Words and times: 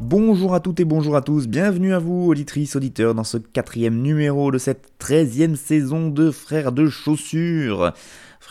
Bonjour 0.00 0.54
à 0.54 0.60
toutes 0.60 0.80
et 0.80 0.84
bonjour 0.84 1.16
à 1.16 1.22
tous, 1.22 1.48
bienvenue 1.48 1.94
à 1.94 1.98
vous, 1.98 2.28
auditrices, 2.28 2.76
auditeurs, 2.76 3.14
dans 3.14 3.24
ce 3.24 3.38
quatrième 3.38 4.02
numéro 4.02 4.50
de 4.50 4.58
cette 4.58 4.98
treizième 4.98 5.56
saison 5.56 6.08
de 6.08 6.30
Frères 6.30 6.72
de 6.72 6.86
Chaussures. 6.88 7.92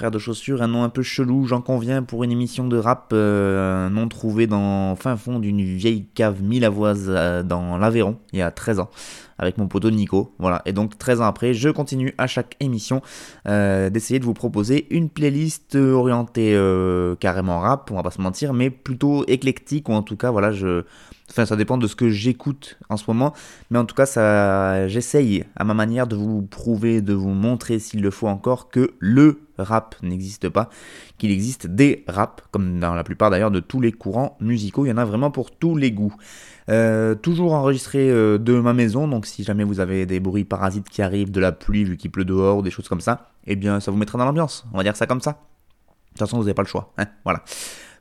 De 0.09 0.17
Chaussures, 0.17 0.63
un 0.63 0.67
nom 0.67 0.83
un 0.83 0.89
peu 0.89 1.03
chelou, 1.03 1.45
j'en 1.45 1.61
conviens, 1.61 2.01
pour 2.01 2.23
une 2.23 2.31
émission 2.31 2.67
de 2.67 2.75
rap, 2.75 3.11
euh, 3.13 3.85
un 3.85 3.91
nom 3.91 4.07
trouvé 4.07 4.47
dans 4.47 4.95
fin 4.95 5.15
fond 5.15 5.37
d'une 5.37 5.61
vieille 5.61 6.07
cave 6.15 6.41
milavoise 6.41 7.05
euh, 7.07 7.43
dans 7.43 7.77
l'Aveyron, 7.77 8.17
il 8.33 8.39
y 8.39 8.41
a 8.41 8.49
13 8.49 8.79
ans, 8.79 8.89
avec 9.37 9.59
mon 9.59 9.67
poteau 9.67 9.91
Nico. 9.91 10.33
Voilà, 10.39 10.63
et 10.65 10.73
donc 10.73 10.97
13 10.97 11.21
ans 11.21 11.25
après, 11.25 11.53
je 11.53 11.69
continue 11.69 12.15
à 12.17 12.25
chaque 12.25 12.55
émission 12.59 13.03
euh, 13.47 13.91
d'essayer 13.91 14.19
de 14.19 14.25
vous 14.25 14.33
proposer 14.33 14.87
une 14.89 15.07
playlist 15.07 15.75
orientée 15.75 16.55
euh, 16.55 17.15
carrément 17.15 17.59
rap, 17.59 17.91
on 17.91 17.95
va 17.95 18.03
pas 18.03 18.09
se 18.11 18.21
mentir, 18.21 18.53
mais 18.53 18.71
plutôt 18.71 19.23
éclectique, 19.27 19.87
ou 19.87 19.93
en 19.93 20.01
tout 20.01 20.17
cas, 20.17 20.31
voilà, 20.31 20.51
je 20.51 20.83
Enfin, 21.29 21.45
ça 21.45 21.55
dépend 21.55 21.77
de 21.77 21.87
ce 21.87 21.95
que 21.95 22.09
j'écoute 22.09 22.77
en 22.89 22.97
ce 22.97 23.05
moment, 23.07 23.33
mais 23.69 23.79
en 23.79 23.85
tout 23.85 23.95
cas, 23.95 24.05
ça, 24.05 24.89
j'essaye 24.89 25.45
à 25.55 25.63
ma 25.63 25.73
manière 25.73 26.05
de 26.05 26.17
vous 26.17 26.41
prouver, 26.41 26.99
de 26.99 27.13
vous 27.13 27.29
montrer 27.29 27.79
s'il 27.79 28.01
le 28.01 28.11
faut 28.11 28.27
encore 28.27 28.69
que 28.69 28.91
le 28.99 29.39
rap 29.61 29.95
n'existe 30.01 30.49
pas, 30.49 30.69
qu'il 31.17 31.31
existe 31.31 31.67
des 31.67 32.03
raps, 32.07 32.43
comme 32.51 32.79
dans 32.79 32.93
la 32.93 33.03
plupart 33.03 33.29
d'ailleurs 33.29 33.51
de 33.51 33.59
tous 33.59 33.81
les 33.81 33.91
courants 33.91 34.37
musicaux. 34.39 34.85
Il 34.85 34.89
y 34.89 34.91
en 34.91 34.97
a 34.97 35.05
vraiment 35.05 35.31
pour 35.31 35.51
tous 35.51 35.75
les 35.75 35.91
goûts. 35.91 36.15
Euh, 36.69 37.15
toujours 37.15 37.53
enregistré 37.53 38.09
euh, 38.09 38.37
de 38.37 38.59
ma 38.59 38.73
maison, 38.73 39.07
donc 39.07 39.25
si 39.25 39.43
jamais 39.43 39.63
vous 39.63 39.79
avez 39.79 40.05
des 40.05 40.19
bruits 40.19 40.45
parasites 40.45 40.89
qui 40.89 41.01
arrivent, 41.01 41.31
de 41.31 41.39
la 41.39 41.51
pluie 41.51 41.83
vu 41.83 41.97
qu'il 41.97 42.11
pleut 42.11 42.25
dehors 42.25 42.57
ou 42.57 42.61
des 42.61 42.71
choses 42.71 42.87
comme 42.87 43.01
ça, 43.01 43.29
eh 43.45 43.55
bien 43.55 43.79
ça 43.79 43.91
vous 43.91 43.97
mettra 43.97 44.17
dans 44.17 44.25
l'ambiance. 44.25 44.65
On 44.73 44.77
va 44.77 44.83
dire 44.83 44.95
ça 44.95 45.07
comme 45.07 45.21
ça. 45.21 45.31
De 45.31 45.37
toute 46.09 46.19
façon, 46.19 46.37
vous 46.37 46.43
n'avez 46.43 46.53
pas 46.53 46.61
le 46.61 46.67
choix. 46.67 46.93
Hein 46.97 47.05
voilà. 47.23 47.43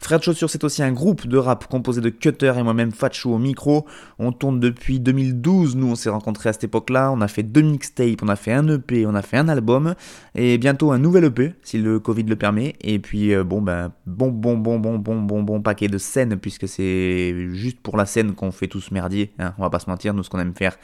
Frères 0.03 0.19
de 0.19 0.25
Chaussures, 0.25 0.49
c'est 0.49 0.65
aussi 0.65 0.83
un 0.83 0.93
groupe 0.93 1.27
de 1.27 1.37
rap 1.37 1.69
composé 1.69 2.01
de 2.01 2.09
Cutter 2.09 2.55
et 2.57 2.63
moi-même 2.63 2.91
Fatchou 2.91 3.35
au 3.35 3.39
micro. 3.39 3.85
On 4.19 4.33
tourne 4.33 4.59
depuis 4.59 4.99
2012, 4.99 5.77
nous 5.77 5.89
on 5.89 5.95
s'est 5.95 6.09
rencontrés 6.09 6.49
à 6.49 6.55
cette 6.55 6.65
époque-là. 6.65 7.13
On 7.13 7.21
a 7.21 7.29
fait 7.29 7.43
deux 7.43 7.61
mixtapes, 7.61 8.23
on 8.23 8.29
a 8.29 8.35
fait 8.35 8.53
un 8.53 8.67
EP, 8.67 9.05
on 9.05 9.15
a 9.15 9.21
fait 9.21 9.37
un 9.37 9.49
album. 9.49 9.95
Et 10.35 10.57
bientôt 10.57 10.91
un 10.91 10.99
nouvel 10.99 11.25
EP, 11.25 11.53
si 11.63 11.77
le 11.77 12.01
Covid 12.01 12.23
le 12.23 12.37
permet. 12.37 12.77
Et 12.81 12.99
puis, 12.99 13.35
euh, 13.35 13.45
bon, 13.45 13.61
ben, 13.61 13.93
bon, 14.07 14.31
bon, 14.31 14.57
bon, 14.57 14.79
bon, 14.79 14.99
bon, 14.99 15.21
bon, 15.21 15.43
bon 15.43 15.61
paquet 15.61 15.89
de 15.89 15.99
scènes, 15.99 16.39
puisque 16.39 16.67
c'est 16.67 17.35
juste 17.53 17.79
pour 17.81 17.99
la 17.99 18.07
scène 18.07 18.35
qu'on 18.35 18.53
fait 18.53 18.69
tout 18.69 18.81
ce 18.81 18.95
merdier. 18.95 19.33
Hein, 19.39 19.53
on 19.59 19.63
va 19.63 19.71
pas 19.71 19.81
se 19.81 19.91
mentir, 19.91 20.15
nous 20.15 20.23
ce 20.23 20.31
qu'on 20.31 20.41
aime 20.41 20.55
faire 20.55 20.77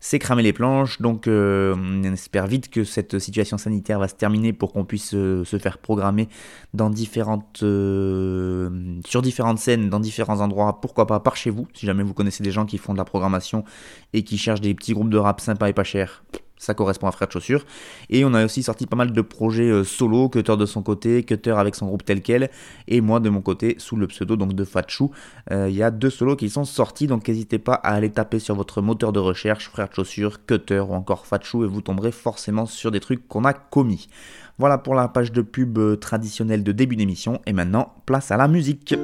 c'est 0.00 0.18
cramer 0.18 0.42
les 0.42 0.52
planches. 0.52 1.00
Donc 1.00 1.26
euh, 1.26 1.74
on 1.76 2.02
espère 2.04 2.46
vite 2.46 2.70
que 2.70 2.84
cette 2.84 3.18
situation 3.18 3.58
sanitaire 3.58 3.98
va 3.98 4.08
se 4.08 4.14
terminer 4.14 4.52
pour 4.52 4.72
qu'on 4.72 4.84
puisse 4.84 5.14
euh, 5.14 5.44
se 5.44 5.58
faire 5.58 5.78
programmer 5.78 6.28
dans 6.74 6.90
différentes, 6.90 7.60
euh, 7.62 8.98
sur 9.06 9.22
différentes 9.22 9.58
scènes, 9.58 9.88
dans 9.88 10.00
différents 10.00 10.40
endroits, 10.40 10.80
pourquoi 10.80 11.06
pas 11.06 11.20
par 11.20 11.36
chez 11.36 11.50
vous, 11.50 11.66
si 11.74 11.86
jamais 11.86 12.02
vous 12.02 12.14
connaissez 12.14 12.42
des 12.42 12.50
gens 12.50 12.66
qui 12.66 12.78
font 12.78 12.92
de 12.92 12.98
la 12.98 13.04
programmation 13.04 13.64
et 14.12 14.22
qui 14.24 14.38
cherchent 14.38 14.60
des 14.60 14.74
petits 14.74 14.92
groupes 14.92 15.10
de 15.10 15.18
rap 15.18 15.40
sympas 15.40 15.68
et 15.68 15.72
pas 15.72 15.84
chers 15.84 16.22
ça 16.58 16.74
correspond 16.74 17.06
à 17.06 17.12
Frère 17.12 17.28
de 17.28 17.32
Chaussures. 17.32 17.64
Et 18.10 18.24
on 18.24 18.34
a 18.34 18.44
aussi 18.44 18.62
sorti 18.62 18.86
pas 18.86 18.96
mal 18.96 19.12
de 19.12 19.20
projets 19.20 19.70
euh, 19.70 19.84
solo, 19.84 20.28
Cutter 20.28 20.56
de 20.56 20.66
son 20.66 20.82
côté, 20.82 21.22
Cutter 21.22 21.52
avec 21.52 21.74
son 21.74 21.86
groupe 21.86 22.04
tel 22.04 22.22
quel, 22.22 22.50
et 22.86 23.00
moi 23.00 23.20
de 23.20 23.28
mon 23.28 23.40
côté 23.40 23.76
sous 23.78 23.96
le 23.96 24.06
pseudo 24.06 24.36
donc 24.36 24.52
de 24.54 24.64
Fatchou. 24.64 25.10
Il 25.50 25.74
y 25.74 25.82
a 25.82 25.90
deux 25.90 26.10
solos 26.10 26.36
qui 26.36 26.50
sont 26.50 26.64
sortis, 26.64 27.06
donc 27.06 27.26
n'hésitez 27.26 27.58
pas 27.58 27.74
à 27.74 27.94
aller 27.94 28.10
taper 28.10 28.38
sur 28.38 28.54
votre 28.54 28.82
moteur 28.82 29.12
de 29.12 29.18
recherche 29.18 29.68
Frère 29.70 29.88
de 29.88 29.94
Chaussures, 29.94 30.44
Cutter 30.46 30.80
ou 30.80 30.92
encore 30.92 31.26
Fatchou, 31.26 31.64
et 31.64 31.66
vous 31.66 31.80
tomberez 31.80 32.12
forcément 32.12 32.66
sur 32.66 32.90
des 32.90 33.00
trucs 33.00 33.26
qu'on 33.28 33.44
a 33.44 33.52
commis. 33.52 34.08
Voilà 34.58 34.78
pour 34.78 34.94
la 34.94 35.08
page 35.08 35.32
de 35.32 35.42
pub 35.42 35.78
euh, 35.78 35.96
traditionnelle 35.96 36.64
de 36.64 36.72
début 36.72 36.96
d'émission, 36.96 37.40
et 37.46 37.52
maintenant 37.52 37.94
place 38.06 38.30
à 38.30 38.36
la 38.36 38.48
musique. 38.48 38.94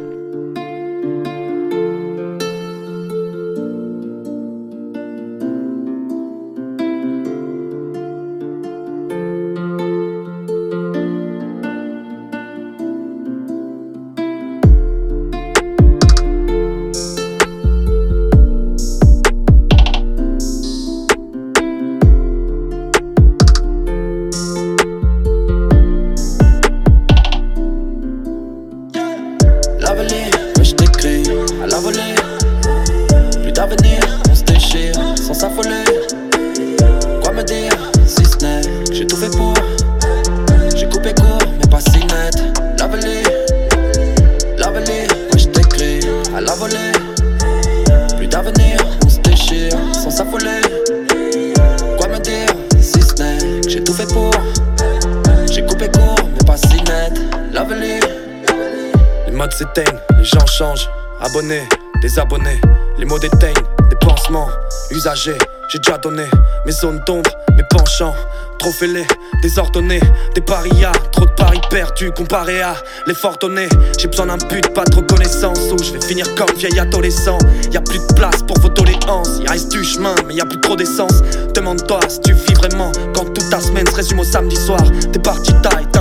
Les 59.34 59.40
modes 59.40 59.52
s'éteignent, 59.52 59.98
les 60.16 60.22
gens 60.22 60.46
changent. 60.46 60.88
Abonnés, 61.20 61.66
désabonnés, 62.00 62.60
les 62.96 63.04
mots 63.04 63.18
déteignent, 63.18 63.64
des 63.90 63.96
pansements, 63.96 64.46
usagers. 64.92 65.36
J'ai 65.68 65.80
déjà 65.80 65.98
donné 65.98 66.30
mes 66.64 66.70
zones 66.70 67.00
d'ombre, 67.04 67.28
mes 67.56 67.64
penchants. 67.68 68.14
Trop 68.60 68.70
fêlés, 68.70 69.08
désordonnés, 69.42 69.98
des 70.36 70.40
parias. 70.40 70.92
Trop 71.10 71.26
de 71.26 71.32
paris 71.32 71.60
perdus 71.68 72.12
comparé 72.12 72.62
à 72.62 72.76
les 73.08 73.14
fortunés. 73.14 73.68
J'ai 73.98 74.06
besoin 74.06 74.26
d'un 74.26 74.36
but, 74.36 74.72
pas 74.72 74.84
de 74.84 74.94
reconnaissance. 74.94 75.58
Ou 75.72 75.82
je 75.82 75.94
vais 75.94 76.00
finir 76.00 76.32
comme 76.36 76.54
vieil 76.56 76.78
adolescent. 76.78 77.38
Y 77.72 77.76
a 77.76 77.80
plus 77.80 77.98
de 77.98 78.14
place 78.14 78.40
pour 78.46 78.60
vos 78.60 78.68
doléances. 78.68 79.40
Il 79.40 79.48
reste 79.48 79.72
du 79.72 79.82
chemin, 79.82 80.14
mais 80.28 80.34
y 80.34 80.40
a 80.40 80.46
plus 80.46 80.60
trop 80.60 80.76
d'essence. 80.76 81.22
Demande-toi 81.56 81.98
si 82.06 82.20
tu 82.20 82.34
vis 82.34 82.54
vraiment 82.54 82.92
quand 83.12 83.24
toute 83.24 83.50
ta 83.50 83.58
semaine 83.58 83.88
se 83.88 83.96
résume 83.96 84.20
au 84.20 84.24
samedi 84.24 84.54
soir. 84.54 84.80
T'es 85.12 85.18
parti, 85.18 85.52
la 85.64 85.93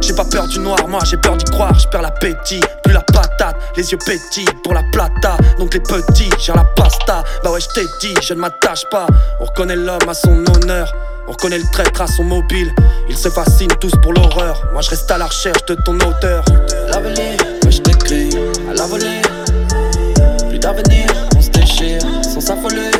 J'ai 0.00 0.12
pas 0.12 0.24
peur 0.24 0.46
du 0.46 0.58
noir, 0.60 0.86
moi 0.88 1.00
j'ai 1.04 1.16
peur 1.16 1.36
d'y 1.36 1.44
croire. 1.44 1.78
Je 1.78 1.88
perds 1.88 2.02
l'appétit, 2.02 2.60
plus 2.82 2.92
la 2.92 3.00
patate, 3.00 3.56
les 3.76 3.90
yeux 3.90 3.98
pétillent 4.04 4.46
pour 4.62 4.74
la 4.74 4.82
plata. 4.92 5.36
Donc 5.58 5.74
les 5.74 5.80
petits, 5.80 6.30
j'ai 6.38 6.52
la 6.52 6.64
pasta. 6.64 7.24
Bah 7.42 7.50
ouais, 7.50 7.60
je 7.60 7.68
t'ai 7.68 7.86
dit, 8.00 8.14
je 8.22 8.34
ne 8.34 8.40
m'attache 8.40 8.84
pas. 8.90 9.06
On 9.40 9.44
reconnaît 9.44 9.76
l'homme 9.76 10.08
à 10.08 10.14
son 10.14 10.44
honneur. 10.54 10.92
On 11.28 11.32
reconnaît 11.32 11.58
le 11.58 11.70
traître 11.72 12.00
à 12.00 12.06
son 12.06 12.22
mobile. 12.22 12.72
Ils 13.08 13.16
se 13.16 13.28
fascinent 13.28 13.76
tous 13.80 13.92
pour 14.02 14.12
l'horreur. 14.12 14.62
Moi 14.72 14.82
je 14.82 14.90
reste 14.90 15.10
à 15.10 15.18
la 15.18 15.26
recherche 15.26 15.64
de 15.66 15.74
ton 15.74 15.94
auteur. 15.96 16.44
La 16.88 17.00
volée, 17.00 17.36
t'écris 17.82 18.30
à 18.70 18.74
la 18.74 18.86
volée. 18.86 19.22
Plus 20.48 20.58
d'avenir, 20.58 21.06
on 21.36 21.40
se 21.40 21.50
déchire 21.50 22.02
sans 22.22 22.40
s'affoler. 22.40 22.95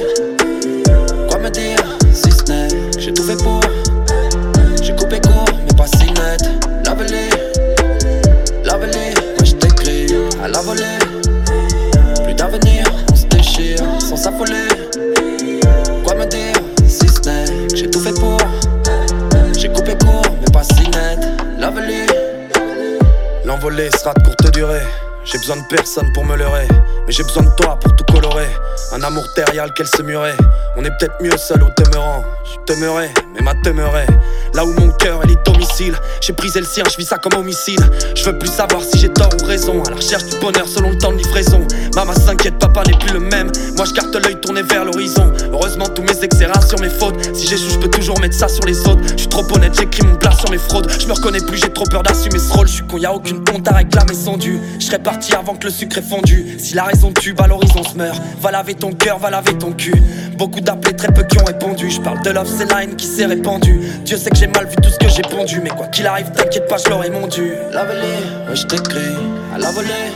laisseras 23.76 24.14
de 24.14 24.22
courte 24.22 24.52
durée. 24.52 24.82
J'ai 25.24 25.38
besoin 25.38 25.56
de 25.56 25.66
personne 25.68 26.10
pour 26.12 26.24
me 26.24 26.36
leurrer, 26.36 26.68
mais 27.06 27.12
j'ai 27.12 27.22
besoin 27.22 27.42
de 27.42 27.54
toi 27.56 27.78
pour 27.78 27.94
tout 27.94 28.04
colorer. 28.04 28.48
Un 28.92 29.02
amour 29.02 29.32
terrial 29.34 29.72
qu'elle 29.72 29.86
se 29.88 30.02
murait. 30.02 30.36
On 30.76 30.84
est 30.84 30.90
peut-être 30.98 31.20
mieux 31.20 31.36
seul 31.36 31.62
au 31.62 31.68
demeurant. 31.82 32.24
Je 32.44 32.74
demeurais, 32.74 33.12
mais 33.34 33.42
ma 33.42 33.54
demeurait. 33.54 34.06
Là 34.54 34.64
où 34.64 34.72
mon 34.72 34.90
cœur 34.92 35.22
est 35.24 35.44
domicile. 35.44 35.94
J'ai 36.20 36.32
brisé 36.32 36.60
le 36.60 36.66
sien, 36.66 36.84
je 36.90 36.96
vis 36.96 37.04
ça 37.06 37.18
comme 37.18 37.34
homicide. 37.38 37.80
Je 38.14 38.24
veux 38.24 38.38
plus 38.38 38.48
savoir 38.48 38.82
si 38.82 38.98
j'ai 38.98 39.08
tort 39.08 39.30
ou 39.42 39.44
raison. 39.44 39.82
À 39.82 39.90
la 39.90 39.96
recherche 39.96 40.24
du 40.24 40.36
bonheur 40.38 40.66
selon 40.68 40.90
le 40.90 40.98
temps 40.98 41.12
de 41.12 41.18
livraison. 41.18 41.66
Maman 41.94 42.14
s'inquiète, 42.14 42.58
papa 42.58 42.82
n'est 42.86 42.98
plus 42.98 43.12
le 43.12 43.20
même. 43.20 43.50
Moi 43.76 43.84
je 43.86 43.92
garde 43.92 44.14
l'œil 44.14 44.40
tourné 44.40 44.62
vers 44.62 44.84
l'horizon. 44.84 45.32
Heureusement, 45.52 45.86
tous 45.88 46.02
mes 46.02 46.24
excès 46.24 46.46
sur 46.66 46.80
mes 46.80 46.88
fautes. 46.88 47.34
Si 47.34 47.46
j'échoue, 47.46 47.70
je 47.70 47.78
peux 47.78 47.90
toujours 47.90 48.18
mettre 48.20 48.34
ça 48.34 48.48
sur 48.48 48.64
les 48.64 48.78
autres. 48.86 49.00
Je 49.12 49.22
suis 49.22 49.28
trop 49.28 49.44
honnête, 49.54 49.74
j'écris 49.78 50.02
mon 50.06 50.16
plat 50.16 50.32
sur 50.32 50.50
mes 50.50 50.58
fraudes. 50.58 50.90
Je 50.98 51.06
me 51.06 51.12
reconnais 51.12 51.40
plus, 51.40 51.58
j'ai 51.58 51.72
trop 51.72 51.84
peur 51.84 52.02
d'assumer 52.02 52.38
ce 52.38 52.52
rôle. 52.52 52.68
Je 52.68 52.74
suis 52.74 52.86
con, 52.86 52.98
y 52.98 53.06
a 53.06 53.12
aucune 53.12 53.42
honte 53.52 53.66
à 53.68 53.74
réclamer 53.74 54.14
son 54.14 54.36
dû. 54.36 54.60
Je 54.78 54.86
serais 54.86 54.98
parti 54.98 55.34
avant 55.34 55.54
que 55.54 55.64
le 55.64 55.70
sucre 55.70 55.98
ait 55.98 56.02
fondu. 56.02 56.56
Si 56.58 56.74
la 56.74 56.84
raison 56.84 57.12
tue, 57.12 57.32
bah 57.32 57.46
l'horizon 57.46 57.82
se 57.82 57.96
meurt. 57.96 58.20
Va 58.40 58.50
laver 58.66 58.78
ton 58.80 58.92
cœur, 58.92 59.18
va 59.20 59.30
laver 59.30 59.56
ton 59.56 59.72
cul. 59.72 59.94
Beaucoup 60.36 60.60
d'appelés, 60.60 60.96
très 60.96 61.12
peu 61.12 61.22
qui 61.22 61.38
ont 61.38 61.44
répondu. 61.44 61.88
Je 61.88 62.00
parle 62.00 62.20
de 62.22 62.30
love, 62.30 62.48
c'est 62.48 62.68
line 62.74 62.96
qui 62.96 63.06
s'est 63.06 63.26
répandu. 63.26 63.80
Dieu 64.04 64.16
sait 64.16 64.30
que 64.30 64.36
j'ai 64.36 64.48
mal 64.48 64.66
vu 64.66 64.74
tout 64.82 64.90
ce 64.90 64.98
que 64.98 65.08
j'ai 65.08 65.22
pondu. 65.22 65.60
Mais 65.62 65.70
quoi 65.70 65.86
qu'il 65.86 66.04
arrive, 66.04 66.32
t'inquiète 66.32 66.66
pas, 66.66 66.76
je 66.76 66.90
l'aurais 66.90 67.10
mon 67.10 67.28
dû. 67.28 67.52
La 67.72 67.84
ouais, 67.84 68.56
je 68.56 68.66
t'écris 68.66 69.14
à 69.54 69.58
la 69.58 69.70
volée. 69.70 70.10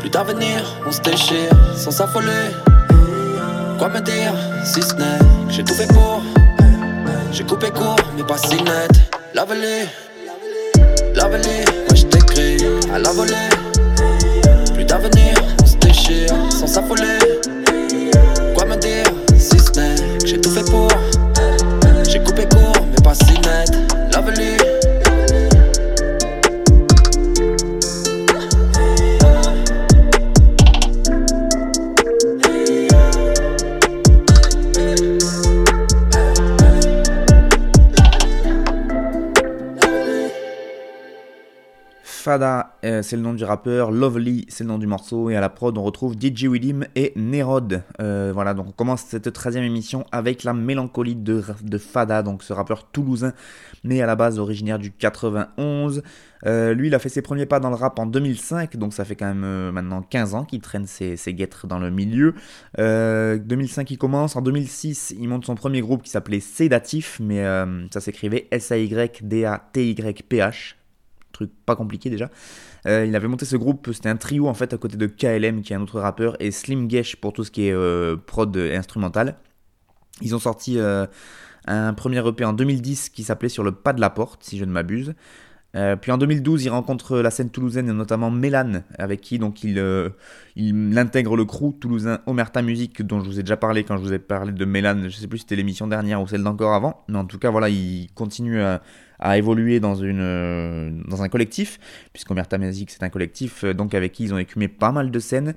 Plus 0.00 0.10
d'avenir, 0.10 0.78
on 0.86 0.92
se 0.92 1.00
déchire 1.00 1.48
sans 1.74 1.90
s'affoler. 1.90 2.50
Quoi 3.78 3.88
me 3.88 4.00
dire 4.00 4.34
si 4.62 4.82
ce 4.82 4.94
n'est 4.96 5.18
que 5.48 5.52
j'ai 5.52 5.64
tout 5.64 5.74
fait 5.74 5.88
pour 5.88 6.22
J'ai 7.32 7.44
coupé 7.44 7.70
court 7.70 7.96
mais 8.16 8.24
pas 8.24 8.36
si 8.36 8.56
net 8.62 8.92
La 9.34 9.44
volée 9.44 9.86
La 11.14 11.28
volée 11.28 11.64
Moi 11.88 11.94
je 11.94 12.04
t'écris 12.04 12.58
à 12.94 12.98
la 12.98 13.10
volée 13.10 13.48
Plus 14.74 14.84
d'avenir 14.84 15.41
déchire 15.92 16.50
sans 16.50 16.66
s'affoler 16.66 17.18
Fada, 42.32 42.78
euh, 42.86 43.02
c'est 43.02 43.16
le 43.16 43.20
nom 43.20 43.34
du 43.34 43.44
rappeur, 43.44 43.90
Lovely, 43.90 44.46
c'est 44.48 44.64
le 44.64 44.68
nom 44.68 44.78
du 44.78 44.86
morceau, 44.86 45.28
et 45.28 45.36
à 45.36 45.40
la 45.42 45.50
prod, 45.50 45.76
on 45.76 45.82
retrouve 45.82 46.14
DJ 46.18 46.44
William 46.44 46.86
et 46.96 47.12
Nerod. 47.14 47.82
Euh, 48.00 48.30
voilà, 48.32 48.54
donc 48.54 48.68
on 48.68 48.72
commence 48.72 49.02
cette 49.02 49.28
13e 49.28 49.58
émission 49.58 50.06
avec 50.12 50.42
la 50.42 50.54
mélancolie 50.54 51.14
de, 51.14 51.42
Fada, 51.76 52.22
donc 52.22 52.42
ce 52.42 52.54
rappeur 52.54 52.90
toulousain, 52.90 53.34
né 53.84 54.00
à 54.02 54.06
la 54.06 54.16
base 54.16 54.38
originaire 54.38 54.78
du 54.78 54.90
91. 54.92 56.02
Euh, 56.46 56.72
lui, 56.72 56.86
il 56.86 56.94
a 56.94 56.98
fait 56.98 57.10
ses 57.10 57.20
premiers 57.20 57.44
pas 57.44 57.60
dans 57.60 57.68
le 57.68 57.76
rap 57.76 57.98
en 57.98 58.06
2005, 58.06 58.78
donc 58.78 58.94
ça 58.94 59.04
fait 59.04 59.14
quand 59.14 59.34
même 59.34 59.70
maintenant 59.70 60.00
15 60.00 60.34
ans 60.34 60.46
qu'il 60.46 60.62
traîne 60.62 60.86
ses, 60.86 61.18
ses, 61.18 61.34
guêtres 61.34 61.66
dans 61.66 61.78
le 61.78 61.90
milieu. 61.90 62.34
2005, 62.78 63.90
il 63.90 63.98
commence. 63.98 64.36
En 64.36 64.40
2006, 64.40 65.16
il 65.20 65.28
monte 65.28 65.44
son 65.44 65.54
premier 65.54 65.82
groupe 65.82 66.02
qui 66.02 66.08
s'appelait 66.08 66.40
Sédatif, 66.40 67.20
mais 67.20 67.44
ça 67.92 68.00
s'écrivait 68.00 68.48
S-A-Y-D-A-T-Y-P-H 68.50 69.16
pas 71.46 71.76
compliqué 71.76 72.10
déjà. 72.10 72.30
Euh, 72.86 73.06
il 73.06 73.14
avait 73.14 73.28
monté 73.28 73.44
ce 73.44 73.56
groupe, 73.56 73.90
c'était 73.92 74.08
un 74.08 74.16
trio 74.16 74.48
en 74.48 74.54
fait 74.54 74.72
à 74.74 74.78
côté 74.78 74.96
de 74.96 75.06
KLM 75.06 75.62
qui 75.62 75.72
est 75.72 75.76
un 75.76 75.82
autre 75.82 76.00
rappeur 76.00 76.36
et 76.40 76.50
Slim 76.50 76.90
Gesh 76.90 77.16
pour 77.16 77.32
tout 77.32 77.44
ce 77.44 77.50
qui 77.50 77.68
est 77.68 77.72
euh, 77.72 78.16
prod 78.16 78.56
instrumental. 78.56 79.36
Ils 80.20 80.34
ont 80.34 80.40
sorti 80.40 80.78
euh, 80.78 81.06
un 81.66 81.94
premier 81.94 82.26
EP 82.26 82.44
en 82.44 82.52
2010 82.52 83.10
qui 83.10 83.22
s'appelait 83.22 83.48
Sur 83.48 83.62
le 83.62 83.72
pas 83.72 83.92
de 83.92 84.00
la 84.00 84.10
porte, 84.10 84.42
si 84.42 84.58
je 84.58 84.64
ne 84.64 84.72
m'abuse. 84.72 85.14
puis 86.00 86.10
en 86.10 86.18
2012, 86.18 86.64
il 86.64 86.68
rencontre 86.70 87.18
la 87.18 87.30
scène 87.30 87.50
toulousaine 87.50 87.88
et 87.88 87.92
notamment 87.92 88.30
Mélan, 88.30 88.82
avec 88.98 89.20
qui 89.20 89.38
donc 89.38 89.62
il, 89.62 89.82
il 90.56 90.98
intègre 90.98 91.36
le 91.36 91.44
crew 91.44 91.72
toulousain 91.80 92.18
Omerta 92.26 92.62
Music, 92.62 93.02
dont 93.02 93.20
je 93.20 93.26
vous 93.26 93.38
ai 93.38 93.42
déjà 93.42 93.56
parlé 93.56 93.84
quand 93.84 93.96
je 93.96 94.02
vous 94.02 94.12
ai 94.12 94.18
parlé 94.18 94.52
de 94.52 94.64
Mélan. 94.64 95.02
Je 95.04 95.16
sais 95.16 95.28
plus 95.28 95.38
si 95.38 95.42
c'était 95.42 95.56
l'émission 95.56 95.86
dernière 95.86 96.20
ou 96.20 96.26
celle 96.26 96.42
d'encore 96.42 96.74
avant, 96.74 97.04
mais 97.08 97.18
en 97.18 97.24
tout 97.24 97.38
cas 97.38 97.50
voilà, 97.50 97.68
il 97.68 98.08
continue 98.14 98.60
à, 98.60 98.82
à 99.22 99.38
évoluer 99.38 99.78
dans, 99.78 99.94
une, 99.94 100.20
euh, 100.20 100.90
dans 101.06 101.22
un 101.22 101.28
collectif, 101.28 101.78
puisqu'Omerta 102.12 102.58
Music 102.58 102.90
c'est 102.90 103.04
un 103.04 103.08
collectif 103.08 103.62
euh, 103.62 103.72
donc 103.72 103.94
avec 103.94 104.12
qui 104.12 104.24
ils 104.24 104.34
ont 104.34 104.38
écumé 104.38 104.68
pas 104.68 104.92
mal 104.92 105.10
de 105.10 105.18
scènes. 105.18 105.54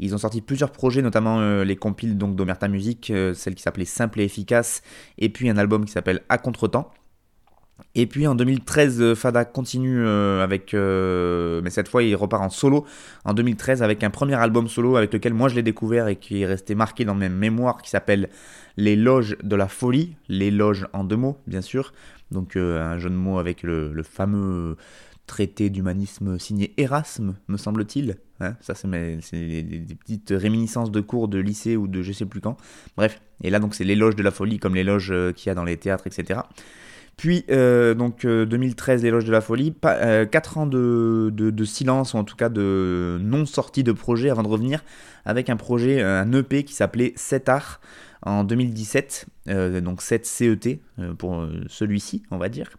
Ils 0.00 0.12
ont 0.16 0.18
sorti 0.18 0.40
plusieurs 0.40 0.72
projets, 0.72 1.02
notamment 1.02 1.38
euh, 1.38 1.62
les 1.62 1.76
compiles 1.76 2.18
d'Omerta 2.18 2.66
Music, 2.66 3.12
celle 3.34 3.54
qui 3.54 3.62
s'appelait 3.62 3.84
Simple 3.84 4.20
et 4.20 4.24
Efficace, 4.24 4.82
et 5.18 5.28
puis 5.28 5.48
un 5.48 5.56
album 5.56 5.84
qui 5.84 5.92
s'appelle 5.92 6.22
À 6.28 6.36
Contre-temps. 6.38 6.90
Et 7.94 8.06
puis 8.06 8.26
en 8.26 8.34
2013, 8.34 9.14
Fada 9.14 9.44
continue 9.44 10.06
avec, 10.06 10.74
mais 10.74 11.70
cette 11.70 11.88
fois 11.88 12.02
il 12.02 12.14
repart 12.14 12.42
en 12.42 12.48
solo 12.48 12.86
en 13.24 13.34
2013 13.34 13.82
avec 13.82 14.04
un 14.04 14.10
premier 14.10 14.34
album 14.34 14.68
solo 14.68 14.96
avec 14.96 15.12
lequel 15.12 15.34
moi 15.34 15.48
je 15.48 15.56
l'ai 15.56 15.62
découvert 15.62 16.06
et 16.06 16.16
qui 16.16 16.42
est 16.42 16.46
resté 16.46 16.76
marqué 16.76 17.04
dans 17.04 17.16
mes 17.16 17.28
mémoires 17.28 17.82
qui 17.82 17.90
s'appelle 17.90 18.30
Les 18.76 18.94
Loges 18.94 19.36
de 19.42 19.56
la 19.56 19.66
Folie, 19.66 20.16
les 20.28 20.52
loges 20.52 20.86
en 20.92 21.02
deux 21.02 21.16
mots 21.16 21.38
bien 21.48 21.62
sûr, 21.62 21.92
donc 22.34 22.56
euh, 22.56 22.82
un 22.82 22.98
jeu 22.98 23.08
de 23.08 23.14
mots 23.14 23.38
avec 23.38 23.62
le, 23.62 24.02
fameux 24.02 24.76
traité 25.26 25.70
d'humanisme 25.70 26.38
signé 26.38 26.74
Erasme, 26.76 27.36
me 27.48 27.56
semble-t-il. 27.56 28.18
Hein. 28.40 28.56
ça, 28.60 28.74
c'est 28.74 28.88
des, 28.90 29.94
petites 29.94 30.34
réminiscences 30.36 30.90
de 30.90 31.00
cours 31.00 31.28
de 31.28 31.38
lycée 31.38 31.76
ou 31.78 31.86
de 31.86 32.02
je 32.02 32.12
sais 32.12 32.26
plus 32.26 32.42
quand. 32.42 32.58
Bref, 32.96 33.22
et 33.42 33.48
là, 33.48 33.58
donc, 33.58 33.74
c'est 33.74 33.84
l'éloge 33.84 34.16
de 34.16 34.22
la 34.22 34.30
folie, 34.30 34.58
comme 34.58 34.74
l'éloge 34.74 35.10
euh, 35.10 35.32
qu'il 35.32 35.48
y 35.48 35.50
a 35.50 35.54
dans 35.54 35.64
les 35.64 35.78
théâtres, 35.78 36.06
etc. 36.06 36.40
Puis, 37.16 37.44
euh, 37.50 37.94
donc, 37.94 38.26
2013, 38.26 39.02
l'éloge 39.02 39.24
de 39.24 39.32
la 39.32 39.40
folie. 39.40 39.72
4 39.80 40.58
ans 40.58 40.66
de, 40.66 41.64
silence, 41.64 42.12
ou 42.12 42.18
en 42.18 42.24
tout 42.24 42.36
cas 42.36 42.50
de 42.50 43.18
non-sortie 43.22 43.84
de 43.84 43.92
projet 43.92 44.28
avant 44.28 44.42
de 44.42 44.48
revenir 44.48 44.84
avec 45.24 45.48
un 45.48 45.56
projet, 45.56 46.02
un 46.02 46.30
EP 46.32 46.64
qui 46.64 46.74
s'appelait 46.74 47.14
7 47.16 47.48
Art 47.48 47.80
en 48.24 48.44
2017, 48.44 49.26
euh, 49.48 49.80
donc 49.80 50.02
7 50.02 50.26
CET 50.26 50.80
euh, 50.98 51.14
pour 51.14 51.40
euh, 51.40 51.62
celui-ci, 51.68 52.22
on 52.30 52.38
va 52.38 52.48
dire. 52.48 52.70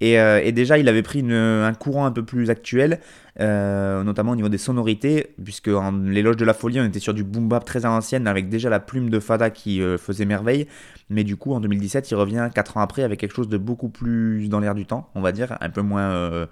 Et, 0.00 0.52
déjà, 0.52 0.78
il 0.78 0.88
avait 0.88 1.02
pris 1.02 1.24
un 1.28 1.74
courant 1.74 2.06
un 2.06 2.12
peu 2.12 2.24
plus 2.24 2.50
actuel, 2.50 3.00
notamment 3.36 4.30
au 4.30 4.36
niveau 4.36 4.48
des 4.48 4.56
sonorités, 4.56 5.34
puisque 5.42 5.66
en 5.66 5.90
l'éloge 5.90 6.36
de 6.36 6.44
la 6.44 6.54
folie, 6.54 6.78
on 6.78 6.84
était 6.84 7.00
sur 7.00 7.14
du 7.14 7.24
boom 7.24 7.48
bap 7.48 7.64
très 7.64 7.84
ancienne, 7.84 8.28
avec 8.28 8.48
déjà 8.48 8.70
la 8.70 8.78
plume 8.78 9.10
de 9.10 9.18
Fada 9.18 9.50
qui 9.50 9.82
faisait 9.98 10.24
merveille. 10.24 10.68
Mais 11.10 11.24
du 11.24 11.34
coup, 11.34 11.52
en 11.52 11.58
2017, 11.58 12.12
il 12.12 12.14
revient 12.14 12.48
4 12.54 12.76
ans 12.76 12.80
après 12.80 13.02
avec 13.02 13.18
quelque 13.18 13.34
chose 13.34 13.48
de 13.48 13.58
beaucoup 13.58 13.88
plus 13.88 14.48
dans 14.48 14.60
l'air 14.60 14.76
du 14.76 14.86
temps, 14.86 15.10
on 15.16 15.20
va 15.20 15.32
dire, 15.32 15.58
un 15.60 15.68
peu 15.68 15.82
moins 15.82 16.46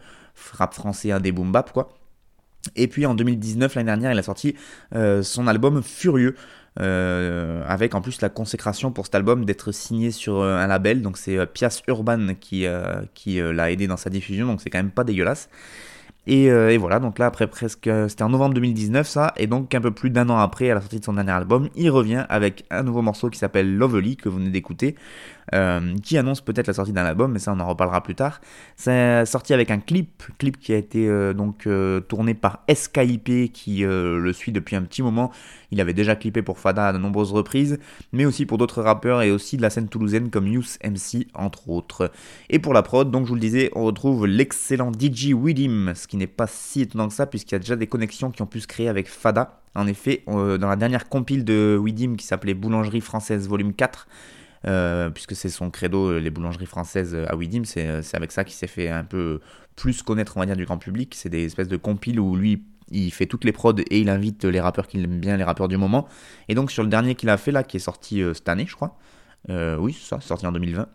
rap 0.54 0.74
français, 0.74 1.12
un 1.12 1.20
des 1.20 1.30
boom 1.30 1.52
bap, 1.52 1.70
quoi. 1.70 1.90
Et 2.74 2.88
puis 2.88 3.06
en 3.06 3.14
2019, 3.14 3.76
l'année 3.76 3.86
dernière, 3.86 4.10
il 4.10 4.18
a 4.18 4.24
sorti 4.24 4.56
son 5.22 5.46
album 5.46 5.84
Furieux, 5.84 6.34
euh, 6.80 7.62
avec 7.66 7.94
en 7.94 8.00
plus 8.00 8.20
la 8.20 8.28
consécration 8.28 8.92
pour 8.92 9.06
cet 9.06 9.14
album 9.14 9.44
d'être 9.44 9.72
signé 9.72 10.10
sur 10.10 10.40
euh, 10.40 10.56
un 10.56 10.66
label, 10.66 11.00
donc 11.00 11.16
c'est 11.16 11.38
euh, 11.38 11.46
Pias 11.46 11.82
Urban 11.88 12.34
qui, 12.38 12.66
qui 13.14 13.40
l'a 13.40 13.70
aidé 13.70 13.86
dans 13.86 13.96
sa 13.96 14.10
diffusion, 14.10 14.46
donc 14.46 14.60
c'est 14.60 14.70
quand 14.70 14.78
même 14.78 14.90
pas 14.90 15.04
dégueulasse. 15.04 15.48
Et, 16.28 16.46
et, 16.46 16.76
voilà, 16.76 16.98
donc 16.98 17.20
là, 17.20 17.26
après 17.26 17.46
presque. 17.46 17.88
C'était 18.08 18.24
en 18.24 18.30
novembre 18.30 18.54
2019, 18.54 19.06
ça. 19.06 19.32
Et 19.36 19.46
donc, 19.46 19.72
un 19.76 19.80
peu 19.80 19.92
plus 19.92 20.10
d'un 20.10 20.28
an 20.28 20.38
après, 20.38 20.68
à 20.68 20.74
la 20.74 20.80
sortie 20.80 20.98
de 20.98 21.04
son 21.04 21.12
dernier 21.12 21.30
album, 21.30 21.68
il 21.76 21.88
revient 21.88 22.24
avec 22.28 22.64
un 22.70 22.82
nouveau 22.82 23.00
morceau 23.00 23.30
qui 23.30 23.38
s'appelle 23.38 23.76
Lovely, 23.76 24.16
que 24.16 24.28
vous 24.28 24.38
venez 24.38 24.50
d'écouter. 24.50 24.96
Euh, 25.54 25.94
qui 26.02 26.18
annonce 26.18 26.40
peut-être 26.40 26.66
la 26.66 26.72
sortie 26.72 26.92
d'un 26.92 27.04
album, 27.04 27.30
mais 27.30 27.38
ça 27.38 27.52
on 27.52 27.60
en 27.60 27.68
reparlera 27.68 28.02
plus 28.02 28.16
tard. 28.16 28.40
C'est 28.74 29.24
sorti 29.26 29.54
avec 29.54 29.70
un 29.70 29.78
clip, 29.78 30.24
clip 30.38 30.58
qui 30.58 30.72
a 30.72 30.76
été 30.76 31.06
euh, 31.08 31.34
donc 31.34 31.68
euh, 31.68 32.00
tourné 32.00 32.34
par 32.34 32.64
SKIP, 32.72 33.52
qui 33.52 33.84
le 33.86 34.32
suit 34.32 34.50
depuis 34.50 34.74
un 34.74 34.82
petit 34.82 35.02
moment. 35.02 35.30
Il 35.70 35.80
avait 35.80 35.94
déjà 35.94 36.16
clippé 36.16 36.42
pour 36.42 36.58
Fada 36.58 36.88
à 36.88 36.92
de 36.92 36.98
nombreuses 36.98 37.32
reprises, 37.32 37.78
mais 38.12 38.24
aussi 38.24 38.44
pour 38.44 38.58
d'autres 38.58 38.82
rappeurs 38.82 39.22
et 39.22 39.30
aussi 39.30 39.56
de 39.56 39.62
la 39.62 39.70
scène 39.70 39.88
toulousaine 39.88 40.30
comme 40.30 40.48
Youth 40.48 40.78
MC 40.84 41.28
entre 41.34 41.68
autres. 41.68 42.10
Et 42.50 42.58
pour 42.58 42.72
la 42.72 42.82
prod, 42.82 43.10
donc 43.10 43.24
je 43.24 43.28
vous 43.28 43.34
le 43.34 43.40
disais, 43.40 43.70
on 43.74 43.84
retrouve 43.84 44.26
l'excellent 44.26 44.90
DJ 44.92 45.32
Widim, 45.32 45.94
ce 45.94 46.08
qui 46.08 46.16
n'est 46.16 46.26
pas 46.26 46.46
si 46.48 46.82
étonnant 46.82 47.08
que 47.08 47.14
ça 47.14 47.26
puisqu'il 47.26 47.52
y 47.52 47.56
a 47.56 47.60
déjà 47.60 47.76
des 47.76 47.86
connexions 47.86 48.30
qui 48.30 48.42
ont 48.42 48.46
pu 48.46 48.60
se 48.60 48.66
créer 48.66 48.88
avec 48.88 49.08
Fada. 49.08 49.60
En 49.74 49.86
effet, 49.86 50.22
dans 50.26 50.56
la 50.58 50.76
dernière 50.76 51.08
compile 51.08 51.44
de 51.44 51.78
Widim 51.80 52.16
qui 52.16 52.24
s'appelait 52.24 52.54
Boulangerie 52.54 53.02
française 53.02 53.46
volume 53.46 53.74
4, 53.74 54.08
euh, 54.66 55.10
puisque 55.10 55.36
c'est 55.36 55.48
son 55.48 55.70
credo, 55.70 56.10
euh, 56.10 56.18
les 56.18 56.30
boulangeries 56.30 56.66
françaises 56.66 57.14
euh, 57.14 57.26
à 57.28 57.36
Widim, 57.36 57.64
c'est 57.64 58.14
avec 58.14 58.32
ça 58.32 58.44
qu'il 58.44 58.54
s'est 58.54 58.66
fait 58.66 58.88
un 58.88 59.04
peu 59.04 59.40
plus 59.76 60.02
connaître, 60.02 60.36
on 60.36 60.40
va 60.40 60.46
dire, 60.46 60.56
du 60.56 60.64
grand 60.64 60.78
public. 60.78 61.14
C'est 61.14 61.28
des 61.28 61.44
espèces 61.44 61.68
de 61.68 61.76
compiles 61.76 62.18
où 62.18 62.34
lui, 62.36 62.64
il 62.90 63.12
fait 63.12 63.26
toutes 63.26 63.44
les 63.44 63.52
prods 63.52 63.74
et 63.78 64.00
il 64.00 64.08
invite 64.08 64.44
les 64.44 64.60
rappeurs 64.60 64.86
qu'il 64.86 65.04
aime 65.04 65.20
bien, 65.20 65.36
les 65.36 65.44
rappeurs 65.44 65.68
du 65.68 65.76
moment. 65.76 66.08
Et 66.48 66.54
donc 66.54 66.70
sur 66.70 66.82
le 66.82 66.88
dernier 66.88 67.14
qu'il 67.14 67.28
a 67.28 67.36
fait 67.36 67.52
là, 67.52 67.62
qui 67.62 67.76
est 67.76 67.80
sorti 67.80 68.22
cette 68.34 68.48
année, 68.48 68.66
je 68.66 68.74
crois, 68.74 68.96
oui, 69.48 69.92
c'est 69.92 70.08
ça, 70.08 70.20
sorti 70.20 70.46
en 70.46 70.52
2020. 70.52 70.88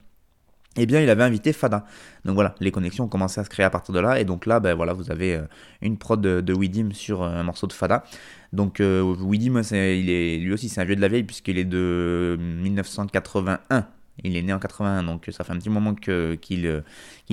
Eh 0.78 0.86
bien, 0.86 1.02
il 1.02 1.10
avait 1.10 1.24
invité 1.24 1.52
Fada. 1.52 1.86
Donc 2.24 2.36
voilà, 2.36 2.56
les 2.62 2.72
connexions 2.72 3.04
ont 3.06 3.10
commencé 3.10 3.42
à 3.42 3.44
se 3.44 3.50
créer 3.50 3.66
à 3.66 3.70
partir 3.70 3.94
de 3.94 4.00
là. 4.00 4.20
Et 4.22 4.26
donc 4.26 4.46
là, 4.46 4.60
ben 4.62 4.74
voilà, 4.74 4.94
vous 4.94 5.12
avez 5.12 5.36
euh, 5.36 5.42
une 5.82 5.98
prod 5.98 6.22
de, 6.22 6.54
Widim 6.54 6.92
sur 6.94 7.24
euh, 7.24 7.30
un 7.30 7.44
morceau 7.44 7.68
de 7.68 7.74
Fada. 7.74 8.04
Donc 8.54 8.80
euh, 8.80 9.02
Widim, 9.02 9.62
il 9.72 10.10
est, 10.10 10.38
lui 10.38 10.54
aussi, 10.54 10.70
c'est 10.70 10.80
un 10.80 10.86
vieux 10.86 10.96
de 10.96 11.02
la 11.02 11.10
vieille 11.10 11.24
puisqu'il 11.24 11.58
est 11.58 11.66
de 11.66 12.38
1981. 12.40 13.86
Il 14.24 14.36
est 14.36 14.42
né 14.42 14.54
en 14.54 14.60
81, 14.60 15.04
donc 15.04 15.28
ça 15.32 15.44
fait 15.44 15.54
un 15.54 15.58
petit 15.58 15.70
moment 15.70 15.96
euh, 16.08 16.36
qu'il 16.36 16.84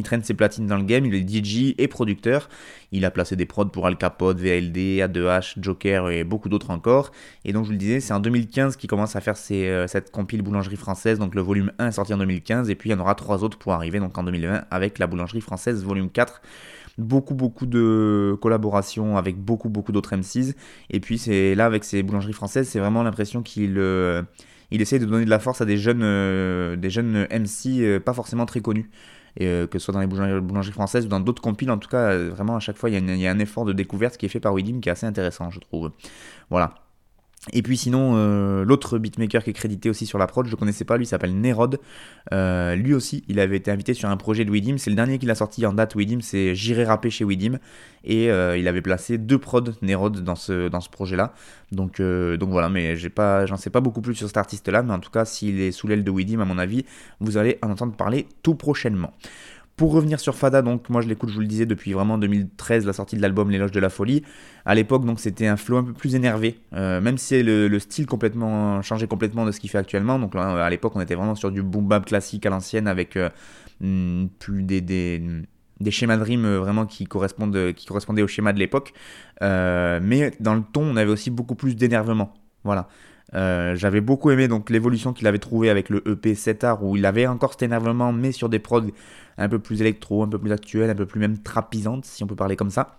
traîne 0.02 0.22
ses 0.22 0.34
platines 0.34 0.66
dans 0.66 0.76
le 0.76 0.84
game. 0.84 1.04
Il 1.04 1.14
est 1.14 1.28
DJ 1.28 1.74
et 1.78 1.88
producteur. 1.88 2.48
Il 2.92 3.04
a 3.04 3.10
placé 3.10 3.36
des 3.36 3.46
prods 3.46 3.66
pour 3.66 3.86
Al 3.86 3.96
Capote, 3.96 4.38
VLD, 4.38 5.00
A2H, 5.00 5.54
Joker 5.60 6.08
et 6.08 6.24
beaucoup 6.24 6.48
d'autres 6.48 6.70
encore. 6.70 7.12
Et 7.44 7.52
donc 7.52 7.64
je 7.64 7.68
vous 7.68 7.72
le 7.72 7.78
disais, 7.78 8.00
c'est 8.00 8.14
en 8.14 8.20
2015 8.20 8.76
qu'il 8.76 8.88
commence 8.88 9.16
à 9.16 9.20
faire 9.20 9.34
euh, 9.50 9.86
cette 9.86 10.10
compile 10.10 10.42
boulangerie 10.42 10.76
française. 10.76 11.18
Donc 11.18 11.34
le 11.34 11.42
volume 11.42 11.72
1 11.78 11.88
est 11.88 11.92
sorti 11.92 12.14
en 12.14 12.18
2015 12.18 12.70
et 12.70 12.74
puis 12.74 12.90
il 12.90 12.92
y 12.92 12.96
en 12.96 13.00
aura 13.00 13.14
trois 13.14 13.44
autres 13.44 13.58
pour 13.58 13.72
arriver 13.72 14.00
donc 14.00 14.16
en 14.16 14.22
2020 14.22 14.64
avec 14.70 14.98
la 14.98 15.06
boulangerie 15.06 15.40
française 15.40 15.84
volume 15.84 16.10
4. 16.10 16.40
Beaucoup 16.96 17.34
beaucoup 17.34 17.66
de 17.66 18.36
collaborations 18.40 19.16
avec 19.16 19.36
beaucoup 19.36 19.68
beaucoup 19.68 19.92
d'autres 19.92 20.16
MCs. 20.16 20.54
Et 20.90 21.00
puis 21.00 21.18
c'est 21.18 21.54
là 21.54 21.66
avec 21.66 21.84
ces 21.84 22.02
boulangeries 22.02 22.32
françaises, 22.32 22.68
c'est 22.68 22.80
vraiment 22.80 23.02
l'impression 23.02 23.42
qu'il 23.42 23.74
euh, 23.78 24.22
il 24.70 24.80
essaie 24.82 24.98
de 24.98 25.06
donner 25.06 25.24
de 25.24 25.30
la 25.30 25.38
force 25.38 25.60
à 25.60 25.64
des 25.64 25.76
jeunes, 25.76 26.02
euh, 26.02 26.76
MC 26.76 27.80
euh, 27.80 28.00
pas 28.00 28.12
forcément 28.12 28.46
très 28.46 28.60
connus. 28.60 28.90
Et, 29.36 29.46
euh, 29.46 29.66
que 29.66 29.78
ce 29.78 29.84
soit 29.84 29.94
dans 29.94 30.00
les 30.00 30.06
boulangeries, 30.06 30.72
françaises 30.72 31.06
ou 31.06 31.08
dans 31.08 31.20
d'autres 31.20 31.42
compiles, 31.42 31.70
en 31.70 31.78
tout 31.78 31.88
cas, 31.88 32.16
vraiment 32.16 32.56
à 32.56 32.60
chaque 32.60 32.76
fois, 32.76 32.90
il 32.90 33.20
y 33.20 33.26
a 33.26 33.30
un 33.30 33.38
effort 33.38 33.64
de 33.64 33.72
découverte 33.72 34.16
qui 34.16 34.26
est 34.26 34.28
fait 34.28 34.40
par 34.40 34.52
Widim 34.54 34.80
qui 34.80 34.88
est 34.88 34.92
assez 34.92 35.06
intéressant, 35.06 35.50
je 35.50 35.60
trouve. 35.60 35.92
Voilà. 36.50 36.87
Et 37.52 37.62
puis 37.62 37.76
sinon, 37.76 38.12
euh, 38.16 38.64
l'autre 38.64 38.98
beatmaker 38.98 39.44
qui 39.44 39.50
est 39.50 39.54
crédité 39.54 39.90
aussi 39.90 40.06
sur 40.06 40.18
la 40.18 40.26
prod, 40.26 40.46
je 40.46 40.52
ne 40.52 40.56
connaissais 40.56 40.84
pas, 40.84 40.96
lui 40.96 41.06
s'appelle 41.06 41.34
Nerod. 41.34 41.78
Euh, 42.32 42.74
lui 42.74 42.94
aussi, 42.94 43.24
il 43.28 43.40
avait 43.40 43.56
été 43.56 43.70
invité 43.70 43.94
sur 43.94 44.08
un 44.08 44.16
projet 44.16 44.44
de 44.44 44.50
Widim. 44.50 44.78
C'est 44.78 44.90
le 44.90 44.96
dernier 44.96 45.18
qu'il 45.18 45.30
a 45.30 45.34
sorti 45.34 45.64
en 45.66 45.72
date 45.72 45.94
Widim, 45.94 46.20
c'est 46.20 46.54
J'irai 46.54 46.84
rapper 46.84 47.10
chez 47.10 47.24
Widim. 47.24 47.58
Et 48.04 48.30
euh, 48.30 48.56
il 48.56 48.68
avait 48.68 48.80
placé 48.80 49.18
deux 49.18 49.38
prods 49.38 49.72
Nerod 49.82 50.22
dans 50.22 50.36
ce, 50.36 50.88
projet-là. 50.90 51.32
Donc, 51.72 52.00
donc 52.00 52.50
voilà, 52.50 52.68
mais 52.68 52.96
j'en 52.96 53.56
sais 53.56 53.70
pas 53.70 53.80
beaucoup 53.80 54.00
plus 54.00 54.14
sur 54.14 54.26
cet 54.26 54.36
artiste-là. 54.36 54.82
Mais 54.82 54.92
en 54.92 55.00
tout 55.00 55.10
cas, 55.10 55.24
s'il 55.24 55.60
est 55.60 55.72
sous 55.72 55.86
l'aile 55.86 56.04
de 56.04 56.10
Widim, 56.10 56.40
à 56.40 56.44
mon 56.44 56.58
avis, 56.58 56.84
vous 57.20 57.36
allez 57.36 57.58
en 57.62 57.70
entendre 57.70 57.94
parler 57.94 58.26
tout 58.42 58.54
prochainement. 58.54 59.12
Pour 59.78 59.92
revenir 59.92 60.18
sur 60.18 60.34
Fada, 60.34 60.60
donc 60.60 60.90
moi 60.90 61.02
je 61.02 61.08
l'écoute, 61.08 61.28
je 61.28 61.36
vous 61.36 61.40
le 61.40 61.46
disais, 61.46 61.64
depuis 61.64 61.92
vraiment 61.92 62.18
2013, 62.18 62.84
la 62.84 62.92
sortie 62.92 63.14
de 63.16 63.22
l'album 63.22 63.48
L'éloge 63.48 63.70
de 63.70 63.78
la 63.78 63.90
folie. 63.90 64.24
À 64.64 64.74
l'époque, 64.74 65.04
donc 65.04 65.20
c'était 65.20 65.46
un 65.46 65.56
flow 65.56 65.76
un 65.76 65.84
peu 65.84 65.92
plus 65.92 66.16
énervé, 66.16 66.58
euh, 66.72 67.00
même 67.00 67.16
si 67.16 67.40
le, 67.44 67.68
le 67.68 67.78
style 67.78 68.06
complètement 68.06 68.82
changé 68.82 69.06
complètement 69.06 69.46
de 69.46 69.52
ce 69.52 69.60
qu'il 69.60 69.70
fait 69.70 69.78
actuellement. 69.78 70.18
Donc 70.18 70.34
là, 70.34 70.64
à 70.64 70.68
l'époque, 70.68 70.96
on 70.96 71.00
était 71.00 71.14
vraiment 71.14 71.36
sur 71.36 71.52
du 71.52 71.62
boom 71.62 71.86
bap 71.86 72.06
classique 72.06 72.44
à 72.44 72.50
l'ancienne 72.50 72.88
avec 72.88 73.16
euh, 73.16 73.28
hmm, 73.80 74.26
plus 74.40 74.64
des, 74.64 74.80
des, 74.80 75.90
schémas 75.92 76.16
de 76.16 76.24
rime 76.24 76.44
euh, 76.44 76.58
vraiment 76.58 76.84
qui 76.84 77.04
correspondent, 77.04 77.72
qui 77.72 77.86
correspondaient 77.86 78.22
au 78.22 78.26
schéma 78.26 78.52
de 78.52 78.58
l'époque. 78.58 78.92
Euh, 79.42 80.00
mais 80.02 80.32
dans 80.40 80.56
le 80.56 80.62
ton, 80.72 80.82
on 80.82 80.96
avait 80.96 81.12
aussi 81.12 81.30
beaucoup 81.30 81.54
plus 81.54 81.76
d'énervement. 81.76 82.34
Voilà. 82.64 82.88
Euh, 83.34 83.76
j'avais 83.76 84.00
beaucoup 84.00 84.30
aimé 84.30 84.48
donc 84.48 84.70
l'évolution 84.70 85.12
qu'il 85.12 85.26
avait 85.26 85.38
trouvé 85.38 85.68
avec 85.68 85.90
le 85.90 85.98
E 86.06 86.12
EP 86.12 86.34
7 86.34 86.64
art 86.64 86.82
où 86.82 86.96
il 86.96 87.04
avait 87.04 87.26
encore 87.26 87.52
cet 87.52 87.62
énervement 87.62 88.10
mais 88.10 88.32
sur 88.32 88.48
des 88.48 88.58
prods 88.58 88.86
un 89.36 89.48
peu 89.48 89.58
plus 89.58 89.80
électro, 89.82 90.22
un 90.22 90.28
peu 90.28 90.38
plus 90.38 90.52
actuel, 90.52 90.88
un 90.88 90.94
peu 90.94 91.06
plus 91.06 91.20
même 91.20 91.38
trapisante 91.38 92.04
si 92.06 92.24
on 92.24 92.26
peut 92.26 92.36
parler 92.36 92.56
comme 92.56 92.70
ça. 92.70 92.98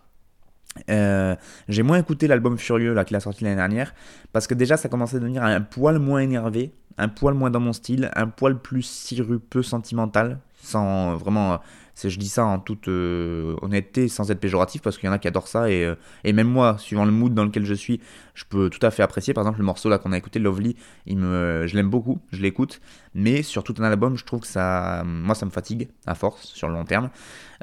Euh, 0.90 1.36
j'ai 1.68 1.82
moins 1.82 1.98
écouté 1.98 2.28
l'album 2.28 2.58
Furieux 2.58 2.94
là 2.94 3.04
qu'il 3.04 3.18
a 3.18 3.20
sorti 3.20 3.44
l'année 3.44 3.56
dernière 3.56 3.94
parce 4.32 4.46
que 4.46 4.54
déjà 4.54 4.78
ça 4.78 4.88
commençait 4.88 5.18
à 5.18 5.20
devenir 5.20 5.44
un 5.44 5.62
poil 5.62 5.98
moins 5.98 6.20
énervé, 6.20 6.74
un 6.98 7.08
poil 7.08 7.34
moins 7.34 7.50
dans 7.50 7.60
mon 7.60 7.74
style, 7.74 8.12
un 8.16 8.28
poil 8.28 8.60
plus 8.60 8.84
sirupeux 8.84 9.64
sentimental, 9.64 10.40
sans 10.62 11.16
vraiment. 11.16 11.60
Je 12.08 12.18
dis 12.18 12.30
ça 12.30 12.46
en 12.46 12.60
toute 12.60 12.88
euh, 12.88 13.56
honnêteté, 13.62 14.08
sans 14.08 14.32
être 14.32 14.40
péjoratif, 14.40 14.82
parce 14.82 14.98
qu'il 14.98 15.08
y 15.08 15.10
en 15.10 15.14
a 15.14 15.20
qui 15.20 15.28
adorent 15.28 15.48
ça, 15.48 15.70
et, 15.70 15.84
euh, 15.84 15.96
et 16.24 16.32
même 16.32 16.48
moi, 16.48 16.78
suivant 16.78 17.04
le 17.04 17.12
mood 17.12 17.34
dans 17.34 17.44
lequel 17.44 17.66
je 17.66 17.74
suis, 17.74 18.00
je 18.36 18.46
peux 18.48 18.70
tout 18.70 18.86
à 18.86 18.92
fait 18.92 19.04
apprécier. 19.04 19.34
Par 19.34 19.44
exemple, 19.44 19.60
le 19.60 19.66
morceau 19.66 19.90
là 19.90 19.98
qu'on 19.98 20.14
a 20.14 20.18
écouté, 20.18 20.40
Lovely, 20.40 20.76
il 21.08 21.18
me, 21.18 21.66
je 21.68 21.76
l'aime 21.76 21.90
beaucoup, 21.90 22.20
je 22.32 22.42
l'écoute, 22.42 22.80
mais 23.14 23.44
sur 23.44 23.64
tout 23.64 23.76
un 23.80 23.84
album, 23.84 24.18
je 24.18 24.24
trouve 24.24 24.42
que 24.42 24.48
ça, 24.48 25.04
moi, 25.06 25.36
ça 25.36 25.46
me 25.46 25.52
fatigue 25.52 25.90
à 26.06 26.16
force 26.16 26.46
sur 26.46 26.70
le 26.70 26.76
long 26.76 26.86
terme. 26.86 27.10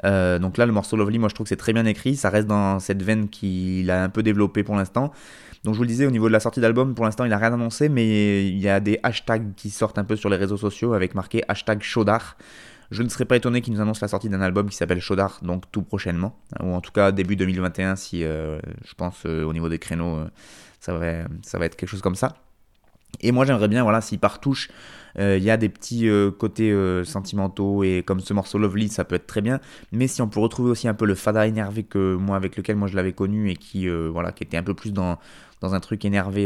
Euh, 0.05 0.37
donc 0.37 0.57
là, 0.57 0.65
le 0.65 0.71
morceau 0.71 0.95
Lovely, 0.97 1.17
moi, 1.17 1.29
je 1.29 1.33
trouve 1.33 1.45
que 1.45 1.49
c'est 1.49 1.55
très 1.55 1.73
bien 1.73 1.85
écrit, 1.85 2.15
ça 2.15 2.29
reste 2.29 2.47
dans 2.47 2.79
cette 2.79 3.01
veine 3.01 3.29
qu'il 3.29 3.89
a 3.89 4.03
un 4.03 4.09
peu 4.09 4.21
développée 4.21 4.63
pour 4.63 4.75
l'instant. 4.75 5.11
Donc 5.63 5.73
je 5.73 5.79
vous 5.79 5.83
le 5.83 5.89
disais, 5.89 6.05
au 6.05 6.11
niveau 6.11 6.27
de 6.27 6.33
la 6.33 6.39
sortie 6.39 6.61
d'album, 6.61 6.93
pour 6.93 7.05
l'instant, 7.05 7.25
il 7.25 7.29
n'a 7.29 7.37
rien 7.37 7.53
annoncé, 7.53 7.89
mais 7.89 8.47
il 8.47 8.59
y 8.59 8.69
a 8.69 8.79
des 8.79 8.99
hashtags 9.03 9.53
qui 9.55 9.69
sortent 9.69 9.97
un 9.97 10.03
peu 10.03 10.15
sur 10.15 10.29
les 10.29 10.37
réseaux 10.37 10.57
sociaux 10.57 10.93
avec 10.93 11.15
marqué 11.15 11.43
hashtag 11.47 11.81
chaudard. 11.81 12.37
Je 12.91 13.03
ne 13.03 13.09
serais 13.09 13.25
pas 13.25 13.35
étonné 13.35 13.61
qu'il 13.61 13.73
nous 13.73 13.81
annonce 13.81 14.01
la 14.01 14.07
sortie 14.07 14.29
d'un 14.29 14.41
album 14.41 14.69
qui 14.69 14.75
s'appelle 14.75 15.01
Chaudard, 15.01 15.39
donc 15.41 15.69
tout 15.71 15.81
prochainement, 15.81 16.39
ou 16.61 16.73
en 16.73 16.81
tout 16.81 16.91
cas 16.91 17.11
début 17.11 17.35
2021, 17.35 17.95
si 17.95 18.23
euh, 18.23 18.59
je 18.85 18.93
pense 18.93 19.23
euh, 19.25 19.43
au 19.43 19.53
niveau 19.53 19.67
des 19.67 19.79
créneaux, 19.79 20.17
euh, 20.17 20.29
ça 20.79 20.97
va 21.57 21.65
être 21.65 21.75
quelque 21.75 21.89
chose 21.89 22.01
comme 22.01 22.15
ça. 22.15 22.35
Et 23.21 23.31
moi 23.31 23.45
j'aimerais 23.45 23.67
bien, 23.67 23.83
voilà, 23.83 24.01
si 24.01 24.17
par 24.17 24.39
touche, 24.39 24.69
euh, 25.19 25.37
il 25.37 25.43
y 25.43 25.49
a 25.49 25.57
des 25.57 25.69
petits 25.69 26.07
euh, 26.07 26.29
côtés 26.31 26.71
euh, 26.71 27.03
sentimentaux 27.03 27.83
et 27.83 28.03
comme 28.05 28.19
ce 28.19 28.33
morceau 28.33 28.59
Lovely, 28.59 28.89
ça 28.89 29.03
peut 29.03 29.15
être 29.15 29.27
très 29.27 29.41
bien. 29.41 29.59
Mais 29.91 30.07
si 30.07 30.21
on 30.21 30.27
peut 30.27 30.39
retrouver 30.39 30.69
aussi 30.69 30.87
un 30.87 30.93
peu 30.93 31.05
le 31.05 31.15
fada 31.15 31.47
énervé 31.47 31.83
que 31.83 32.15
moi 32.15 32.35
avec 32.35 32.55
lequel 32.55 32.75
moi 32.75 32.87
je 32.87 32.95
l'avais 32.95 33.13
connu 33.13 33.49
et 33.49 33.55
qui 33.55 33.87
voilà, 33.87 34.31
qui 34.31 34.43
était 34.43 34.57
un 34.57 34.63
peu 34.63 34.73
plus 34.73 34.93
dans 34.93 35.17
dans 35.61 35.73
un 35.73 35.79
truc 35.79 36.05
énervé 36.05 36.43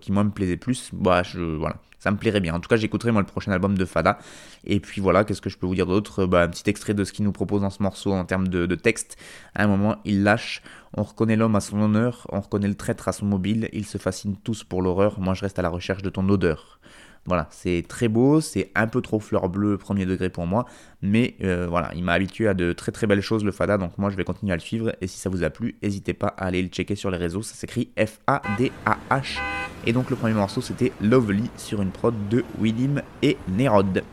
qui 0.00 0.12
moi 0.12 0.22
me 0.22 0.30
plaisait 0.30 0.56
plus, 0.56 0.90
bah 0.92 1.24
je 1.24 1.40
voilà, 1.40 1.76
ça 1.98 2.12
me 2.12 2.16
plairait 2.16 2.40
bien. 2.40 2.54
En 2.54 2.60
tout 2.60 2.68
cas, 2.68 2.76
j'écouterai 2.76 3.10
moi 3.10 3.20
le 3.20 3.26
prochain 3.26 3.50
album 3.50 3.76
de 3.76 3.84
Fada. 3.84 4.18
Et 4.64 4.78
puis 4.78 5.00
voilà, 5.00 5.24
qu'est-ce 5.24 5.40
que 5.40 5.50
je 5.50 5.58
peux 5.58 5.66
vous 5.66 5.74
dire 5.74 5.86
d'autre? 5.86 6.26
Bah 6.26 6.42
un 6.42 6.48
petit 6.48 6.68
extrait 6.70 6.94
de 6.94 7.02
ce 7.02 7.12
qu'il 7.12 7.24
nous 7.24 7.32
propose 7.32 7.62
dans 7.62 7.70
ce 7.70 7.82
morceau 7.82 8.12
en 8.12 8.24
termes 8.24 8.46
de 8.46 8.74
texte. 8.76 9.16
À 9.56 9.64
un 9.64 9.66
moment, 9.66 9.96
il 10.04 10.22
lâche. 10.22 10.62
On 10.96 11.02
reconnaît 11.02 11.36
l'homme 11.36 11.56
à 11.56 11.60
son 11.60 11.80
honneur, 11.80 12.26
on 12.30 12.40
reconnaît 12.40 12.68
le 12.68 12.74
traître 12.74 13.08
à 13.08 13.12
son 13.12 13.26
mobile. 13.26 13.68
Ils 13.72 13.84
se 13.84 13.98
fascinent 13.98 14.36
tous 14.42 14.64
pour 14.64 14.80
l'horreur. 14.80 15.20
Moi, 15.20 15.34
je 15.34 15.42
reste 15.42 15.58
à 15.58 15.62
la 15.62 15.68
recherche 15.68 16.02
de 16.02 16.08
ton 16.08 16.26
odeur. 16.28 16.80
Voilà, 17.26 17.48
c'est 17.50 17.84
très 17.86 18.06
beau, 18.06 18.40
c'est 18.40 18.70
un 18.76 18.86
peu 18.86 19.00
trop 19.00 19.18
fleur 19.18 19.48
bleue 19.48 19.76
premier 19.78 20.06
degré 20.06 20.30
pour 20.30 20.46
moi, 20.46 20.64
mais 21.02 21.34
euh, 21.42 21.66
voilà, 21.68 21.90
il 21.96 22.04
m'a 22.04 22.12
habitué 22.12 22.46
à 22.46 22.54
de 22.54 22.72
très 22.72 22.92
très 22.92 23.08
belles 23.08 23.20
choses 23.20 23.44
le 23.44 23.50
Fada, 23.50 23.78
donc 23.78 23.98
moi 23.98 24.10
je 24.10 24.16
vais 24.16 24.22
continuer 24.22 24.52
à 24.52 24.56
le 24.56 24.60
suivre, 24.60 24.92
et 25.00 25.08
si 25.08 25.18
ça 25.18 25.28
vous 25.28 25.42
a 25.42 25.50
plu, 25.50 25.76
n'hésitez 25.82 26.14
pas 26.14 26.28
à 26.28 26.46
aller 26.46 26.62
le 26.62 26.68
checker 26.68 26.94
sur 26.94 27.10
les 27.10 27.18
réseaux, 27.18 27.42
ça 27.42 27.56
s'écrit 27.56 27.90
F-A-D-A-H, 27.98 29.40
et 29.86 29.92
donc 29.92 30.10
le 30.10 30.14
premier 30.14 30.34
morceau 30.34 30.60
c'était 30.60 30.92
Lovely 31.00 31.50
sur 31.56 31.82
une 31.82 31.90
prod 31.90 32.14
de 32.28 32.44
Willim 32.60 33.02
et 33.22 33.36
Nerod. 33.48 34.04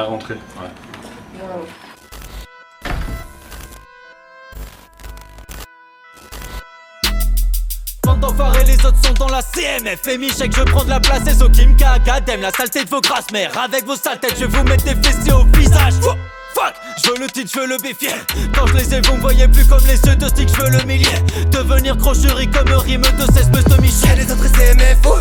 Ouais, 0.00 0.06
rentrez. 0.06 0.34
Ouais. 0.34 0.70
Bande 8.04 8.20
d'enfoirés, 8.20 8.64
les 8.64 8.76
autres 8.84 8.96
sont 9.04 9.12
dans 9.14 9.28
la 9.28 9.42
CMF 9.42 10.06
Et 10.08 10.18
Michel, 10.18 10.50
je 10.54 10.62
prends 10.62 10.84
de 10.84 10.88
la 10.90 11.00
place, 11.00 11.26
et 11.26 11.34
so 11.34 11.48
qui 11.48 11.66
me 11.66 11.76
cagadème 11.76 12.40
La 12.40 12.50
saleté 12.50 12.84
de 12.84 12.88
vos 12.90 13.00
grasses 13.00 13.30
mères 13.32 13.52
Avec 13.58 13.84
vos 13.86 13.96
sales 13.96 14.18
têtes, 14.20 14.36
je 14.38 14.46
vais 14.46 14.58
vous 14.58 14.64
mettre 14.64 14.84
des 14.84 14.94
fessiers 14.94 15.32
au 15.32 15.44
visage 15.56 15.94
Fou- 16.00 16.16
Fuck, 16.54 16.74
je 17.04 17.10
veux 17.10 17.18
le 17.18 17.26
titre, 17.28 17.50
je 17.54 17.60
veux 17.60 17.66
le 17.66 17.76
béfier 17.78 18.10
Quand 18.54 18.66
je 18.66 18.74
les 18.74 18.94
ai, 18.94 19.00
vous 19.02 19.16
me 19.16 19.20
voyez 19.20 19.46
plus 19.48 19.64
comme 19.66 19.84
les 19.86 20.00
yeux 20.00 20.16
de 20.16 20.28
stick, 20.28 20.48
je 20.48 20.62
veux 20.62 20.70
le 20.70 20.82
millier 20.84 21.06
Devenir 21.52 21.96
crocherie 21.96 22.48
comme 22.50 22.72
rime 22.72 23.02
de 23.02 23.32
16 23.32 23.50
de 23.50 23.80
Michel 23.80 24.18
les 24.18 24.32
autres 24.32 24.48
CMF 24.56 24.98
oh. 25.06 25.20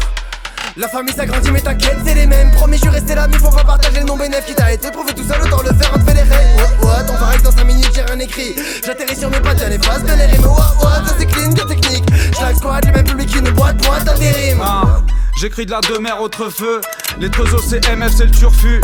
La 0.80 0.88
famille 0.88 1.14
s'agrandit 1.14 1.52
mais 1.52 1.60
t'inquiète 1.60 1.98
c'est 2.06 2.14
les 2.14 2.26
mêmes. 2.26 2.52
Promis 2.52 2.78
je 2.78 2.84
suis 2.84 2.90
resté 2.90 3.14
là 3.14 3.28
mais 3.28 3.38
faut 3.38 3.52
pas 3.52 3.66
partager 3.66 4.00
le 4.00 4.06
nom 4.06 4.16
bénéf 4.16 4.46
qui 4.46 4.56
t'a 4.56 4.72
été 4.72 4.90
prouvé 4.90 5.14
tout 5.14 5.24
seul 5.28 5.42
autant 5.42 5.62
le 5.62 5.76
faire 5.78 5.92
on 5.94 6.00
te 6.00 6.06
fait 6.06 6.14
les 6.14 6.22
rêves 6.22 6.56
Ouais 6.58 6.88
ouais 6.88 7.06
ton 7.06 7.14
pareil 7.16 7.42
dans 7.44 7.52
5 7.52 7.64
minutes 7.66 7.92
j'ai 7.94 8.02
rien 8.04 8.20
écrit. 8.20 8.56
J'atterris 8.86 9.18
sur 9.18 9.30
mes 9.30 9.42
pattes 9.42 9.60
y'a 9.60 9.68
les 9.68 9.78
phases 9.78 10.04
de 10.04 10.08
les 10.08 10.26
rimes 10.28 10.46
Ouais 10.46 10.52
ouais 10.52 11.06
ça 11.06 11.16
c'est 11.20 11.26
clean 11.26 11.50
bien 11.52 11.66
technique 11.66 12.06
J'lag 12.38 12.56
squad 12.56 12.82
j'ai 12.86 12.92
même 12.94 13.04
public 13.04 13.36
une 13.36 13.50
boîte 13.52 13.76
boîte 13.84 14.08
à 14.08 14.14
des 14.14 14.30
rimes 14.32 14.62
Ah, 14.64 15.02
J'écris 15.38 15.66
de 15.66 15.72
la 15.72 15.82
demeure 15.82 16.22
autre 16.22 16.50
feu. 16.50 16.80
Les 17.20 17.30
trezos 17.30 17.62
c'est 17.68 17.86
MF, 17.96 18.12
c'est 18.16 18.26
le 18.26 18.32
turfu. 18.32 18.80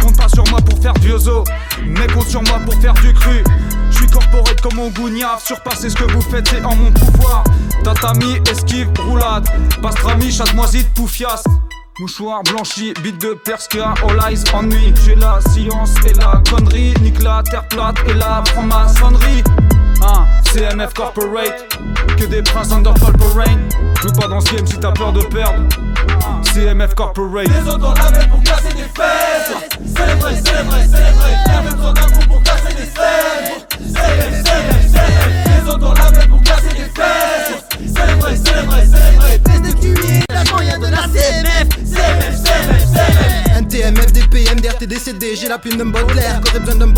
Compte 0.00 0.16
pas 0.16 0.28
sur 0.28 0.44
moi 0.50 0.60
pour 0.60 0.80
faire 0.80 0.94
du 0.94 1.12
ozo, 1.12 1.44
mais 1.84 2.06
compte 2.08 2.28
sur 2.28 2.42
moi 2.42 2.58
pour 2.64 2.74
faire 2.80 2.94
du 2.94 3.12
cru. 3.14 3.42
Je 3.92 3.98
suis 3.98 4.06
corporate 4.06 4.60
comme 4.60 4.74
mon 4.74 4.88
gougnave, 4.90 5.42
surpasser 5.44 5.90
ce 5.90 5.94
que 5.94 6.10
vous 6.12 6.22
faites 6.22 6.48
c'est 6.48 6.64
en 6.64 6.74
mon 6.74 6.90
pouvoir. 6.92 7.44
Tatami, 7.84 8.38
esquive, 8.50 8.88
roulade, 9.06 9.48
pastrami, 9.80 10.32
chatte-moisite, 10.32 10.92
poufias. 10.94 11.42
Mouchoir 12.00 12.42
blanchi, 12.44 12.94
bite 13.02 13.20
de 13.20 13.34
Perskia, 13.34 13.94
all 14.02 14.18
eyes 14.26 14.44
me. 14.62 14.94
J'ai 15.04 15.14
la 15.14 15.38
science 15.50 15.94
et 16.06 16.14
la 16.14 16.42
connerie, 16.48 16.94
nique 17.02 17.22
la 17.22 17.42
terre 17.42 17.68
plate 17.68 17.96
et 18.08 18.14
la 18.14 18.42
franc-maçonnerie. 18.46 19.44
Hein, 20.02 20.26
CMF 20.44 20.94
Corporate, 20.94 21.78
que 22.16 22.24
des 22.24 22.42
princes 22.42 22.72
under 22.72 22.94
rain. 23.34 23.58
Joue 24.02 24.12
pas 24.20 24.26
dans 24.26 24.40
ce 24.40 24.54
game 24.54 24.66
si 24.66 24.78
t'as 24.78 24.92
peur 24.92 25.12
de 25.12 25.22
perdre. 25.22 25.62
CMF 26.42 26.94
Corporate. 26.94 27.48
Les 27.48 27.70
autres 27.70 27.86
ont 27.86 27.94
la 27.94 28.26
pour 28.26 28.42
casser 28.42 28.74
des 28.74 28.82
fesses. 28.82 29.52
Célébrer, 29.94 30.36
célébrer. 30.36 31.01
La 45.52 45.58
d'un 45.58 46.76
d'un 46.76 46.92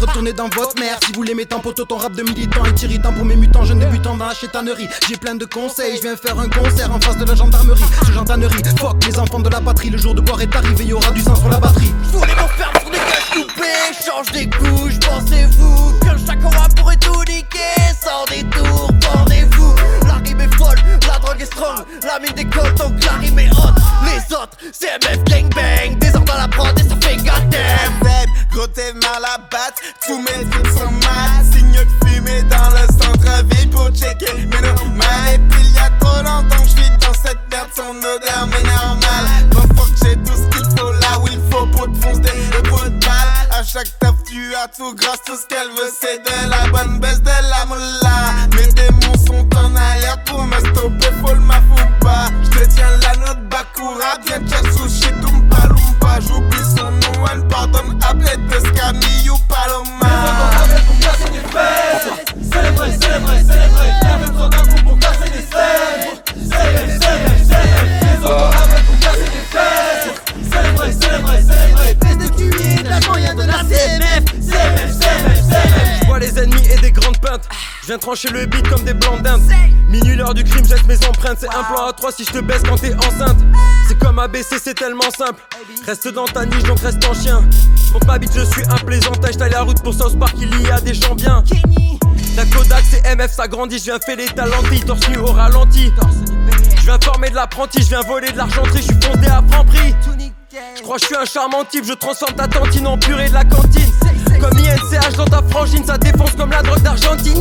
retournez 0.00 0.32
dans 0.32 0.48
votre 0.48 0.80
mère. 0.80 0.98
Si 1.04 1.12
vous 1.12 1.22
l'aimez 1.22 1.44
tant 1.44 1.60
pour 1.60 1.74
ton 1.74 1.96
rap 1.96 2.12
de 2.14 2.22
militant 2.22 2.64
est 2.64 2.82
irritant 2.82 3.12
pour 3.12 3.24
mes 3.24 3.36
mutants, 3.36 3.64
jeunes 3.64 3.80
débutants 3.80 4.16
dans 4.16 4.28
la 4.28 4.34
chétanerie. 4.34 4.88
J'ai 5.06 5.16
plein 5.16 5.34
de 5.34 5.44
conseils, 5.44 5.96
je 5.96 6.02
viens 6.02 6.16
faire 6.16 6.38
un 6.38 6.48
concert 6.48 6.90
en 6.90 6.98
face 7.00 7.18
de 7.18 7.26
la 7.26 7.34
gendarmerie. 7.34 7.84
Ce 8.06 8.12
gendarmerie, 8.12 8.62
fuck 8.78 9.04
les 9.06 9.18
enfants 9.18 9.40
de 9.40 9.50
la 9.50 9.60
patrie, 9.60 9.90
le 9.90 9.98
jour 9.98 10.14
de 10.14 10.22
boire 10.22 10.40
est 10.40 10.56
arrivé, 10.56 10.84
y 10.84 10.92
aura 10.94 11.10
du 11.10 11.20
sang 11.20 11.36
sur 11.36 11.50
la 11.50 11.58
batterie. 11.58 11.92
J'voulais 12.10 12.34
m'enfermer 12.34 12.80
sur 12.80 12.90
des 12.90 12.98
caches 12.98 13.30
coupées, 13.30 13.92
change 14.06 14.32
des 14.32 14.48
couches, 14.48 14.98
pensez-vous 15.00 15.92
que 16.00 16.26
chacun 16.26 16.48
va 16.48 16.68
pourrait 16.76 16.96
tout 16.96 17.20
niquer? 17.28 17.58
Sans 18.00 18.24
détour, 18.32 18.90
est 21.40 21.46
strong, 21.46 21.84
la 22.04 22.18
mine 22.18 22.32
décolle 22.34 22.74
donc 22.74 23.04
la 23.04 23.12
rime 23.12 23.38
est 23.38 23.50
hot. 23.50 23.74
Les 24.04 24.34
autres, 24.34 24.56
CMF 24.72 25.24
gangbang, 25.24 25.98
des 25.98 26.14
ordres 26.14 26.34
à 26.34 26.38
la 26.38 26.48
prod 26.48 26.78
et 26.78 26.82
ça 26.82 26.96
fait 27.00 27.16
goddamn. 27.16 28.18
Gros 28.52 28.66
t'es 28.68 28.92
mal 28.94 29.24
à 29.24 29.38
battre, 29.38 29.80
tous 30.06 30.18
mes 30.18 30.44
films 30.50 30.76
sont 30.76 30.90
mal. 30.90 31.44
Signe 31.52 31.72
de 31.72 32.06
fumée 32.08 32.42
dans 32.44 32.70
le 32.70 32.86
centre-ville 32.92 33.70
pour 33.70 33.88
checker 33.90 34.32
mes 34.34 34.60
normales. 34.60 35.34
Et 35.34 35.38
puis 35.50 35.64
y'a 35.74 35.90
trop 36.00 36.22
longtemps 36.22 36.62
que 36.62 36.68
j'vis 36.68 36.90
dans 36.98 37.14
cette 37.14 37.38
merde, 37.50 37.68
son 37.74 37.96
odeur 37.96 38.48
mais 38.50 38.62
normal. 38.62 39.24
Bon, 39.50 39.62
que 39.62 39.90
j'ai 40.02 40.16
tout 40.16 40.36
ce 40.36 40.48
qu'il 40.56 40.78
faut 40.78 40.92
là 40.92 41.18
où 41.20 41.28
il 41.28 41.40
faut 41.50 41.66
pour 41.66 41.86
te 41.92 41.98
foncer 41.98 42.32
le 42.52 42.62
bout 42.68 42.84
de 42.84 42.98
balle. 43.04 43.48
À 43.50 43.62
chaque 43.62 43.98
taf, 44.00 44.14
tu 44.28 44.54
as 44.54 44.68
tout 44.68 44.94
grâce, 44.94 45.22
tout 45.24 45.36
ce 45.36 45.46
qu'elle 45.46 45.68
veut, 45.68 45.92
c'est 46.00 46.18
de 46.18 46.50
la 46.50 46.66
bonne 46.70 46.98
baisse, 47.00 47.20
de 47.20 47.28
la 47.28 47.64
moula. 47.66 48.48
Mes 48.56 48.72
démons 48.72 49.18
sont 49.26 49.48
en 49.56 49.76
alerte 49.76 50.24
pour 50.26 50.44
me 50.44 50.58
stopper, 50.58 51.07
faut 51.20 51.34
le 51.34 51.40
mafouba. 51.40 52.28
J'te 52.44 52.68
tiens 52.68 52.90
la 53.02 53.16
note 53.16 53.48
Bakura, 53.48 54.18
bien 54.24 54.40
tcha 54.46 54.58
sushi, 54.70 55.10
Dumpa 55.20 55.68
Lumpa. 55.68 56.20
J'oublie 56.20 56.64
son 56.76 56.90
nom, 56.90 57.26
elle 57.32 57.46
pardonne, 57.48 57.98
de 57.98 58.58
Scami 58.58 59.28
ou 59.30 59.36
Paloma. 59.48 60.08
Y'a 60.64 60.76
coup 60.76 60.84
pour 60.86 60.98
casser 61.00 61.30
des 61.30 61.46
fesses. 61.52 62.08
Célébrer, 62.50 62.92
célébrer, 62.92 63.38
célébrer. 63.40 63.90
Les 64.20 64.40
autres 64.40 64.84
pour 64.84 64.98
casser 64.98 65.30
des 65.30 65.42
fesses. 65.42 66.08
Célébrer, 70.50 70.92
célébrer, 70.92 71.42
célébrer. 71.42 71.96
Fais 72.02 72.16
de 72.16 72.28
QI, 72.36 72.82
la 72.84 73.00
moyen 73.08 73.34
de 73.34 73.42
la 73.42 73.58
CMF. 73.58 74.24
CMF, 74.40 74.90
CMF, 74.98 75.40
CMF. 75.48 76.02
J'vois 76.02 76.18
les 76.18 76.38
ennemis 76.38 76.66
et 76.68 76.78
des 76.80 76.92
grandes 76.92 77.18
peintes. 77.18 77.48
Viens 77.88 77.96
trancher 77.96 78.28
le 78.28 78.44
beat 78.44 78.68
comme 78.68 78.84
des 78.84 78.92
blancs 78.92 79.22
d'Inde. 79.22 79.40
Minuit 79.88 80.14
l'heure 80.14 80.34
du 80.34 80.44
crime, 80.44 80.62
jette 80.62 80.86
mes 80.86 81.02
empreintes. 81.06 81.38
C'est 81.40 81.48
un 81.48 81.64
plan 81.64 81.86
à 81.86 81.92
3 81.94 82.12
si 82.12 82.22
je 82.22 82.32
te 82.32 82.38
baisse 82.40 82.60
quand 82.62 82.76
t'es 82.76 82.94
enceinte. 82.94 83.38
C'est 83.88 83.98
comme 83.98 84.18
ABC, 84.18 84.56
c'est 84.62 84.74
tellement 84.74 85.10
simple. 85.16 85.40
Reste 85.86 86.08
dans 86.08 86.26
ta 86.26 86.44
niche, 86.44 86.64
donc 86.64 86.80
reste 86.80 87.02
en 87.06 87.14
chien. 87.14 87.40
Monte 87.94 88.04
ma 88.04 88.18
bite, 88.18 88.32
je 88.34 88.44
suis 88.44 88.62
un 88.68 88.76
plaisantin. 88.76 89.30
J'taille 89.32 89.52
la 89.52 89.62
route 89.62 89.82
pour 89.82 89.94
South 89.94 90.18
Park, 90.18 90.34
il 90.38 90.50
y 90.60 90.70
a 90.70 90.82
des 90.82 90.92
gens 90.92 91.14
bien. 91.14 91.42
La 92.36 92.44
Kodak, 92.44 92.84
c'est 92.90 93.16
MF, 93.16 93.32
ça 93.32 93.48
grandit. 93.48 93.78
Je 93.78 93.84
viens 93.84 93.98
faire 93.98 94.18
les 94.18 94.26
talentis, 94.26 94.80
torse 94.80 95.08
nu 95.08 95.16
au 95.16 95.32
ralenti. 95.32 95.90
Je 96.76 96.82
viens 96.82 96.98
former 97.02 97.30
de 97.30 97.36
l'apprenti, 97.36 97.80
je 97.82 97.88
viens 97.88 98.02
voler 98.02 98.30
de 98.30 98.36
l'argenterie. 98.36 98.82
Je 98.82 98.92
suis 98.92 99.00
fondé 99.00 99.28
à 99.28 99.42
franc 99.50 99.64
prix. 99.64 99.94
Je 100.76 100.82
crois 100.82 100.96
que 100.96 101.02
je 101.02 101.06
suis 101.06 101.16
un 101.16 101.24
charmant 101.24 101.64
type, 101.64 101.86
je 101.86 101.94
transforme 101.94 102.34
ta 102.34 102.48
tantine 102.48 102.86
en 102.86 102.98
purée 102.98 103.30
de 103.30 103.34
la 103.34 103.44
cantine. 103.44 103.90
Comme 104.40 104.56
INCH 104.56 105.16
dans 105.16 105.24
ta 105.24 105.42
frangine, 105.50 105.84
ça 105.84 105.98
défonce 105.98 106.32
comme 106.36 106.50
la 106.50 106.62
drogue 106.62 106.80
d'Argentine. 106.80 107.34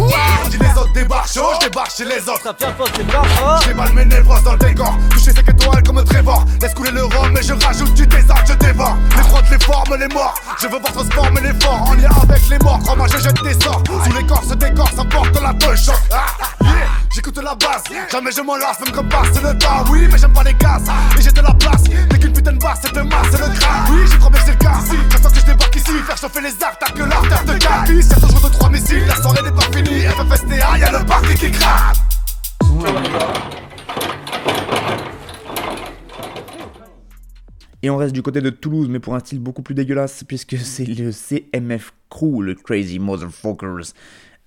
Dis 0.50 0.58
les 0.58 0.70
autres 0.80 0.94
débarquent 0.94 1.32
chaud, 1.34 1.50
je 1.62 1.68
débarque 1.68 1.92
chez 1.96 2.06
les 2.06 2.22
autres. 2.28 2.42
Ça 2.44 2.56
vient 2.58 2.72
pas, 2.72 2.86
c'est 2.96 3.08
pas 3.08 3.24
fort. 3.24 3.62
J'ai 3.66 3.74
mal 3.74 3.94
mes 3.94 4.06
névroses 4.06 4.44
dans 4.44 4.54
le 4.54 4.60
décor. 4.60 4.96
Toucher 5.12 5.32
5 5.34 5.50
étoiles 5.50 5.84
comme 5.84 5.98
un 6.00 6.04
Trevor. 6.04 6.46
Laisse 6.62 6.74
couler 6.74 6.92
le 6.92 7.06
rhum 7.06 7.38
et 7.38 7.44
je 7.44 7.54
rajoute 7.54 7.94
du 7.94 8.08
désordre, 8.08 8.44
je 8.48 8.54
dévore. 8.54 8.98
Les 9.16 9.24
frottes, 9.24 9.50
les 9.52 9.60
formes, 9.60 9.96
les 9.96 10.08
morts. 10.08 10.36
Je 10.60 10.68
veux 10.68 10.80
voir 10.80 10.92
transformer 10.92 11.42
les 11.42 11.54
forts 11.60 11.90
en 11.90 11.94
lien 11.94 12.10
avec 12.24 12.50
les 12.50 12.60
morts. 12.60 12.80
Crois-moi, 12.80 13.08
je 13.12 13.20
jette 13.20 13.44
des 13.44 13.54
sorts. 13.54 13.84
Sous 14.06 14.14
l'écorce, 14.14 14.48
décor, 14.48 14.90
ça 14.96 15.04
porte 15.06 15.42
la 15.42 15.54
touche. 15.54 15.90
Ah, 16.12 16.26
yeah. 16.64 16.72
J'écoute 17.14 17.38
la 17.44 17.56
basse, 17.56 17.84
jamais 18.12 18.32
je 18.32 18.42
m'en 18.42 18.58
lasse, 18.58 18.80
même 18.80 18.92
comme 18.92 19.10
passe 19.10 19.42
le 19.42 19.58
temps. 19.58 19.84
Oui, 19.90 20.08
mais 20.12 20.20
j'aime 20.20 20.34
pas 20.34 20.44
les 20.44 20.54
gaz, 20.54 20.84
et 21.18 21.22
j'ai 21.22 21.32
de 21.32 21.42
la 21.42 21.52
place. 21.54 21.84
Dès 21.84 22.20
qu'une 22.20 22.32
putain 22.32 22.52
de 22.52 22.60
basse, 22.60 22.80
c'est 22.84 22.94
de 22.94 23.02
masse, 23.02 23.28
c'est 23.32 23.40
le 23.40 23.48
gras. 23.48 23.86
Oui, 23.90 24.02
j'y 24.06 24.18
crois 24.20 24.30
bien 24.30 24.40
que 24.40 24.46
c'est 24.46 24.52
le 24.52 24.58
cas. 24.58 24.74
Fois 25.20 25.32
que 25.32 25.40
je 25.40 25.46
débarque 25.46 25.76
ici, 25.76 25.92
faire 26.06 26.18
chauffer 26.18 26.42
les 26.42 26.64
arcs, 26.64 26.78
que 26.94 27.04
l'artère 27.04 27.46
de 27.46 27.58
Gabi. 27.60 28.04
Certains 28.04 28.28
jours 28.28 28.50
de 28.50 28.54
trois 28.54 28.70
missiles, 28.70 29.06
la 29.08 29.16
soirée 29.16 29.42
n'est 29.44 29.52
pas 29.52 29.62
finie. 29.74 30.02
FFSTA, 30.02 30.78
y'a 30.78 30.92
le 30.92 31.06
parquet 31.06 31.36
qui 31.36 31.52
craque. 31.52 31.98
Et 37.84 37.90
on 37.90 37.98
reste 37.98 38.14
du 38.14 38.24
côté 38.24 38.42
de 38.42 38.50
Toulouse, 38.50 38.88
mais 38.90 39.00
pour 39.00 39.16
un 39.16 39.20
style 39.20 39.40
beaucoup 39.40 39.62
plus 39.62 39.76
dégueulasse, 39.76 40.24
puisque 40.24 40.58
c'est 40.58 40.86
le 40.86 41.12
CMF 41.12 41.94
Crew, 42.10 42.42
le 42.42 42.56
Crazy 42.56 43.00
Motherfuckers. 43.00 43.94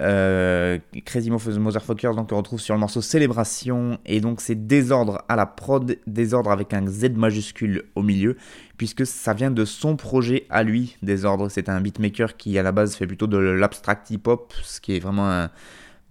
Euh, 0.01 0.79
Crazy 1.05 1.31
Motherfuckers, 1.31 2.15
donc 2.15 2.33
on 2.33 2.37
retrouve 2.37 2.61
sur 2.61 2.75
le 2.75 2.81
morceau 2.81 3.03
Célébration, 3.03 3.99
et 4.07 4.21
donc 4.21 4.41
c'est 4.41 4.67
désordre 4.67 5.23
à 5.29 5.37
la 5.37 5.47
prod, 5.47 5.99
désordre 6.07 6.51
avec 6.51 6.73
un 6.73 6.87
Z 6.87 7.11
majuscule 7.17 7.85
au 7.95 8.03
milieu, 8.03 8.37
puisque 8.81 9.05
ça 9.05 9.35
vient 9.35 9.51
de 9.51 9.67
son 9.67 9.95
projet 9.95 10.47
à 10.49 10.63
lui, 10.63 10.97
Désordre. 11.03 11.51
C'est 11.51 11.69
un 11.69 11.83
beatmaker 11.83 12.39
qui 12.39 12.59
à 12.59 12.63
la 12.63 12.73
base 12.73 12.95
fait 12.95 13.07
plutôt 13.07 13.27
de 13.27 13.37
l'abstract 13.37 14.09
hip-hop, 14.09 14.55
ce 14.63 14.81
qui 14.81 14.97
est 14.97 15.01
vraiment 15.01 15.49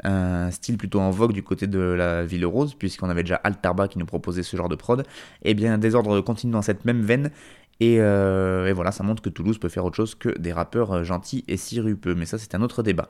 un, 0.03 0.51
style 0.51 0.77
plutôt 0.77 0.99
en 0.99 1.09
vogue 1.09 1.33
du 1.33 1.41
côté 1.41 1.65
de 1.65 1.79
la 1.79 2.23
Ville 2.23 2.45
Rose, 2.45 2.75
puisqu'on 2.75 3.09
avait 3.09 3.23
déjà 3.23 3.41
Altarba 3.43 3.87
qui 3.87 3.97
nous 3.97 4.05
proposait 4.05 4.43
ce 4.43 4.55
genre 4.55 4.69
de 4.69 4.75
prod. 4.75 5.03
Et 5.41 5.55
bien 5.55 5.79
Désordre 5.79 6.21
continue 6.21 6.53
dans 6.53 6.61
cette 6.61 6.85
même 6.85 7.01
veine, 7.01 7.31
et, 7.79 7.95
euh, 8.01 8.67
et, 8.67 8.73
voilà, 8.73 8.91
ça 8.91 9.03
montre 9.03 9.23
que 9.23 9.29
Toulouse 9.29 9.57
peut 9.57 9.69
faire 9.69 9.85
autre 9.85 9.95
chose 9.95 10.13
que 10.13 10.37
des 10.37 10.53
rappeurs 10.53 11.03
gentils 11.03 11.45
et 11.47 11.57
sirupeux. 11.57 12.13
Mais 12.13 12.25
ça, 12.25 12.37
c'est 12.37 12.53
un 12.53 12.61
autre 12.61 12.83
débat. 12.83 13.09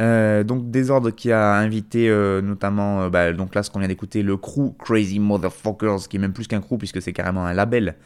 Euh, 0.00 0.44
donc, 0.44 0.70
Désordre 0.70 1.10
qui 1.10 1.32
a 1.32 1.54
invité 1.54 2.10
euh, 2.10 2.42
notamment, 2.42 3.08
bah, 3.08 3.32
donc 3.32 3.54
là, 3.54 3.62
ce 3.62 3.70
qu'on 3.70 3.78
vient 3.78 3.88
d'écouter, 3.88 4.22
le 4.22 4.36
crew 4.36 4.74
Crazy 4.78 5.18
Motherfuckers, 5.20 6.08
qui 6.08 6.16
est 6.16 6.20
même 6.20 6.32
plus 6.32 6.48
qu'un 6.48 6.60
crew 6.60 6.76
puisque 6.78 7.00
c'est 7.00 7.12
carrément 7.12 7.46
un 7.46 7.54
label. 7.54 7.96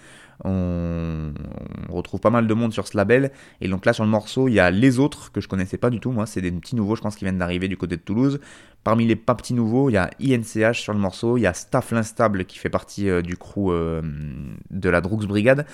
On, 0.45 1.33
retrouve 1.89 2.21
pas 2.21 2.31
mal 2.31 2.47
de 2.47 2.55
monde 2.55 2.73
sur 2.73 2.89
ce 2.89 2.97
label. 2.97 3.31
Et 3.61 3.69
donc 3.69 3.85
là, 3.85 3.93
sur 3.93 4.05
le 4.05 4.11
morceau, 4.11 4.49
il 4.49 4.55
y 4.55 4.61
a 4.61 4.71
les 4.71 4.99
autres 4.99 5.31
que 5.31 5.41
je 5.41 5.49
connaissais 5.49 5.77
pas 5.77 5.91
du 5.91 6.01
tout. 6.01 6.11
Moi, 6.11 6.27
c'est 6.27 6.41
des 6.41 6.51
petits 6.51 6.75
nouveaux, 6.75 6.97
je 6.97 7.03
pense, 7.03 7.17
qui 7.17 7.25
viennent 7.25 7.39
d'arriver 7.39 7.69
du 7.69 7.77
côté 7.77 7.97
de 7.97 8.03
Toulouse. 8.03 8.41
Parmi 8.83 9.07
les 9.07 9.15
pas 9.15 9.37
petits 9.37 9.55
nouveaux, 9.55 9.91
il 9.91 9.93
y 9.93 9.97
a 9.97 10.11
INCH 10.21 10.81
sur 10.81 10.93
le 10.93 10.99
morceau, 10.99 11.37
il 11.37 11.43
y 11.43 11.47
a 11.47 11.55
Staff 11.55 11.93
l'Instable 11.93 12.45
qui 12.47 12.59
fait 12.59 12.71
partie 12.71 13.09
euh, 13.09 13.23
du 13.23 13.37
crew 13.37 13.71
euh, 13.71 14.03
de 14.71 14.89
la 14.89 15.01
Droogs 15.01 15.27
Brigade, 15.27 15.67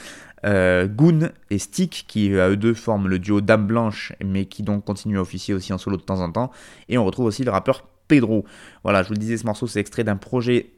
euh, 0.45 0.87
Goon 0.87 1.31
et 1.49 1.59
Stick 1.59 2.05
qui 2.07 2.39
à 2.39 2.51
eux 2.51 2.57
deux 2.57 2.75
forment 2.75 3.09
le 3.09 3.19
duo 3.19 3.41
Dame 3.41 3.67
Blanche 3.67 4.13
mais 4.23 4.45
qui 4.45 4.63
donc 4.63 4.85
continuent 4.85 5.19
à 5.19 5.23
officier 5.23 5.55
aussi 5.55 5.73
en 5.73 5.79
solo 5.79 5.97
de 5.97 6.03
temps 6.03 6.21
en 6.21 6.31
temps. 6.31 6.51
Et 6.91 6.99
on 6.99 7.05
retrouve 7.07 7.25
aussi 7.25 7.45
le 7.45 7.51
rappeur 7.51 7.85
Pedro. 8.09 8.45
Voilà, 8.85 9.03
je 9.03 9.09
vous 9.09 9.15
le 9.15 9.21
disais, 9.21 9.39
ce 9.39 9.47
morceau 9.47 9.67
c'est 9.67 9.81
extrait 9.81 10.05
d'un 10.05 10.17
projet 10.17 10.71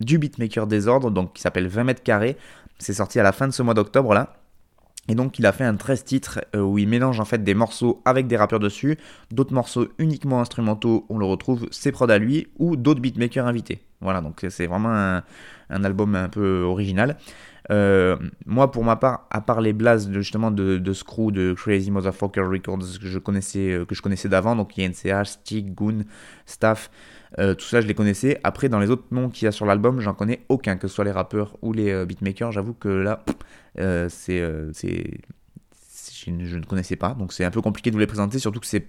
du 0.00 0.18
beatmaker 0.18 0.66
Désordre, 0.66 1.10
donc 1.10 1.32
qui 1.32 1.42
s'appelle 1.42 1.68
20 1.68 1.84
mètres 1.84 2.02
carrés. 2.02 2.36
C'est 2.78 2.94
sorti 2.94 3.18
à 3.18 3.22
la 3.22 3.32
fin 3.32 3.46
de 3.46 3.52
ce 3.52 3.62
mois 3.62 3.74
d'octobre 3.74 4.14
là. 4.14 4.34
Et 5.08 5.14
donc 5.14 5.38
il 5.38 5.46
a 5.46 5.52
fait 5.52 5.64
un 5.64 5.74
13 5.74 6.04
titres 6.04 6.40
euh, 6.54 6.60
où 6.60 6.78
il 6.78 6.86
mélange 6.86 7.18
en 7.18 7.24
fait 7.24 7.42
des 7.42 7.54
morceaux 7.54 8.02
avec 8.04 8.26
des 8.26 8.36
rappeurs 8.36 8.60
dessus, 8.60 8.98
d'autres 9.30 9.54
morceaux 9.54 9.88
uniquement 9.98 10.40
instrumentaux, 10.40 11.06
on 11.08 11.18
le 11.18 11.24
retrouve 11.24 11.66
ses 11.70 11.92
prods 11.92 12.10
à 12.10 12.18
lui, 12.18 12.48
ou 12.58 12.76
d'autres 12.76 13.00
beatmakers 13.00 13.46
invités. 13.46 13.80
Voilà, 14.00 14.20
donc 14.20 14.44
c'est 14.48 14.66
vraiment 14.66 14.94
un, 14.94 15.84
album 15.84 16.14
un 16.14 16.28
peu 16.28 16.60
original. 16.60 17.16
Euh, 17.70 18.16
moi 18.46 18.70
pour 18.70 18.84
ma 18.84 18.96
part, 18.96 19.26
à 19.30 19.40
part 19.40 19.60
les 19.60 19.72
blazes 19.72 20.08
de, 20.08 20.20
justement 20.20 20.50
de, 20.50 20.78
de 20.78 20.92
Screw, 20.92 21.32
de 21.32 21.52
Crazy 21.52 21.90
Motherfucker 21.90 22.42
Records 22.42 22.98
que 23.00 23.06
je 23.06 23.18
connaissais, 23.18 23.72
euh, 23.72 23.84
que 23.84 23.94
je 23.94 24.02
connaissais 24.02 24.28
d'avant, 24.28 24.56
donc 24.56 24.78
INCH, 24.78 25.26
Stick, 25.26 25.74
Goon, 25.74 26.04
Staff, 26.46 26.90
euh, 27.38 27.54
tout 27.54 27.66
ça 27.66 27.80
je 27.80 27.86
les 27.86 27.94
connaissais. 27.94 28.40
Après 28.44 28.68
dans 28.68 28.78
les 28.78 28.90
autres 28.90 29.06
noms 29.10 29.28
qu'il 29.28 29.46
y 29.46 29.48
a 29.48 29.52
sur 29.52 29.66
l'album, 29.66 30.00
j'en 30.00 30.14
connais 30.14 30.40
aucun, 30.48 30.76
que 30.76 30.88
ce 30.88 30.94
soit 30.94 31.04
les 31.04 31.10
rappeurs 31.10 31.56
ou 31.62 31.72
les 31.72 31.90
euh, 31.90 32.06
beatmakers, 32.06 32.52
j'avoue 32.52 32.74
que 32.74 32.88
là... 32.88 33.24
Euh, 33.78 34.08
c'est, 34.08 34.40
euh, 34.40 34.72
je, 36.26 36.56
ne 36.56 36.64
connaissais 36.64 36.96
pas, 36.96 37.14
donc 37.14 37.32
c'est 37.32 37.44
un 37.44 37.50
peu 37.50 37.60
compliqué 37.60 37.90
de 37.90 37.94
vous 37.94 38.00
les 38.00 38.06
présenter, 38.06 38.38
surtout 38.38 38.60
que 38.60 38.66
c'est, 38.66 38.88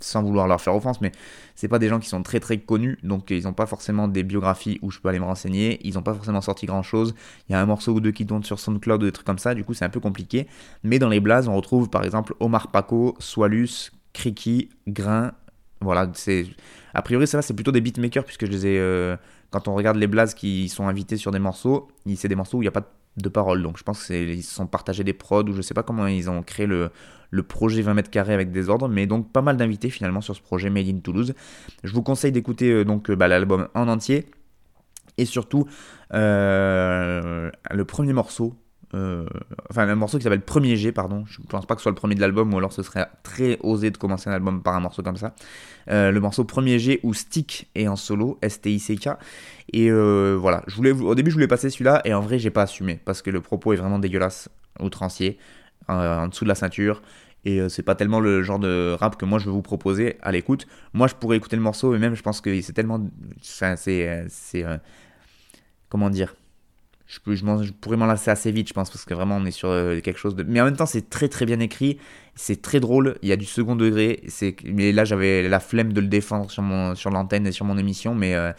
sans 0.00 0.22
vouloir 0.22 0.48
leur 0.48 0.60
faire 0.60 0.74
offense, 0.74 1.00
mais 1.00 1.12
c'est 1.54 1.68
pas 1.68 1.78
des 1.78 1.88
gens 1.88 2.00
qui 2.00 2.08
sont 2.08 2.22
très 2.22 2.40
très 2.40 2.58
connus, 2.58 2.98
donc 3.02 3.30
ils 3.30 3.44
n'ont 3.44 3.52
pas 3.52 3.66
forcément 3.66 4.08
des 4.08 4.22
biographies 4.22 4.78
où 4.82 4.90
je 4.90 4.98
peux 4.98 5.08
aller 5.08 5.20
me 5.20 5.24
renseigner, 5.24 5.78
ils 5.86 5.94
n'ont 5.94 6.02
pas 6.02 6.14
forcément 6.14 6.40
sorti 6.40 6.66
grand 6.66 6.82
chose, 6.82 7.14
il 7.48 7.52
y 7.52 7.54
a 7.54 7.60
un 7.60 7.66
morceau 7.66 7.92
ou 7.92 8.00
deux 8.00 8.10
qui 8.10 8.26
tournent 8.26 8.44
sur 8.44 8.58
SoundCloud 8.58 9.02
ou 9.02 9.06
des 9.06 9.12
trucs 9.12 9.26
comme 9.26 9.38
ça, 9.38 9.54
du 9.54 9.64
coup 9.64 9.72
c'est 9.72 9.84
un 9.84 9.90
peu 9.90 10.00
compliqué, 10.00 10.48
mais 10.82 10.98
dans 10.98 11.08
les 11.08 11.20
blazes 11.20 11.48
on 11.48 11.54
retrouve 11.54 11.88
par 11.88 12.04
exemple 12.04 12.34
Omar 12.40 12.70
Paco, 12.70 13.14
Swalus, 13.18 13.92
Kriki, 14.12 14.68
Grain, 14.88 15.32
Voilà, 15.80 16.10
c'est 16.14 16.46
a 16.94 17.02
priori 17.02 17.26
ça 17.26 17.42
c'est 17.42 17.54
plutôt 17.54 17.72
des 17.72 17.80
beatmakers 17.80 18.24
puisque 18.24 18.46
je 18.46 18.50
les 18.52 18.78
euh, 18.78 19.16
quand 19.50 19.68
on 19.68 19.74
regarde 19.74 19.96
les 19.96 20.06
blazes 20.06 20.34
qui 20.34 20.68
sont 20.68 20.88
invités 20.88 21.16
sur 21.16 21.30
des 21.30 21.38
morceaux, 21.38 21.88
c'est 22.16 22.28
des 22.28 22.34
morceaux 22.34 22.58
où 22.58 22.62
il 22.62 22.64
n'y 22.64 22.68
a 22.68 22.72
pas 22.72 22.90
de 23.16 23.28
paroles. 23.28 23.62
Donc 23.62 23.78
je 23.78 23.84
pense 23.84 24.06
qu'ils 24.06 24.42
se 24.42 24.54
sont 24.54 24.66
partagés 24.66 25.04
des 25.04 25.12
prods 25.12 25.44
ou 25.44 25.52
je 25.52 25.62
sais 25.62 25.74
pas 25.74 25.84
comment 25.84 26.06
ils 26.06 26.28
ont 26.28 26.42
créé 26.42 26.66
le, 26.66 26.90
projet 27.46 27.82
20 27.82 27.94
mètres 27.94 28.10
carrés 28.10 28.34
avec 28.34 28.50
des 28.50 28.68
ordres, 28.68 28.88
mais 28.88 29.06
donc 29.06 29.30
pas 29.30 29.42
mal 29.42 29.56
d'invités 29.56 29.90
finalement 29.90 30.20
sur 30.20 30.34
ce 30.34 30.40
projet 30.40 30.70
Made 30.70 30.88
in 30.88 30.98
Toulouse. 30.98 31.34
Je 31.84 31.92
vous 31.92 32.02
conseille 32.02 32.32
d'écouter 32.32 32.70
euh, 32.70 32.84
donc 32.84 33.10
bah, 33.12 33.28
l'album 33.28 33.68
en 33.74 33.88
entier 33.88 34.26
et 35.18 35.24
surtout 35.24 35.66
le 36.10 37.82
premier 37.86 38.12
morceau 38.12 38.54
euh, 38.94 39.26
enfin 39.70 39.88
un 39.88 39.94
morceau 39.96 40.18
qui 40.18 40.24
s'appelle 40.24 40.42
Premier 40.42 40.76
G, 40.76 40.92
pardon. 40.92 41.24
Je 41.26 41.40
ne 41.40 41.46
pense 41.46 41.66
pas 41.66 41.74
que 41.74 41.80
ce 41.80 41.84
soit 41.84 41.90
le 41.90 41.96
premier 41.96 42.14
de 42.14 42.20
l'album, 42.20 42.52
ou 42.54 42.58
alors 42.58 42.72
ce 42.72 42.82
serait 42.82 43.06
très 43.22 43.58
osé 43.62 43.90
de 43.90 43.96
commencer 43.96 44.30
un 44.30 44.32
album 44.32 44.62
par 44.62 44.74
un 44.74 44.80
morceau 44.80 45.02
comme 45.02 45.16
ça. 45.16 45.34
Euh, 45.90 46.10
le 46.12 46.20
morceau 46.20 46.44
Premier 46.44 46.78
G 46.78 47.00
où 47.02 47.12
Stick 47.12 47.68
est 47.74 47.88
en 47.88 47.96
solo, 47.96 48.38
S-T-I-C-K. 48.40 49.08
Et 49.72 49.90
euh, 49.90 50.36
voilà, 50.38 50.62
au 50.78 51.14
début 51.14 51.30
je 51.30 51.34
voulais 51.34 51.48
passer 51.48 51.70
celui-là, 51.70 52.02
et 52.04 52.14
en 52.14 52.20
vrai 52.20 52.38
j'ai 52.38 52.50
pas 52.50 52.62
assumé, 52.62 53.00
parce 53.04 53.20
que 53.22 53.30
le 53.30 53.40
propos 53.40 53.72
est 53.72 53.76
vraiment 53.76 53.98
dégueulasse, 53.98 54.48
outrancier, 54.80 55.38
en 55.88 56.28
dessous 56.28 56.44
de 56.44 56.48
la 56.48 56.54
ceinture. 56.54 57.02
Et 57.46 57.60
c'est 57.68 57.82
pas 57.82 57.94
tellement 57.94 58.20
le 58.20 58.42
genre 58.42 58.58
de 58.58 58.96
rap 58.98 59.18
que 59.18 59.26
moi 59.26 59.38
je 59.38 59.46
veux 59.46 59.52
vous 59.52 59.60
proposer 59.60 60.16
à 60.22 60.32
l'écoute. 60.32 60.66
Moi 60.94 61.08
je 61.08 61.14
pourrais 61.14 61.36
écouter 61.36 61.56
le 61.56 61.62
morceau, 61.62 61.94
et 61.94 61.98
même 61.98 62.14
je 62.14 62.22
pense 62.22 62.40
que 62.40 62.60
c'est 62.62 62.72
tellement. 62.72 63.04
C'est. 63.42 64.64
comment 65.90 66.10
dire? 66.10 66.34
Je, 67.06 67.18
je, 67.34 67.72
pourrais 67.72 67.96
m'en 67.96 68.06
lasser 68.06 68.30
assez 68.30 68.50
vite, 68.50 68.68
je 68.68 68.72
pense, 68.72 68.90
parce 68.90 69.04
que 69.04 69.14
vraiment 69.14 69.36
on 69.36 69.44
est 69.44 69.50
sur 69.50 69.68
euh, 69.68 70.00
quelque 70.00 70.18
chose 70.18 70.34
de. 70.34 70.42
Mais 70.42 70.60
en 70.60 70.64
même 70.64 70.76
temps, 70.76 70.86
c'est 70.86 71.10
très 71.10 71.28
très 71.28 71.44
bien 71.44 71.60
écrit, 71.60 71.98
c'est 72.34 72.62
très 72.62 72.80
drôle, 72.80 73.18
il 73.22 73.28
y 73.28 73.32
a 73.32 73.36
du 73.36 73.44
second 73.44 73.76
degré. 73.76 74.22
Mais 74.64 74.92
là, 74.92 75.04
j'avais 75.04 75.48
la 75.48 75.60
flemme 75.60 75.92
de 75.92 76.00
le 76.00 76.08
défendre 76.08 76.50
sur, 76.50 76.62
mon... 76.62 76.94
sur 76.94 77.10
l'antenne 77.10 77.46
et 77.46 77.52
sur 77.52 77.66
mon 77.66 77.76
émission, 77.76 78.14
mais, 78.14 78.34
euh, 78.34 78.52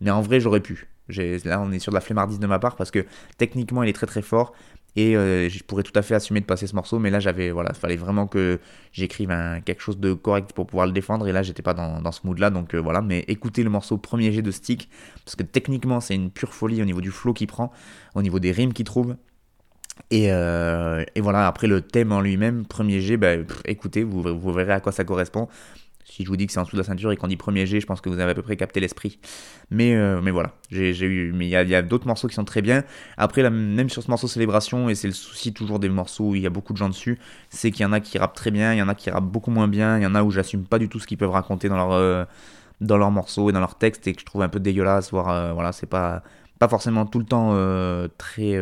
mais 0.00 0.10
en 0.10 0.22
vrai, 0.22 0.40
j'aurais 0.40 0.60
pu. 0.60 0.88
Là, 1.08 1.60
on 1.60 1.72
est 1.72 1.78
sur 1.78 1.90
de 1.90 1.94
la 1.94 2.02
flemmardise 2.02 2.38
de 2.38 2.46
ma 2.46 2.58
part 2.58 2.76
parce 2.76 2.90
que 2.90 3.04
techniquement, 3.38 3.82
il 3.82 3.88
est 3.88 3.94
très 3.94 4.06
très 4.06 4.22
fort. 4.22 4.52
Et 4.98 5.16
euh, 5.16 5.48
je 5.48 5.62
pourrais 5.62 5.84
tout 5.84 5.92
à 5.94 6.02
fait 6.02 6.16
assumer 6.16 6.40
de 6.40 6.44
passer 6.44 6.66
ce 6.66 6.74
morceau, 6.74 6.98
mais 6.98 7.08
là, 7.08 7.20
j'avais, 7.20 7.52
voilà, 7.52 7.70
il 7.72 7.78
fallait 7.78 7.94
vraiment 7.94 8.26
que 8.26 8.58
j'écrive 8.90 9.28
quelque 9.64 9.80
chose 9.80 9.98
de 9.98 10.12
correct 10.12 10.52
pour 10.52 10.66
pouvoir 10.66 10.88
le 10.88 10.92
défendre. 10.92 11.28
Et 11.28 11.30
là, 11.30 11.44
j'étais 11.44 11.62
pas 11.62 11.72
dans, 11.72 12.10
ce 12.10 12.26
mood-là, 12.26 12.50
donc 12.50 12.74
euh, 12.74 12.78
voilà. 12.80 13.00
Mais 13.00 13.24
écoutez 13.28 13.62
le 13.62 13.70
morceau 13.70 13.96
premier 13.96 14.32
jet 14.32 14.42
de 14.42 14.50
Stick, 14.50 14.88
parce 15.24 15.36
que 15.36 15.44
techniquement, 15.44 16.00
c'est 16.00 16.16
une 16.16 16.32
pure 16.32 16.52
folie 16.52 16.82
au 16.82 16.84
niveau 16.84 17.00
du 17.00 17.12
flow 17.12 17.32
qu'il 17.32 17.46
prend, 17.46 17.70
au 18.16 18.22
niveau 18.22 18.40
des 18.40 18.50
rimes 18.50 18.72
qu'il 18.72 18.86
trouve. 18.86 19.14
Et, 20.10 20.32
euh, 20.32 21.04
voilà, 21.16 21.46
après 21.46 21.68
le 21.68 21.80
thème 21.80 22.10
en 22.10 22.20
lui-même, 22.20 22.66
premier 22.66 23.00
jet, 23.00 23.16
bah, 23.16 23.34
écoutez, 23.66 24.02
vous, 24.02 24.22
vous 24.36 24.52
verrez 24.52 24.72
à 24.72 24.80
quoi 24.80 24.90
ça 24.90 25.04
correspond. 25.04 25.46
Si 26.10 26.24
je 26.24 26.28
vous 26.28 26.36
dis 26.36 26.46
que 26.46 26.52
c'est 26.52 26.58
en 26.58 26.62
dessous 26.62 26.76
de 26.76 26.80
la 26.80 26.86
ceinture 26.86 27.12
et 27.12 27.16
qu'on 27.16 27.28
dit 27.28 27.36
premier 27.36 27.66
G, 27.66 27.80
je 27.80 27.86
pense 27.86 28.00
que 28.00 28.08
vous 28.08 28.18
avez 28.18 28.30
à 28.30 28.34
peu 28.34 28.42
près 28.42 28.56
capté 28.56 28.80
l'esprit. 28.80 29.18
Mais, 29.70 29.94
euh, 29.94 30.20
mais 30.22 30.30
voilà, 30.30 30.52
j'ai 30.70 30.90
eu, 31.04 31.32
mais 31.32 31.46
il 31.46 31.50
y 31.50 31.74
a, 31.74 31.82
d'autres 31.82 32.06
morceaux 32.06 32.28
qui 32.28 32.34
sont 32.34 32.44
très 32.44 32.62
bien. 32.62 32.82
Après, 33.18 33.48
même 33.50 33.90
sur 33.90 34.02
ce 34.02 34.10
morceau 34.10 34.26
Célébration, 34.26 34.88
et 34.88 34.94
c'est 34.94 35.06
le 35.06 35.12
souci 35.12 35.52
toujours 35.52 35.78
des 35.78 35.90
morceaux 35.90 36.30
où 36.30 36.34
il 36.34 36.42
y 36.42 36.46
a 36.46 36.50
beaucoup 36.50 36.72
de 36.72 36.78
gens 36.78 36.88
dessus, 36.88 37.18
c'est 37.50 37.70
qu'il 37.70 37.82
y 37.82 37.86
en 37.86 37.92
a 37.92 38.00
qui 38.00 38.16
rappent 38.16 38.34
très 38.34 38.50
bien, 38.50 38.72
il 38.72 38.78
y 38.78 38.82
en 38.82 38.88
a 38.88 38.94
qui 38.94 39.10
rappent 39.10 39.30
beaucoup 39.30 39.50
moins 39.50 39.68
bien, 39.68 39.98
il 39.98 40.02
y 40.02 40.06
en 40.06 40.14
a 40.14 40.22
où 40.22 40.30
j'assume 40.30 40.64
pas 40.64 40.78
du 40.78 40.88
tout 40.88 40.98
ce 40.98 41.06
qu'ils 41.06 41.18
peuvent 41.18 41.30
raconter 41.30 41.68
dans 41.68 41.92
euh, 41.92 42.24
leurs 42.80 43.10
morceaux 43.10 43.50
et 43.50 43.52
dans 43.52 43.60
leurs 43.60 43.76
textes 43.76 44.06
et 44.06 44.14
que 44.14 44.20
je 44.20 44.26
trouve 44.26 44.42
un 44.42 44.48
peu 44.48 44.60
dégueulasse, 44.60 45.10
voire 45.10 45.28
euh, 45.28 45.52
voilà, 45.52 45.72
c'est 45.72 45.86
pas, 45.86 46.22
pas 46.58 46.68
forcément 46.68 47.04
tout 47.04 47.18
le 47.18 47.26
temps 47.26 47.52
très 48.16 48.58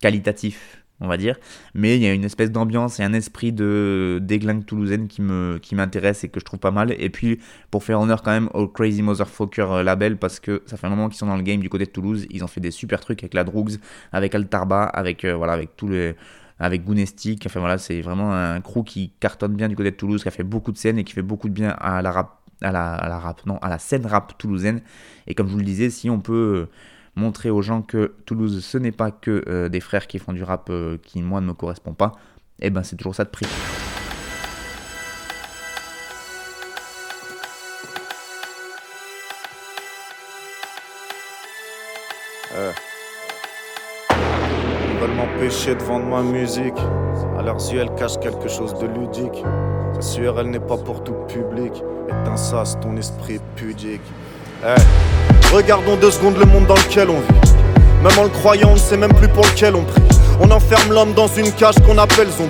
qualitatif 0.00 0.83
on 1.00 1.08
va 1.08 1.16
dire. 1.16 1.36
Mais 1.74 1.96
il 1.96 2.02
y 2.02 2.06
a 2.06 2.12
une 2.12 2.24
espèce 2.24 2.50
d'ambiance 2.50 3.00
et 3.00 3.02
un 3.02 3.12
esprit 3.12 3.52
de 3.52 4.18
déglingue 4.22 4.64
toulousaine 4.64 5.08
qui 5.08 5.22
me 5.22 5.58
qui 5.60 5.74
m'intéresse 5.74 6.24
et 6.24 6.28
que 6.28 6.40
je 6.40 6.44
trouve 6.44 6.60
pas 6.60 6.70
mal. 6.70 6.94
Et 6.98 7.10
puis 7.10 7.40
pour 7.70 7.84
faire 7.84 8.00
honneur 8.00 8.22
quand 8.22 8.30
même 8.30 8.48
au 8.54 8.68
Crazy 8.68 9.02
Motherfucker 9.02 9.66
euh, 9.70 9.82
label 9.82 10.16
parce 10.16 10.40
que 10.40 10.62
ça 10.66 10.76
fait 10.76 10.86
un 10.86 10.90
moment 10.90 11.08
qu'ils 11.08 11.18
sont 11.18 11.26
dans 11.26 11.36
le 11.36 11.42
game 11.42 11.60
du 11.60 11.68
côté 11.68 11.84
de 11.84 11.90
Toulouse. 11.90 12.26
Ils 12.30 12.44
ont 12.44 12.48
fait 12.48 12.60
des 12.60 12.70
super 12.70 13.00
trucs 13.00 13.22
avec 13.22 13.34
la 13.34 13.44
Drugs, 13.44 13.78
avec 14.12 14.34
Altarba, 14.34 14.84
avec 14.84 15.24
euh, 15.24 15.34
voilà 15.34 15.52
avec 15.54 15.76
tous 15.76 15.88
les 15.88 16.14
avec 16.58 16.84
Goonestic. 16.84 17.44
Enfin 17.46 17.60
voilà, 17.60 17.78
c'est 17.78 18.00
vraiment 18.00 18.32
un 18.32 18.60
crew 18.60 18.84
qui 18.84 19.12
cartonne 19.20 19.54
bien 19.54 19.68
du 19.68 19.76
côté 19.76 19.90
de 19.90 19.96
Toulouse, 19.96 20.22
qui 20.22 20.28
a 20.28 20.32
fait 20.32 20.44
beaucoup 20.44 20.72
de 20.72 20.78
scènes 20.78 20.98
et 20.98 21.04
qui 21.04 21.12
fait 21.12 21.22
beaucoup 21.22 21.48
de 21.48 21.54
bien 21.54 21.70
à 21.70 22.02
la 22.02 22.12
rap 22.12 22.40
à 22.62 22.70
la, 22.70 22.94
à 22.94 23.08
la 23.08 23.18
rap 23.18 23.44
non 23.46 23.58
à 23.58 23.68
la 23.68 23.78
scène 23.78 24.06
rap 24.06 24.38
toulousaine. 24.38 24.80
Et 25.26 25.34
comme 25.34 25.48
je 25.48 25.52
vous 25.52 25.58
le 25.58 25.64
disais, 25.64 25.90
si 25.90 26.08
on 26.08 26.20
peut 26.20 26.68
montrer 27.16 27.50
aux 27.50 27.62
gens 27.62 27.82
que 27.82 28.14
Toulouse, 28.26 28.64
ce 28.64 28.78
n'est 28.78 28.92
pas 28.92 29.10
que 29.10 29.44
euh, 29.48 29.68
des 29.68 29.80
frères 29.80 30.06
qui 30.06 30.18
font 30.18 30.32
du 30.32 30.42
rap 30.42 30.68
euh, 30.70 30.98
qui, 31.02 31.22
moi, 31.22 31.40
ne 31.40 31.46
me 31.46 31.52
correspond 31.54 31.94
pas, 31.94 32.12
et 32.60 32.66
eh 32.66 32.70
ben 32.70 32.82
c'est 32.82 32.96
toujours 32.96 33.14
ça 33.14 33.24
de 33.24 33.30
prix. 33.30 33.46
Euh. 42.56 42.72
Ils 44.10 45.00
veulent 45.00 45.16
m'empêcher 45.16 45.74
de 45.74 45.82
vendre 45.82 46.06
ma 46.06 46.22
musique. 46.22 46.78
À 47.36 47.42
leurs 47.42 47.72
yeux, 47.72 47.80
elle 47.80 47.94
cache 47.96 48.18
quelque 48.20 48.48
chose 48.48 48.74
de 48.78 48.86
ludique. 48.86 49.44
C'est 49.94 50.02
sûr, 50.02 50.38
elle 50.38 50.50
n'est 50.50 50.60
pas 50.60 50.76
pour 50.76 51.02
tout 51.02 51.16
public. 51.26 51.72
Éteins 52.08 52.36
ça, 52.36 52.62
ton 52.80 52.96
esprit 52.96 53.40
pudique. 53.56 54.02
Hey. 54.62 55.33
Regardons 55.54 55.94
deux 55.94 56.10
secondes 56.10 56.36
le 56.36 56.46
monde 56.46 56.66
dans 56.66 56.74
lequel 56.74 57.08
on 57.08 57.20
vit. 57.20 57.52
Même 58.02 58.18
en 58.18 58.24
le 58.24 58.28
croyant, 58.28 58.70
on 58.70 58.74
ne 58.74 58.78
sait 58.78 58.96
même 58.96 59.14
plus 59.14 59.28
pour 59.28 59.44
lequel 59.44 59.76
on 59.76 59.84
prie. 59.84 60.02
On 60.40 60.50
enferme 60.50 60.92
l'homme 60.92 61.12
dans 61.14 61.28
une 61.28 61.52
cage 61.52 61.76
qu'on 61.86 61.96
appelle 61.96 62.26
son. 62.36 62.48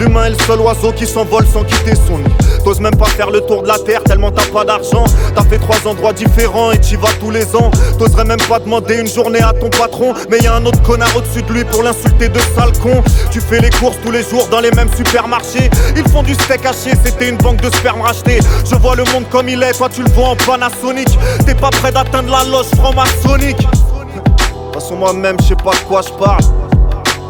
L'humain 0.00 0.24
est 0.24 0.30
le 0.30 0.38
seul 0.38 0.58
oiseau 0.58 0.90
qui 0.90 1.06
s'envole 1.06 1.46
sans 1.46 1.62
quitter 1.62 1.94
son 1.94 2.18
nid. 2.18 2.39
T'oses 2.64 2.80
même 2.80 2.96
pas 2.96 3.06
faire 3.06 3.30
le 3.30 3.40
tour 3.40 3.62
de 3.62 3.68
la 3.68 3.78
terre 3.78 4.02
tellement 4.04 4.30
t'as 4.30 4.46
pas 4.46 4.64
d'argent. 4.64 5.04
T'as 5.34 5.44
fait 5.44 5.58
trois 5.58 5.78
endroits 5.86 6.12
différents 6.12 6.72
et 6.72 6.78
t'y 6.78 6.96
vas 6.96 7.08
tous 7.18 7.30
les 7.30 7.56
ans. 7.56 7.70
T'oserais 7.98 8.24
même 8.24 8.40
pas 8.48 8.58
demander 8.58 8.96
une 8.98 9.08
journée 9.08 9.40
à 9.40 9.52
ton 9.52 9.70
patron. 9.70 10.14
Mais 10.30 10.38
y 10.38 10.46
a 10.46 10.54
un 10.54 10.64
autre 10.64 10.82
connard 10.82 11.14
au-dessus 11.16 11.42
de 11.42 11.52
lui 11.52 11.64
pour 11.64 11.82
l'insulter 11.82 12.28
de 12.28 12.38
sale 12.54 12.72
con. 12.82 13.02
Tu 13.30 13.40
fais 13.40 13.60
les 13.60 13.70
courses 13.70 13.98
tous 14.02 14.10
les 14.10 14.22
jours 14.22 14.46
dans 14.50 14.60
les 14.60 14.70
mêmes 14.72 14.90
supermarchés. 14.94 15.70
Ils 15.96 16.08
font 16.10 16.22
du 16.22 16.34
steak 16.34 16.64
haché, 16.66 16.92
c'était 17.02 17.28
une 17.28 17.38
banque 17.38 17.60
de 17.60 17.70
sperme 17.70 18.02
rachetée. 18.02 18.40
Je 18.68 18.76
vois 18.76 18.96
le 18.96 19.04
monde 19.12 19.24
comme 19.30 19.48
il 19.48 19.62
est, 19.62 19.72
toi 19.72 19.88
tu 19.88 20.02
le 20.02 20.10
vois 20.10 20.28
en 20.28 20.36
Panasonic. 20.36 21.08
T'es 21.46 21.54
pas 21.54 21.70
prêt 21.70 21.92
d'atteindre 21.92 22.30
la 22.30 22.44
loge 22.44 22.66
franc-maçonnique. 22.76 23.58
De 23.58 24.72
toute 24.72 24.74
façon, 24.74 24.96
moi-même, 24.96 25.36
je 25.40 25.48
sais 25.48 25.56
pas 25.56 25.72
de 25.72 25.88
quoi 25.88 26.02
je 26.02 26.12
parle. 26.12 26.42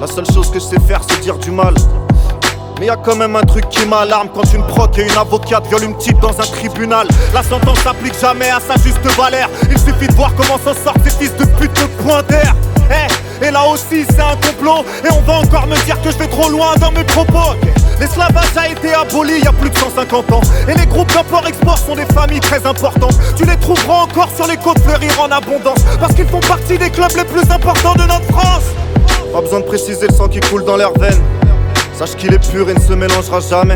La 0.00 0.06
seule 0.06 0.26
chose 0.32 0.50
que 0.50 0.58
je 0.58 0.64
sais 0.64 0.80
faire, 0.80 1.00
c'est 1.08 1.20
dire 1.20 1.38
du 1.38 1.50
mal. 1.50 1.74
Mais 2.80 2.86
y 2.86 2.90
a 2.90 2.96
quand 2.96 3.14
même 3.14 3.36
un 3.36 3.42
truc 3.42 3.68
qui 3.68 3.84
m'alarme 3.84 4.30
quand 4.34 4.54
une 4.54 4.66
proc 4.66 4.98
et 4.98 5.02
une 5.02 5.18
avocate 5.18 5.66
violent 5.66 5.84
une 5.84 5.94
petite 5.96 6.18
dans 6.18 6.30
un 6.30 6.46
tribunal. 6.46 7.06
La 7.34 7.42
sentence 7.42 7.78
s'applique 7.80 8.18
jamais 8.18 8.48
à 8.48 8.58
sa 8.58 8.82
juste 8.82 9.04
valeur. 9.18 9.50
Il 9.70 9.78
suffit 9.78 10.08
de 10.08 10.14
voir 10.14 10.32
comment 10.34 10.56
s'en 10.56 10.72
sortent 10.72 11.04
ces 11.04 11.10
fils 11.10 11.36
de 11.36 11.44
pute 11.44 11.74
de 11.74 11.86
pointer. 12.02 12.40
Eh, 12.90 13.44
et 13.44 13.50
là 13.50 13.66
aussi 13.68 14.06
c'est 14.08 14.20
un 14.20 14.34
complot. 14.36 14.86
Et 15.04 15.12
on 15.12 15.20
va 15.20 15.40
encore 15.40 15.66
me 15.66 15.76
dire 15.84 16.00
que 16.00 16.10
je 16.10 16.16
vais 16.16 16.26
trop 16.28 16.48
loin 16.48 16.74
dans 16.80 16.90
mes 16.90 17.04
propos. 17.04 17.54
L'esclavage 18.00 18.56
a 18.56 18.68
été 18.70 18.94
aboli 18.94 19.34
il 19.36 19.44
y 19.44 19.46
a 19.46 19.52
plus 19.52 19.68
de 19.68 19.76
150 19.76 20.32
ans. 20.32 20.40
Et 20.66 20.72
les 20.72 20.86
groupes 20.86 21.12
d'import-export 21.12 21.76
sont 21.76 21.96
des 21.96 22.06
familles 22.06 22.40
très 22.40 22.66
importantes. 22.66 23.14
Tu 23.36 23.44
les 23.44 23.58
trouveras 23.58 24.04
encore 24.04 24.30
sur 24.34 24.46
les 24.46 24.56
côtes 24.56 24.80
fleurir 24.80 25.12
en 25.20 25.30
abondance. 25.30 25.84
Parce 26.00 26.14
qu'ils 26.14 26.28
font 26.28 26.40
partie 26.40 26.78
des 26.78 26.88
clubs 26.88 27.14
les 27.14 27.24
plus 27.24 27.42
importants 27.50 27.92
de 27.92 28.04
notre 28.04 28.24
France. 28.32 28.64
Pas 29.34 29.42
besoin 29.42 29.60
de 29.60 29.66
préciser 29.66 30.08
le 30.08 30.14
sang 30.14 30.28
qui 30.28 30.40
coule 30.40 30.64
dans 30.64 30.78
leurs 30.78 30.98
veines. 30.98 31.22
Sache 32.00 32.16
qu'il 32.16 32.32
est 32.32 32.50
pur 32.50 32.70
et 32.70 32.72
ne 32.72 32.80
se 32.80 32.94
mélangera 32.94 33.40
jamais. 33.40 33.74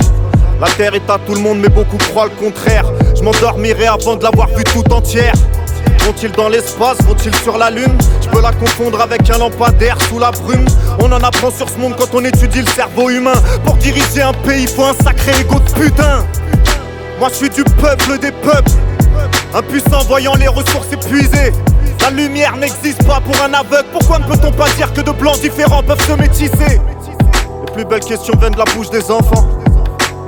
La 0.58 0.66
terre 0.78 0.94
est 0.94 1.10
à 1.10 1.18
tout 1.26 1.34
le 1.34 1.42
monde, 1.42 1.58
mais 1.60 1.68
beaucoup 1.68 1.98
croient 1.98 2.24
le 2.24 2.30
contraire. 2.30 2.86
Je 3.14 3.22
m'endormirai 3.22 3.86
avant 3.86 4.16
de 4.16 4.24
l'avoir 4.24 4.48
vue 4.48 4.64
tout 4.64 4.90
entière. 4.94 5.34
Vont-ils 6.06 6.32
dans 6.32 6.48
l'espace? 6.48 6.96
Vont-ils 7.02 7.34
sur 7.34 7.58
la 7.58 7.68
lune? 7.68 7.98
Je 8.22 8.30
peux 8.30 8.40
la 8.40 8.52
confondre 8.52 9.02
avec 9.02 9.28
un 9.28 9.36
lampadaire 9.36 9.98
sous 10.08 10.18
la 10.18 10.30
brume. 10.30 10.64
On 11.00 11.12
en 11.12 11.22
apprend 11.22 11.50
sur 11.50 11.68
ce 11.68 11.76
monde 11.76 11.96
quand 11.98 12.14
on 12.14 12.24
étudie 12.24 12.62
le 12.62 12.66
cerveau 12.66 13.10
humain. 13.10 13.34
Pour 13.62 13.74
diriger 13.74 14.22
un 14.22 14.32
pays, 14.32 14.66
faut 14.68 14.84
un 14.84 14.94
sacré 15.04 15.32
ego 15.42 15.60
de 15.60 15.82
putain. 15.82 16.24
Moi 17.18 17.28
je 17.28 17.34
suis 17.34 17.50
du 17.50 17.62
peuple 17.62 18.18
des 18.20 18.32
peuples. 18.32 18.72
Impuissant 19.54 20.02
voyant 20.08 20.34
les 20.36 20.48
ressources 20.48 20.90
épuisées. 20.90 21.52
La 22.00 22.08
lumière 22.08 22.56
n'existe 22.56 23.06
pas 23.06 23.20
pour 23.20 23.36
un 23.44 23.52
aveugle. 23.52 23.88
Pourquoi 23.92 24.18
ne 24.18 24.24
peut-on 24.24 24.52
pas 24.52 24.70
dire 24.78 24.90
que 24.94 25.02
de 25.02 25.10
blancs 25.10 25.38
différents 25.42 25.82
peuvent 25.82 26.06
se 26.06 26.12
métisser? 26.12 26.80
Les 27.64 27.72
plus 27.72 27.84
belles 27.84 28.00
questions 28.00 28.34
viennent 28.38 28.52
de 28.52 28.58
la 28.58 28.64
bouche 28.64 28.90
des 28.90 29.10
enfants. 29.10 29.46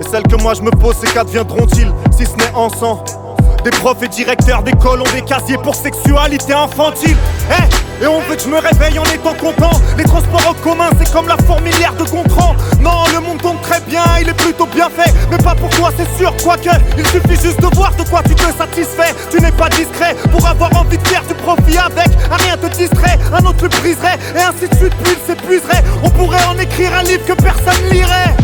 Et 0.00 0.02
celles 0.02 0.22
que 0.24 0.36
moi 0.36 0.54
je 0.54 0.62
me 0.62 0.70
pose, 0.70 0.96
c'est 1.00 1.12
qu'adviendront-ils 1.12 1.92
si 2.10 2.24
ce 2.24 2.36
n'est 2.36 2.54
en 2.54 2.68
sang? 2.70 3.02
Des 3.64 3.70
profs 3.70 4.02
et 4.02 4.08
directeurs 4.08 4.62
d'école 4.62 5.00
ont 5.00 5.12
des 5.14 5.22
casiers 5.22 5.58
pour 5.58 5.74
sexualité 5.74 6.52
infantile. 6.52 7.16
Eh 7.50 7.85
Et 8.02 8.06
on 8.06 8.20
veut 8.20 8.36
que 8.36 8.42
je 8.42 8.48
me 8.48 8.58
réveille 8.58 8.98
en 8.98 9.04
étant 9.04 9.34
content. 9.34 9.70
Les 9.96 10.04
transports 10.04 10.46
en 10.48 10.54
commun, 10.54 10.90
c'est 10.98 11.10
comme 11.12 11.28
la 11.28 11.36
fourmilière 11.38 11.94
de 11.94 12.04
Gontran. 12.04 12.54
Non, 12.80 13.04
le 13.14 13.20
monde 13.20 13.40
tombe 13.40 13.60
très 13.62 13.80
bien, 13.80 14.04
il 14.20 14.28
est 14.28 14.34
plutôt 14.34 14.66
bien 14.66 14.90
fait. 14.90 15.12
Mais 15.30 15.38
pas 15.38 15.54
pour 15.54 15.70
toi, 15.70 15.90
c'est 15.96 16.08
sûr, 16.18 16.34
quoique. 16.44 16.68
Il 16.98 17.06
suffit 17.06 17.40
juste 17.42 17.60
de 17.60 17.74
voir 17.74 17.94
de 17.96 18.02
quoi 18.04 18.22
tu 18.22 18.34
te 18.34 18.42
satisfais. 18.42 19.14
Tu 19.30 19.40
n'es 19.40 19.52
pas 19.52 19.70
discret 19.70 20.14
pour 20.30 20.46
avoir 20.46 20.76
envie 20.76 20.98
de 20.98 21.08
faire 21.08 21.22
du 21.22 21.34
profit 21.34 21.78
avec. 21.78 22.08
Un 22.30 22.36
rien 22.36 22.56
te 22.58 22.66
distrait, 22.76 23.18
un 23.32 23.44
autre 23.46 23.62
le 23.62 23.68
briserait. 23.70 24.18
Et 24.34 24.40
ainsi 24.40 24.68
de 24.68 24.76
suite, 24.76 24.94
puis 25.02 25.14
il 25.16 25.26
s'épuiserait. 25.26 25.82
On 26.02 26.10
pourrait 26.10 26.44
en 26.44 26.58
écrire 26.58 26.92
un 26.94 27.02
livre 27.02 27.24
que 27.24 27.32
personne 27.32 27.82
lirait. 27.90 28.34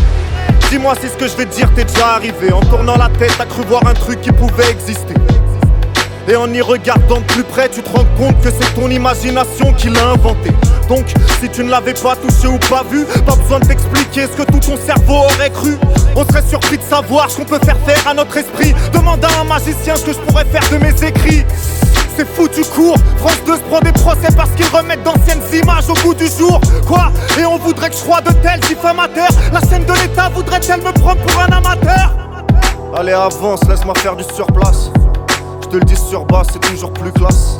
Dis-moi 0.71 0.95
si 0.99 1.07
ce 1.07 1.13
que 1.13 1.27
je 1.27 1.37
vais 1.37 1.45
te 1.45 1.55
dire 1.55 1.69
t'est 1.75 1.85
déjà 1.85 2.15
arrivé. 2.15 2.51
En 2.51 2.61
tournant 2.61 2.97
la 2.97 3.09
tête, 3.19 3.33
t'as 3.37 3.45
cru 3.45 3.61
voir 3.67 3.85
un 3.85 3.93
truc 3.93 4.19
qui 4.21 4.31
pouvait 4.31 4.71
exister. 4.71 5.13
Et 6.27 6.35
en 6.37 6.51
y 6.53 6.61
regardant 6.61 7.17
de 7.17 7.25
plus 7.25 7.43
près, 7.43 7.67
tu 7.69 7.81
te 7.81 7.89
rends 7.89 8.05
compte 8.17 8.39
que 8.41 8.49
c'est 8.49 8.73
ton 8.75 8.89
imagination 8.89 9.73
qui 9.73 9.89
l'a 9.89 10.07
inventé. 10.11 10.51
Donc, 10.87 11.05
si 11.41 11.49
tu 11.49 11.63
ne 11.63 11.69
l'avais 11.69 11.93
pas 11.93 12.15
touché 12.15 12.47
ou 12.47 12.57
pas 12.69 12.83
vu, 12.89 13.05
pas 13.25 13.35
besoin 13.35 13.59
de 13.59 13.65
t'expliquer 13.65 14.23
ce 14.23 14.41
que 14.41 14.43
tout 14.43 14.59
ton 14.59 14.77
cerveau 14.77 15.15
aurait 15.15 15.49
cru. 15.49 15.77
On 16.15 16.25
serait 16.25 16.43
surpris 16.47 16.77
de 16.77 16.83
savoir 16.83 17.29
ce 17.29 17.37
qu'on 17.37 17.45
peut 17.45 17.59
faire 17.65 17.77
faire 17.85 18.07
à 18.07 18.13
notre 18.13 18.37
esprit. 18.37 18.73
Demande 18.93 19.23
à 19.25 19.41
un 19.41 19.43
magicien 19.43 19.95
ce 19.95 20.05
que 20.05 20.13
je 20.13 20.19
pourrais 20.19 20.45
faire 20.45 20.63
de 20.71 20.77
mes 20.77 21.03
écrits. 21.03 21.43
C'est 22.15 22.27
foutu 22.27 22.63
court, 22.75 22.95
France 23.17 23.41
2 23.45 23.55
se 23.55 23.61
prend 23.61 23.79
des 23.79 23.91
procès 23.91 24.31
parce 24.37 24.51
qu'ils 24.51 24.67
remettent 24.67 25.03
d'anciennes 25.03 25.41
images 25.51 25.89
au 25.89 25.95
goût 25.95 26.13
du 26.13 26.27
jour. 26.27 26.61
Quoi? 26.87 27.11
Et 27.39 27.45
on 27.45 27.57
voudrait 27.57 27.89
que 27.89 27.95
je 27.95 28.01
sois 28.01 28.21
de 28.21 28.31
tels 28.33 28.59
diffamateurs. 28.61 29.29
La 29.51 29.59
chaîne 29.67 29.83
de 29.83 29.93
l'État 29.93 30.29
voudrait-elle 30.29 30.81
me 30.81 30.91
prendre 30.91 31.19
pour 31.21 31.41
un 31.41 31.57
amateur? 31.57 32.11
Allez, 32.95 33.13
avance, 33.13 33.61
laisse-moi 33.67 33.95
faire 33.95 34.15
du 34.15 34.23
surplace. 34.35 34.91
Te 35.73 35.79
le 35.79 35.85
dis 35.85 35.97
sur 35.97 36.23
bas, 36.25 36.43
c'est 36.51 36.59
toujours 36.59 36.93
plus 36.93 37.11
classe. 37.13 37.57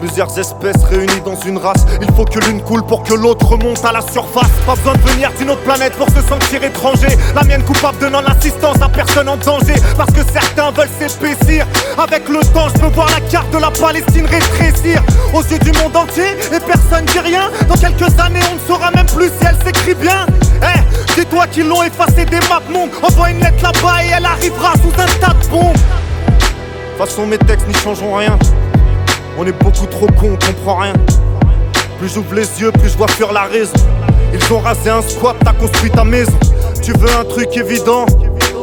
Plusieurs 0.00 0.38
espèces 0.38 0.82
réunies 0.84 1.20
dans 1.22 1.38
une 1.40 1.58
race. 1.58 1.84
Il 2.00 2.10
faut 2.14 2.24
que 2.24 2.38
l'une 2.38 2.62
coule 2.62 2.82
pour 2.82 3.02
que 3.02 3.12
l'autre 3.12 3.46
remonte 3.46 3.84
à 3.84 3.92
la 3.92 4.00
surface. 4.00 4.48
Pas 4.64 4.74
besoin 4.74 4.94
de 4.94 5.10
venir 5.10 5.30
d'une 5.38 5.50
autre 5.50 5.60
planète 5.60 5.92
pour 5.98 6.08
se 6.08 6.22
sentir 6.26 6.64
étranger. 6.64 7.08
La 7.34 7.42
mienne 7.42 7.62
coupable 7.62 7.98
de 7.98 8.08
non-assistance 8.08 8.80
à 8.80 8.88
personne 8.88 9.28
en 9.28 9.36
danger. 9.36 9.74
Parce 9.98 10.10
que 10.12 10.22
certains 10.32 10.70
veulent 10.70 10.88
s'épaissir. 10.98 11.66
Avec 11.98 12.26
le 12.30 12.40
temps, 12.54 12.70
je 12.74 12.80
peux 12.80 12.94
voir 12.94 13.08
la 13.10 13.20
carte 13.28 13.50
de 13.50 13.58
la 13.58 13.70
Palestine 13.70 14.24
rétrécir. 14.24 15.02
Aux 15.34 15.42
yeux 15.42 15.58
du 15.58 15.72
monde 15.72 15.94
entier, 15.94 16.32
et 16.50 16.60
personne 16.60 17.04
dit 17.04 17.18
rien. 17.18 17.50
Dans 17.68 17.76
quelques 17.76 18.18
années, 18.18 18.40
on 18.50 18.54
ne 18.54 18.66
saura 18.66 18.90
même 18.92 19.04
plus 19.14 19.28
si 19.28 19.46
elle 19.46 19.58
s'écrit 19.62 19.94
bien. 19.94 20.24
Eh, 20.62 20.80
c'est 21.14 21.28
toi 21.28 21.46
qui 21.46 21.62
l'ont 21.62 21.82
effacé 21.82 22.24
des 22.24 22.40
maps 22.48 22.62
monde. 22.72 22.88
Envoie 23.02 23.28
une 23.28 23.40
lettre 23.40 23.62
là-bas 23.62 24.04
et 24.04 24.08
elle 24.16 24.24
arrivera 24.24 24.72
sous 24.76 24.98
un 24.98 25.20
tas 25.20 25.34
de 25.34 25.48
bombes. 25.50 25.76
Façon, 26.98 27.26
mes 27.26 27.38
textes 27.38 27.66
n'y 27.66 27.74
changeront 27.74 28.16
rien. 28.16 28.38
On 29.38 29.46
est 29.46 29.52
beaucoup 29.52 29.86
trop 29.86 30.06
cons, 30.06 30.34
on 30.34 30.46
comprend 30.46 30.76
rien. 30.76 30.92
Plus 31.98 32.12
j'ouvre 32.14 32.34
les 32.34 32.60
yeux, 32.60 32.70
plus 32.70 32.90
je 32.90 32.96
vois 32.96 33.08
fuir 33.08 33.32
la 33.32 33.44
raison. 33.44 33.72
Ils 34.32 34.52
ont 34.52 34.60
rasé 34.60 34.90
un 34.90 35.02
squat, 35.02 35.36
t'as 35.44 35.52
construit 35.52 35.90
ta 35.90 36.04
maison. 36.04 36.38
Tu 36.82 36.92
veux 36.92 37.10
un 37.18 37.24
truc 37.24 37.56
évident? 37.56 38.06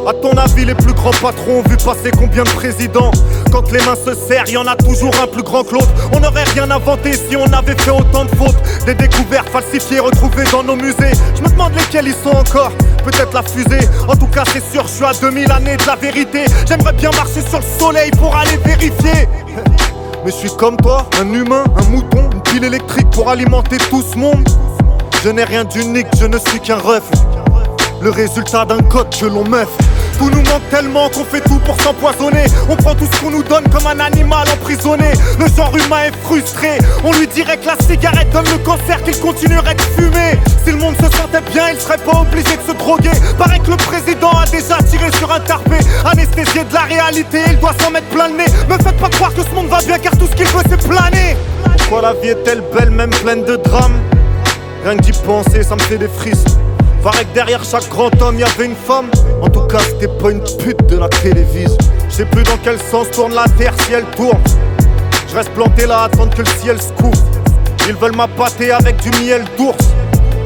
À 0.06 0.14
ton 0.14 0.32
avis, 0.32 0.64
les 0.64 0.74
plus 0.74 0.92
grands 0.92 1.10
patrons 1.10 1.58
ont 1.58 1.68
vu 1.68 1.76
passer 1.76 2.10
combien 2.16 2.42
de 2.42 2.48
présidents 2.50 3.10
Quand 3.52 3.70
les 3.70 3.80
mains 3.80 3.96
se 3.96 4.14
serrent, 4.14 4.48
y 4.48 4.56
en 4.56 4.66
a 4.66 4.76
toujours 4.76 5.14
un 5.22 5.26
plus 5.26 5.42
grand 5.42 5.64
que 5.64 5.74
l'autre. 5.74 5.90
On 6.14 6.20
n'aurait 6.20 6.44
rien 6.44 6.70
inventé 6.70 7.12
si 7.12 7.36
on 7.36 7.52
avait 7.52 7.76
fait 7.76 7.90
autant 7.90 8.24
de 8.24 8.34
fautes. 8.36 8.56
Des 8.86 8.94
découvertes 8.94 9.48
falsifiées 9.48 10.00
retrouvées 10.00 10.44
dans 10.50 10.62
nos 10.62 10.76
musées. 10.76 11.12
Je 11.36 11.42
me 11.42 11.48
demande 11.48 11.74
lesquels 11.74 12.06
ils 12.06 12.14
sont 12.14 12.36
encore. 12.36 12.72
Peut-être 13.04 13.32
la 13.32 13.42
fusée. 13.42 13.88
En 14.08 14.16
tout 14.16 14.26
cas, 14.26 14.44
c'est 14.52 14.64
sûr, 14.72 14.86
je 14.86 14.92
suis 14.92 15.04
à 15.04 15.12
2000 15.12 15.50
années 15.52 15.76
de 15.76 15.86
la 15.86 15.96
vérité. 15.96 16.44
J'aimerais 16.68 16.92
bien 16.92 17.10
marcher 17.10 17.42
sur 17.48 17.58
le 17.58 17.78
soleil 17.78 18.10
pour 18.12 18.34
aller 18.36 18.56
vérifier. 18.64 19.28
Mais 20.24 20.30
je 20.30 20.36
suis 20.36 20.56
comme 20.56 20.76
toi, 20.76 21.08
un 21.20 21.32
humain, 21.32 21.64
un 21.76 21.84
mouton, 21.90 22.28
une 22.32 22.42
pile 22.42 22.64
électrique 22.64 23.08
pour 23.10 23.30
alimenter 23.30 23.78
tout 23.88 24.02
ce 24.02 24.16
monde. 24.18 24.48
Je 25.24 25.30
n'ai 25.30 25.44
rien 25.44 25.64
d'unique, 25.64 26.06
je 26.18 26.26
ne 26.26 26.38
suis 26.38 26.60
qu'un 26.60 26.76
ref. 26.76 27.04
Le 28.02 28.10
résultat 28.10 28.64
d'un 28.64 28.80
code 28.82 29.14
que 29.14 29.26
l'on 29.26 29.44
meuf. 29.44 29.68
Tout 30.20 30.28
nous 30.28 30.42
manque 30.50 30.68
tellement 30.68 31.08
qu'on 31.08 31.24
fait 31.24 31.40
tout 31.40 31.58
pour 31.64 31.80
s'empoisonner. 31.80 32.44
On 32.68 32.76
prend 32.76 32.94
tout 32.94 33.08
ce 33.10 33.20
qu'on 33.22 33.30
nous 33.30 33.42
donne 33.42 33.66
comme 33.70 33.86
un 33.86 33.98
animal 34.00 34.46
emprisonné. 34.52 35.12
Le 35.38 35.46
genre 35.56 35.74
humain 35.74 36.04
est 36.08 36.26
frustré. 36.26 36.76
On 37.02 37.12
lui 37.14 37.26
dirait 37.26 37.56
que 37.56 37.64
la 37.64 37.76
cigarette 37.88 38.28
donne 38.30 38.44
le 38.52 38.58
cancer, 38.58 39.02
qu'il 39.02 39.18
continuerait 39.18 39.76
de 39.76 39.80
fumer. 39.80 40.38
Si 40.62 40.72
le 40.72 40.76
monde 40.76 40.94
se 40.96 41.16
sentait 41.16 41.40
bien, 41.54 41.70
il 41.70 41.80
serait 41.80 41.96
pas 41.96 42.20
obligé 42.20 42.54
de 42.54 42.62
se 42.70 42.76
droguer. 42.76 43.16
Paraît 43.38 43.60
que 43.60 43.70
le 43.70 43.78
président 43.78 44.32
a 44.32 44.44
déjà 44.44 44.76
tiré 44.82 45.10
sur 45.12 45.32
un 45.32 45.40
tarpé. 45.40 45.78
Anesthésié 46.04 46.64
de 46.64 46.74
la 46.74 46.82
réalité, 46.82 47.38
il 47.46 47.58
doit 47.58 47.74
s'en 47.80 47.90
mettre 47.90 48.08
plein 48.08 48.28
le 48.28 48.36
nez. 48.36 48.50
Me 48.68 48.76
faites 48.76 48.98
pas 48.98 49.08
croire 49.08 49.32
que 49.32 49.40
ce 49.42 49.54
monde 49.54 49.68
va 49.68 49.78
bien 49.78 49.98
car 49.98 50.14
tout 50.18 50.26
ce 50.30 50.36
qu'il 50.36 50.48
veut 50.48 50.62
c'est 50.68 50.86
planer. 50.86 51.34
Pourquoi 51.78 52.02
la 52.02 52.12
vie 52.12 52.28
est-elle 52.28 52.62
belle, 52.76 52.90
même 52.90 53.08
pleine 53.08 53.44
de 53.44 53.56
drames? 53.56 53.98
Rien 54.84 54.96
que 54.98 55.02
d'y 55.02 55.12
penser, 55.12 55.62
ça 55.62 55.76
me 55.76 55.80
fait 55.80 55.96
des 55.96 56.08
frissons. 56.08 56.60
Paraît 57.02 57.24
que 57.24 57.34
derrière 57.34 57.64
chaque 57.64 57.88
grand 57.88 58.10
homme 58.20 58.38
y 58.38 58.42
avait 58.42 58.66
une 58.66 58.76
femme. 58.76 59.10
En 59.40 59.48
tout 59.48 59.62
cas, 59.62 59.78
c'était 59.78 60.08
pas 60.08 60.30
une 60.30 60.42
pute 60.58 60.86
de 60.86 60.98
la 60.98 61.08
télévision. 61.08 61.78
Je 62.10 62.14
sais 62.14 62.24
plus 62.26 62.42
dans 62.42 62.58
quel 62.62 62.78
sens 62.78 63.10
tourne 63.10 63.32
la 63.32 63.44
terre 63.56 63.72
si 63.86 63.94
elle 63.94 64.04
tourne. 64.16 64.38
Je 65.28 65.34
reste 65.34 65.50
planté 65.50 65.86
là 65.86 66.02
attendre 66.02 66.34
que 66.34 66.42
le 66.42 66.48
ciel 66.60 66.80
se 66.80 66.92
couvre. 66.92 67.22
Ils 67.88 67.94
veulent 67.94 68.14
m'appâter 68.14 68.70
avec 68.70 68.96
du 69.00 69.10
miel 69.22 69.44
d'ours. 69.56 69.78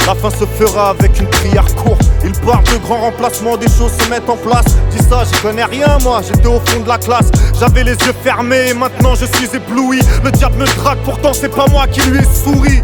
La 0.06 0.14
fin 0.14 0.30
se 0.30 0.44
fera 0.44 0.90
avec 0.90 1.18
une 1.18 1.26
prière 1.26 1.64
courte. 1.74 2.02
Ils 2.22 2.32
parlent 2.46 2.62
de 2.64 2.76
grands 2.84 3.00
remplacements, 3.00 3.56
des 3.56 3.66
choses 3.66 3.92
se 3.92 4.08
mettent 4.08 4.28
en 4.28 4.36
place. 4.36 4.66
Dis 4.90 5.02
ça, 5.02 5.24
je 5.24 5.42
connais 5.42 5.64
rien, 5.64 5.98
moi, 6.02 6.20
j'étais 6.22 6.46
au 6.46 6.60
fond 6.60 6.80
de 6.80 6.88
la 6.88 6.98
classe. 6.98 7.30
J'avais 7.58 7.82
les 7.82 7.92
yeux 7.92 8.14
fermés 8.22 8.68
et 8.68 8.74
maintenant 8.74 9.14
je 9.14 9.24
suis 9.24 9.48
ébloui. 9.54 10.00
Le 10.22 10.30
diable 10.30 10.56
me 10.58 10.66
drague, 10.66 10.98
pourtant 11.04 11.32
c'est 11.32 11.48
pas 11.48 11.66
moi 11.68 11.86
qui 11.88 12.00
lui 12.02 12.18
ai 12.18 12.24
souri. 12.24 12.82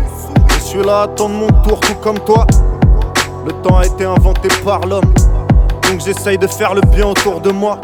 Je 0.58 0.64
suis 0.64 0.82
là 0.82 1.02
à 1.02 1.28
mon 1.28 1.48
tour, 1.62 1.78
tout 1.80 1.94
comme 1.96 2.18
toi. 2.20 2.46
Le 3.46 3.52
temps 3.62 3.78
a 3.78 3.86
été 3.86 4.04
inventé 4.04 4.48
par 4.64 4.80
l'homme. 4.86 5.14
Donc 5.88 6.00
j'essaye 6.04 6.36
de 6.36 6.46
faire 6.46 6.74
le 6.74 6.82
bien 6.82 7.06
autour 7.06 7.40
de 7.40 7.50
moi. 7.50 7.80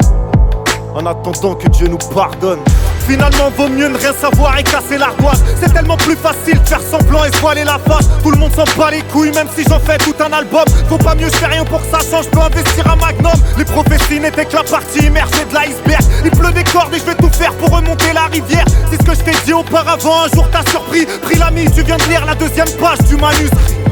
En 0.93 1.05
attendant 1.05 1.55
que 1.55 1.67
Dieu 1.69 1.87
nous 1.87 1.97
pardonne. 2.13 2.59
Finalement, 3.07 3.49
vaut 3.57 3.69
mieux 3.69 3.87
ne 3.87 3.97
rien 3.97 4.11
savoir 4.13 4.57
et 4.59 4.63
casser 4.63 4.97
l'ardoise. 4.97 5.41
C'est 5.61 5.73
tellement 5.73 5.95
plus 5.97 6.15
facile 6.15 6.61
de 6.61 6.67
faire 6.67 6.81
semblant 6.81 7.23
et 7.23 7.31
se 7.31 7.39
voiler 7.39 7.63
la 7.63 7.79
face. 7.79 8.07
Tout 8.21 8.31
le 8.31 8.37
monde 8.37 8.51
s'en 8.53 8.65
bat 8.77 8.91
les 8.91 9.01
couilles, 9.03 9.31
même 9.31 9.47
si 9.55 9.63
j'en 9.63 9.79
fais 9.79 9.97
tout 9.97 10.13
un 10.19 10.31
album. 10.33 10.65
Faut 10.89 10.97
pas 10.97 11.15
mieux, 11.15 11.29
je 11.31 11.37
fais 11.37 11.45
rien 11.45 11.63
pour 11.63 11.81
que 11.81 11.87
ça 11.87 11.99
change. 11.99 12.25
Je 12.25 12.29
peux 12.29 12.41
investir 12.41 12.85
un 12.91 12.97
magnum. 12.97 13.39
Les 13.57 13.65
prophéties 13.65 14.19
n'étaient 14.19 14.45
que 14.45 14.55
la 14.55 14.63
partie 14.63 15.05
immergée 15.05 15.45
de 15.49 15.53
l'iceberg. 15.53 16.03
Il 16.25 16.31
pleut 16.31 16.51
des 16.51 16.65
cordes 16.65 16.93
et 16.93 16.99
je 16.99 17.05
vais 17.05 17.15
tout 17.15 17.29
faire 17.31 17.53
pour 17.53 17.69
remonter 17.69 18.11
la 18.13 18.25
rivière. 18.25 18.65
C'est 18.91 19.01
ce 19.01 19.07
que 19.07 19.15
je 19.15 19.21
t'ai 19.21 19.45
dit 19.45 19.53
auparavant. 19.53 20.25
Un 20.25 20.35
jour 20.35 20.47
t'as 20.51 20.69
surpris. 20.69 21.05
Pris 21.23 21.37
l'ami, 21.37 21.65
tu 21.71 21.83
viens 21.83 21.97
de 21.97 22.03
lire 22.03 22.25
la 22.25 22.35
deuxième 22.35 22.69
page 22.79 22.99
du 23.07 23.15
manuscrit. 23.15 23.86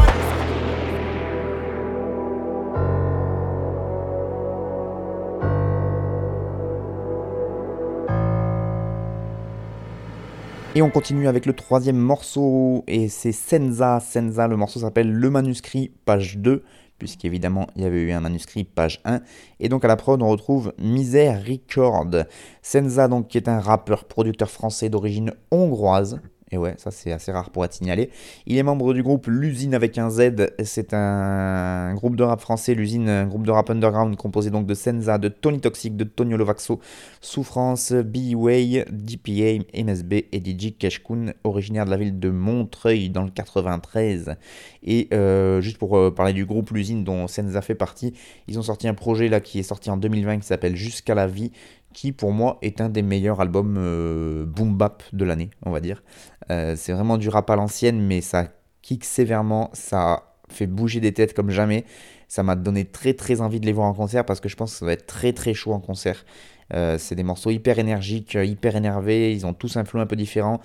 Et 10.77 10.81
on 10.81 10.89
continue 10.89 11.29
avec 11.29 11.45
le 11.45 11.53
troisième 11.53 11.95
morceau, 11.95 12.83
et 12.87 13.07
c'est 13.07 13.31
Senza. 13.31 14.01
Senza, 14.01 14.45
le 14.45 14.57
morceau 14.57 14.81
s'appelle 14.81 15.09
Le 15.09 15.29
manuscrit, 15.29 15.93
page 16.03 16.37
2, 16.37 16.63
puisqu'évidemment 16.97 17.67
il 17.77 17.83
y 17.83 17.85
avait 17.85 18.01
eu 18.01 18.11
un 18.11 18.19
manuscrit, 18.19 18.65
page 18.65 18.99
1. 19.05 19.21
Et 19.61 19.69
donc 19.69 19.85
à 19.85 19.87
la 19.87 19.95
prod, 19.95 20.21
on 20.21 20.27
retrouve 20.27 20.73
Misère 20.77 21.41
Record. 21.45 22.25
Senza, 22.61 23.07
donc, 23.07 23.29
qui 23.29 23.37
est 23.37 23.47
un 23.47 23.61
rappeur, 23.61 24.03
producteur 24.03 24.49
français 24.49 24.89
d'origine 24.89 25.31
hongroise, 25.49 26.19
et 26.55 26.57
ouais, 26.57 26.73
ça 26.77 26.89
c'est 26.89 27.11
assez 27.11 27.33
rare 27.33 27.49
pour 27.49 27.65
être 27.65 27.73
signalé. 27.73 28.09
Il 28.45 28.57
est 28.57 28.63
membre 28.63 28.93
du 28.93 29.03
groupe 29.03 29.27
L'Usine 29.27 29.73
avec 29.73 29.97
un 29.97 30.09
Z. 30.09 30.53
C'est 30.63 30.93
un 30.93 31.93
groupe 31.95 32.15
de 32.15 32.23
rap 32.23 32.39
français, 32.39 32.73
L'Usine, 32.73 33.09
un 33.09 33.27
groupe 33.27 33.45
de 33.45 33.51
rap 33.51 33.69
underground 33.69 34.15
composé 34.15 34.49
donc 34.51 34.65
de 34.65 34.73
Senza, 34.73 35.17
de 35.17 35.27
Tony 35.27 35.59
Toxic, 35.59 35.97
de 35.97 36.05
Tonio 36.05 36.37
Lovaxo, 36.37 36.79
Souffrance, 37.19 37.91
B-Way, 37.91 38.85
DPA, 38.89 39.65
MSB 39.83 40.13
et 40.31 40.39
DJ 40.39 40.77
Keshkun, 40.79 41.33
originaire 41.43 41.83
de 41.83 41.91
la 41.91 41.97
ville 41.97 42.19
de 42.19 42.29
Montreuil 42.29 43.09
dans 43.09 43.23
le 43.23 43.31
93. 43.31 44.35
Et 44.83 45.09
euh, 45.13 45.59
juste 45.59 45.77
pour 45.77 45.97
euh, 45.97 46.11
parler 46.11 46.31
du 46.31 46.45
groupe 46.45 46.71
L'Usine 46.71 47.03
dont 47.03 47.27
Senza 47.27 47.61
fait 47.61 47.75
partie, 47.75 48.13
ils 48.47 48.57
ont 48.57 48.63
sorti 48.63 48.87
un 48.87 48.93
projet 48.93 49.27
là 49.27 49.41
qui 49.41 49.59
est 49.59 49.63
sorti 49.63 49.89
en 49.89 49.97
2020 49.97 50.39
qui 50.39 50.47
s'appelle 50.47 50.77
Jusqu'à 50.77 51.15
la 51.15 51.27
vie 51.27 51.51
qui 51.95 52.11
pour 52.11 52.33
moi 52.33 52.59
est 52.61 52.81
un 52.81 52.89
des 52.89 53.01
meilleurs 53.01 53.39
albums 53.39 53.77
euh, 53.79 54.45
boom 54.45 54.75
bap 54.75 55.01
de 55.13 55.25
l'année, 55.25 55.49
on 55.63 55.71
va 55.71 55.79
dire. 55.79 56.03
Euh, 56.51 56.75
c'est 56.77 56.91
vraiment 56.91 57.17
du 57.17 57.29
rap 57.29 57.49
à 57.49 57.55
l'ancienne, 57.55 57.99
mais 57.99 58.21
ça 58.21 58.49
kick 58.81 59.05
sévèrement, 59.05 59.71
ça 59.73 60.23
fait 60.49 60.67
bouger 60.67 60.99
des 60.99 61.13
têtes 61.13 61.33
comme 61.33 61.49
jamais. 61.49 61.85
Ça 62.27 62.43
m'a 62.43 62.55
donné 62.55 62.83
très 62.85 63.13
très 63.13 63.39
envie 63.39 63.61
de 63.61 63.65
les 63.65 63.71
voir 63.71 63.87
en 63.87 63.93
concert 63.93 64.25
parce 64.25 64.41
que 64.41 64.49
je 64.49 64.57
pense 64.57 64.73
que 64.73 64.79
ça 64.79 64.85
va 64.85 64.91
être 64.91 65.07
très 65.07 65.31
très 65.31 65.53
chaud 65.53 65.71
en 65.71 65.79
concert. 65.79 66.25
Euh, 66.73 66.97
c'est 66.97 67.15
des 67.15 67.23
morceaux 67.23 67.49
hyper 67.49 67.79
énergiques, 67.79 68.33
hyper 68.33 68.75
énervés, 68.75 69.31
ils 69.31 69.45
ont 69.45 69.53
tous 69.53 69.77
un 69.77 69.85
flow 69.85 70.01
un 70.01 70.05
peu 70.05 70.17
différent 70.17 70.59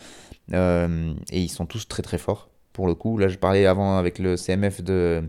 et 0.52 1.14
ils 1.30 1.48
sont 1.48 1.64
tous 1.64 1.86
très 1.86 2.02
très 2.02 2.18
forts 2.18 2.50
pour 2.72 2.88
le 2.88 2.94
coup. 2.94 3.18
Là, 3.18 3.28
je 3.28 3.38
parlais 3.38 3.66
avant 3.66 3.96
avec 3.96 4.18
le 4.18 4.36
CMF 4.36 4.82
de 4.82 5.22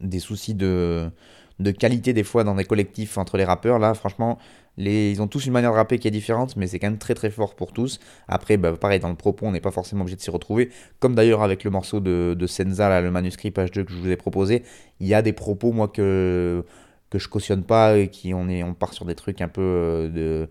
des 0.00 0.20
soucis 0.20 0.54
de, 0.54 1.10
de 1.58 1.70
qualité 1.70 2.12
des 2.12 2.24
fois 2.24 2.44
dans 2.44 2.54
des 2.54 2.64
collectifs 2.64 3.18
entre 3.18 3.36
les 3.36 3.44
rappeurs. 3.44 3.78
Là, 3.78 3.94
franchement, 3.94 4.38
ils 4.78 5.20
ont 5.20 5.28
tous 5.28 5.46
une 5.46 5.52
manière 5.52 5.72
de 5.72 5.76
rapper 5.76 5.98
qui 5.98 6.08
est 6.08 6.12
différente, 6.12 6.56
mais 6.56 6.66
c'est 6.66 6.78
quand 6.78 6.88
même 6.88 6.98
très 6.98 7.14
très 7.14 7.30
fort 7.30 7.54
pour 7.54 7.72
tous. 7.72 8.00
Après, 8.28 8.56
bah, 8.56 8.72
pareil, 8.72 9.00
dans 9.00 9.08
le 9.08 9.16
propos, 9.16 9.46
on 9.46 9.52
n'est 9.52 9.60
pas 9.60 9.70
forcément 9.70 10.02
obligé 10.02 10.16
de 10.16 10.22
s'y 10.22 10.30
retrouver. 10.30 10.70
Comme 10.98 11.14
d'ailleurs 11.14 11.42
avec 11.42 11.64
le 11.64 11.70
morceau 11.70 12.00
de, 12.00 12.34
de 12.38 12.46
Senza, 12.46 12.88
là, 12.88 13.00
le 13.00 13.10
manuscrit 13.10 13.50
page 13.50 13.70
2 13.70 13.84
que 13.84 13.92
je 13.92 13.98
vous 13.98 14.10
ai 14.10 14.16
proposé, 14.16 14.62
il 15.00 15.06
y 15.06 15.14
a 15.14 15.22
des 15.22 15.32
propos, 15.32 15.72
moi, 15.72 15.88
que, 15.88 16.64
que 17.10 17.18
je 17.18 17.28
cautionne 17.28 17.64
pas 17.64 17.98
et 17.98 18.08
qui 18.08 18.34
on, 18.34 18.48
est, 18.48 18.62
on 18.62 18.74
part 18.74 18.94
sur 18.94 19.04
des 19.04 19.14
trucs 19.14 19.40
un 19.42 19.48
peu 19.48 19.60
euh, 19.62 20.08
de 20.08 20.48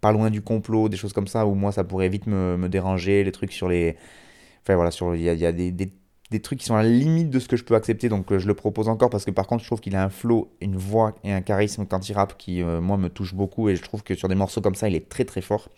pas 0.00 0.12
loin 0.12 0.30
du 0.30 0.42
complot, 0.42 0.88
des 0.88 0.96
choses 0.96 1.12
comme 1.12 1.28
ça, 1.28 1.46
où 1.46 1.54
moi 1.54 1.72
ça 1.72 1.84
pourrait 1.84 2.08
vite 2.08 2.26
me, 2.26 2.56
me 2.56 2.68
déranger, 2.68 3.24
les 3.24 3.32
trucs 3.32 3.52
sur 3.52 3.68
les. 3.68 3.96
Enfin 4.62 4.74
voilà, 4.76 4.90
il 5.14 5.22
y 5.22 5.28
a, 5.28 5.34
y 5.34 5.46
a 5.46 5.52
des 5.52 5.92
des 6.30 6.40
trucs 6.40 6.60
qui 6.60 6.66
sont 6.66 6.76
à 6.76 6.82
la 6.82 6.88
limite 6.88 7.30
de 7.30 7.38
ce 7.38 7.48
que 7.48 7.56
je 7.56 7.64
peux 7.64 7.74
accepter, 7.74 8.08
donc 8.08 8.36
je 8.36 8.46
le 8.46 8.54
propose 8.54 8.88
encore 8.88 9.10
parce 9.10 9.24
que 9.24 9.30
par 9.30 9.46
contre 9.46 9.62
je 9.62 9.68
trouve 9.68 9.80
qu'il 9.80 9.96
a 9.96 10.04
un 10.04 10.10
flow, 10.10 10.50
une 10.60 10.76
voix 10.76 11.14
et 11.24 11.32
un 11.32 11.40
charisme 11.40 11.86
quand 11.86 12.08
il 12.08 12.12
rappe 12.12 12.38
qui 12.38 12.62
moi 12.62 12.96
me 12.96 13.08
touche 13.08 13.34
beaucoup 13.34 13.68
et 13.68 13.76
je 13.76 13.82
trouve 13.82 14.02
que 14.02 14.14
sur 14.14 14.28
des 14.28 14.34
morceaux 14.34 14.60
comme 14.60 14.74
ça 14.74 14.88
il 14.88 14.94
est 14.94 15.08
très 15.08 15.24
très 15.24 15.40
fort. 15.40 15.68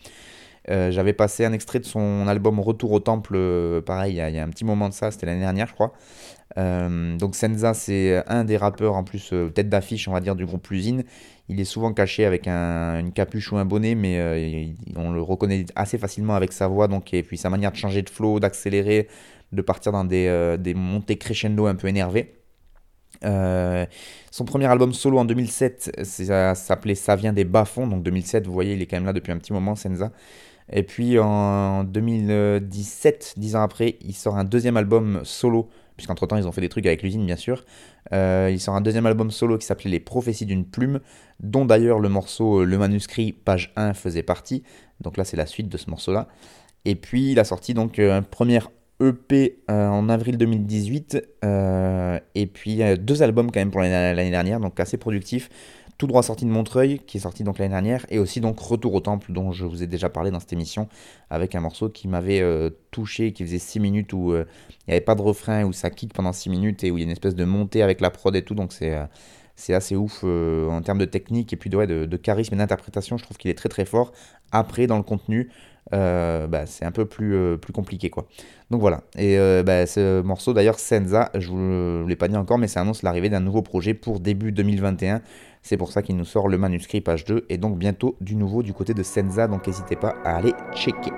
J'avais 0.67 1.13
passé 1.13 1.43
un 1.43 1.53
extrait 1.53 1.79
de 1.79 1.85
son 1.85 2.27
album 2.27 2.59
Retour 2.59 2.91
au 2.91 2.99
Temple, 2.99 3.81
pareil, 3.85 4.13
il 4.13 4.17
y, 4.17 4.39
a, 4.39 4.43
un 4.43 4.49
petit 4.49 4.63
moment 4.63 4.89
de 4.89 4.93
ça, 4.93 5.11
c'était 5.11 5.25
l'année 5.25 5.41
dernière, 5.41 5.67
je 5.67 5.73
crois. 5.73 5.93
donc 6.55 7.35
Senza, 7.35 7.73
c'est 7.73 8.23
un 8.27 8.43
des 8.43 8.57
rappeurs 8.57 8.93
en 8.93 9.03
plus 9.03 9.33
tête 9.55 9.69
d'affiche, 9.69 10.07
on 10.07 10.13
va 10.13 10.19
dire, 10.19 10.35
du 10.35 10.45
groupe 10.45 10.69
Usine. 10.69 11.03
Il 11.49 11.59
est 11.59 11.65
souvent 11.65 11.93
caché 11.93 12.25
avec 12.25 12.47
un, 12.47 12.99
une 12.99 13.11
capuche 13.11 13.51
ou 13.51 13.57
un 13.57 13.65
bonnet, 13.65 13.95
mais 13.95 14.17
euh, 14.17 14.65
on 14.95 15.11
le 15.11 15.21
reconnaît 15.21 15.65
assez 15.75 15.97
facilement 15.97 16.35
avec 16.35 16.53
sa 16.53 16.67
voix, 16.67 16.87
donc, 16.87 17.13
et 17.13 17.21
puis 17.21 17.37
sa 17.37 17.49
manière 17.49 17.71
de 17.71 17.75
changer 17.75 18.01
de 18.01 18.09
flow, 18.09 18.39
d'accélérer, 18.39 19.09
de 19.53 19.61
partir 19.61 19.91
dans 19.91 20.03
des, 20.03 20.27
euh, 20.27 20.57
des, 20.57 20.73
montées 20.73 21.17
crescendo 21.17 21.67
un 21.67 21.75
peu 21.75 21.87
énervées. 21.87 22.33
Euh, 23.23 23.85
son 24.31 24.43
premier 24.43 24.65
album 24.65 24.93
solo 24.93 25.19
en 25.19 25.25
2007, 25.25 26.03
ça 26.03 26.55
s'appelait 26.55 26.95
Ça 26.95 27.15
vient 27.15 27.31
des 27.31 27.45
bas-fonds, 27.45 27.87
donc 27.87 28.03
2007, 28.03 28.45
vous 28.45 28.53
voyez, 28.53 28.73
il 28.73 28.81
est 28.81 28.85
quand 28.85 28.97
même 28.97 29.05
là 29.05 29.13
depuis 29.13 29.31
un 29.31 29.37
petit 29.37 29.53
moment, 29.53 29.75
Senza. 29.75 30.11
Et 30.71 30.83
puis 30.83 31.19
en 31.19 31.83
2017, 31.83 33.35
dix 33.37 33.55
ans 33.55 33.61
après, 33.61 33.97
il 34.01 34.13
sort 34.13 34.37
un 34.37 34.43
deuxième 34.43 34.77
album 34.77 35.21
solo 35.23 35.69
puisqu'entre 35.95 36.25
temps 36.25 36.37
ils 36.37 36.47
ont 36.47 36.51
fait 36.51 36.61
des 36.61 36.69
trucs 36.69 36.85
avec 36.85 37.03
l'usine 37.03 37.25
bien 37.25 37.35
sûr. 37.35 37.63
Euh, 38.11 38.49
il 38.51 38.59
sort 38.59 38.75
un 38.75 38.81
deuxième 38.81 39.05
album 39.05 39.31
solo 39.31 39.57
qui 39.57 39.65
s'appelait 39.65 39.91
Les 39.91 39.99
Prophéties 39.99 40.45
d'une 40.45 40.65
plume, 40.65 40.99
dont 41.39 41.65
d'ailleurs 41.65 41.99
le 41.99 42.09
morceau 42.09 42.65
Le 42.65 42.77
manuscrit, 42.77 43.31
page 43.31 43.71
1, 43.75 43.93
faisait 43.93 44.23
partie. 44.23 44.63
Donc 45.01 45.17
là 45.17 45.23
c'est 45.23 45.37
la 45.37 45.45
suite 45.45 45.69
de 45.69 45.77
ce 45.77 45.89
morceau-là. 45.89 46.27
Et 46.85 46.95
puis 46.95 47.31
il 47.31 47.39
a 47.39 47.43
sorti 47.43 47.73
donc 47.73 47.99
un 47.99 48.21
premier 48.21 48.59
EP 49.03 49.59
en 49.67 50.09
avril 50.09 50.37
2018, 50.37 51.27
et 51.43 52.45
puis 52.47 52.81
deux 52.99 53.23
albums 53.23 53.51
quand 53.51 53.59
même 53.59 53.71
pour 53.71 53.81
l'année 53.81 54.31
dernière, 54.31 54.59
donc 54.59 54.79
assez 54.79 54.97
productif 54.97 55.49
tout 55.97 56.07
droit 56.07 56.23
sorti 56.23 56.45
de 56.45 56.49
Montreuil, 56.49 56.99
qui 56.99 57.17
est 57.17 57.21
sorti 57.21 57.43
donc 57.43 57.59
l'année 57.59 57.71
dernière, 57.71 58.05
et 58.09 58.19
aussi 58.19 58.41
donc 58.41 58.59
Retour 58.59 58.93
au 58.93 58.99
Temple, 58.99 59.31
dont 59.31 59.51
je 59.51 59.65
vous 59.65 59.83
ai 59.83 59.87
déjà 59.87 60.09
parlé 60.09 60.31
dans 60.31 60.39
cette 60.39 60.53
émission, 60.53 60.87
avec 61.29 61.55
un 61.55 61.61
morceau 61.61 61.89
qui 61.89 62.07
m'avait 62.07 62.41
euh, 62.41 62.69
touché, 62.91 63.31
qui 63.31 63.43
faisait 63.45 63.59
6 63.59 63.79
minutes, 63.79 64.13
où 64.13 64.33
euh, 64.33 64.45
il 64.71 64.89
n'y 64.89 64.93
avait 64.95 65.01
pas 65.01 65.15
de 65.15 65.21
refrain, 65.21 65.63
où 65.63 65.73
ça 65.73 65.89
kick 65.89 66.13
pendant 66.13 66.33
6 66.33 66.49
minutes, 66.49 66.83
et 66.83 66.91
où 66.91 66.97
il 66.97 67.01
y 67.01 67.03
a 67.03 67.05
une 67.05 67.11
espèce 67.11 67.35
de 67.35 67.45
montée 67.45 67.83
avec 67.83 68.01
la 68.01 68.09
prod 68.09 68.35
et 68.35 68.43
tout, 68.43 68.55
donc 68.55 68.73
c'est... 68.73 68.93
Euh, 68.93 69.05
assez 69.69 69.95
ouf 69.95 70.23
en 70.23 70.81
termes 70.81 70.97
de 70.97 71.05
technique 71.05 71.53
et 71.53 71.55
puis 71.55 71.69
de, 71.69 71.85
de, 71.85 72.17
charisme 72.17 72.55
et 72.55 72.57
d'interprétation. 72.57 73.17
Je 73.17 73.23
trouve 73.23 73.37
qu'il 73.37 73.51
est 73.51 73.53
très 73.53 73.69
très 73.69 73.85
fort. 73.85 74.11
Après, 74.51 74.87
dans 74.87 74.97
le 74.97 75.03
contenu, 75.03 75.51
bah, 75.91 76.65
c'est 76.65 76.85
un 76.85 76.91
peu 76.91 77.05
plus, 77.05 77.57
plus 77.57 77.73
compliqué 77.73 78.09
quoi. 78.09 78.27
Donc 78.71 78.81
voilà. 78.81 79.01
Et 79.17 79.37
bah, 79.63 79.85
ce 79.85 80.21
morceau 80.21 80.53
d'ailleurs, 80.53 80.79
Senza, 80.79 81.29
je 81.35 81.49
vous 81.49 82.07
l'ai 82.07 82.15
pas 82.15 82.27
dit 82.27 82.37
encore, 82.37 82.57
mais 82.57 82.67
ça 82.67 82.81
annonce 82.81 83.03
l'arrivée 83.03 83.29
d'un 83.29 83.39
nouveau 83.39 83.61
projet 83.61 83.93
pour 83.93 84.19
début 84.19 84.51
2021. 84.51 85.21
C'est 85.61 85.77
pour 85.77 85.91
ça 85.91 86.01
qu'il 86.01 86.17
nous 86.17 86.25
sort 86.25 86.49
le 86.49 86.57
manuscrit 86.57 86.99
page 86.99 87.23
2 87.23 87.45
et 87.49 87.57
donc 87.57 87.77
bientôt 87.77 88.17
du 88.19 88.35
nouveau 88.35 88.63
du 88.63 88.73
côté 88.73 88.93
de 88.93 89.01
Senza, 89.01 89.47
donc 89.47 89.65
n'hésitez 89.65 89.95
pas 89.95 90.15
à 90.25 90.35
aller 90.35 90.53
checker. 90.75 91.13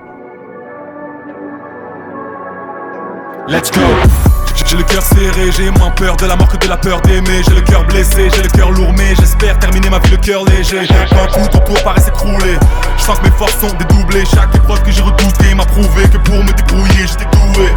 Let's 3.48 3.72
go 3.72 4.35
j'ai 4.76 4.82
le 4.82 4.88
cœur 4.88 5.04
serré, 5.04 5.52
j'ai 5.56 5.70
moins 5.72 5.92
peur 5.92 6.18
de 6.18 6.26
la 6.26 6.36
mort 6.36 6.50
que 6.50 6.58
de 6.58 6.68
la 6.68 6.78
peur 6.78 7.00
d'aimer. 7.02 7.42
J'ai 7.48 7.56
le 7.56 7.62
cœur 7.62 7.86
blessé, 7.86 8.30
j'ai 8.36 8.42
le 8.42 8.50
cœur 8.50 8.72
lourd 8.72 8.92
mais 8.98 9.16
j'espère 9.16 9.58
terminer 9.60 9.90
ma 9.90 10.00
vie 10.00 10.12
le 10.12 10.18
cœur 10.18 10.44
léger. 10.46 10.88
Un 10.90 11.28
coup 11.28 11.48
ton 11.50 11.60
tour 11.60 11.82
paraît 11.84 12.02
s'écrouler 12.02 12.58
Je 12.98 13.04
sens 13.04 13.18
que 13.20 13.26
mes 13.26 13.32
forces 13.32 13.58
sont 13.60 13.74
dédoublées. 13.78 14.26
Chaque 14.26 14.54
épreuve 14.56 14.82
que 14.84 14.92
j'ai 14.92 15.02
redoutée 15.02 15.54
m'a 15.56 15.66
prouvé 15.66 16.04
que 16.12 16.18
pour 16.18 16.44
me 16.44 16.52
débrouiller 16.52 17.08
j'étais 17.08 17.26
doué. 17.54 17.70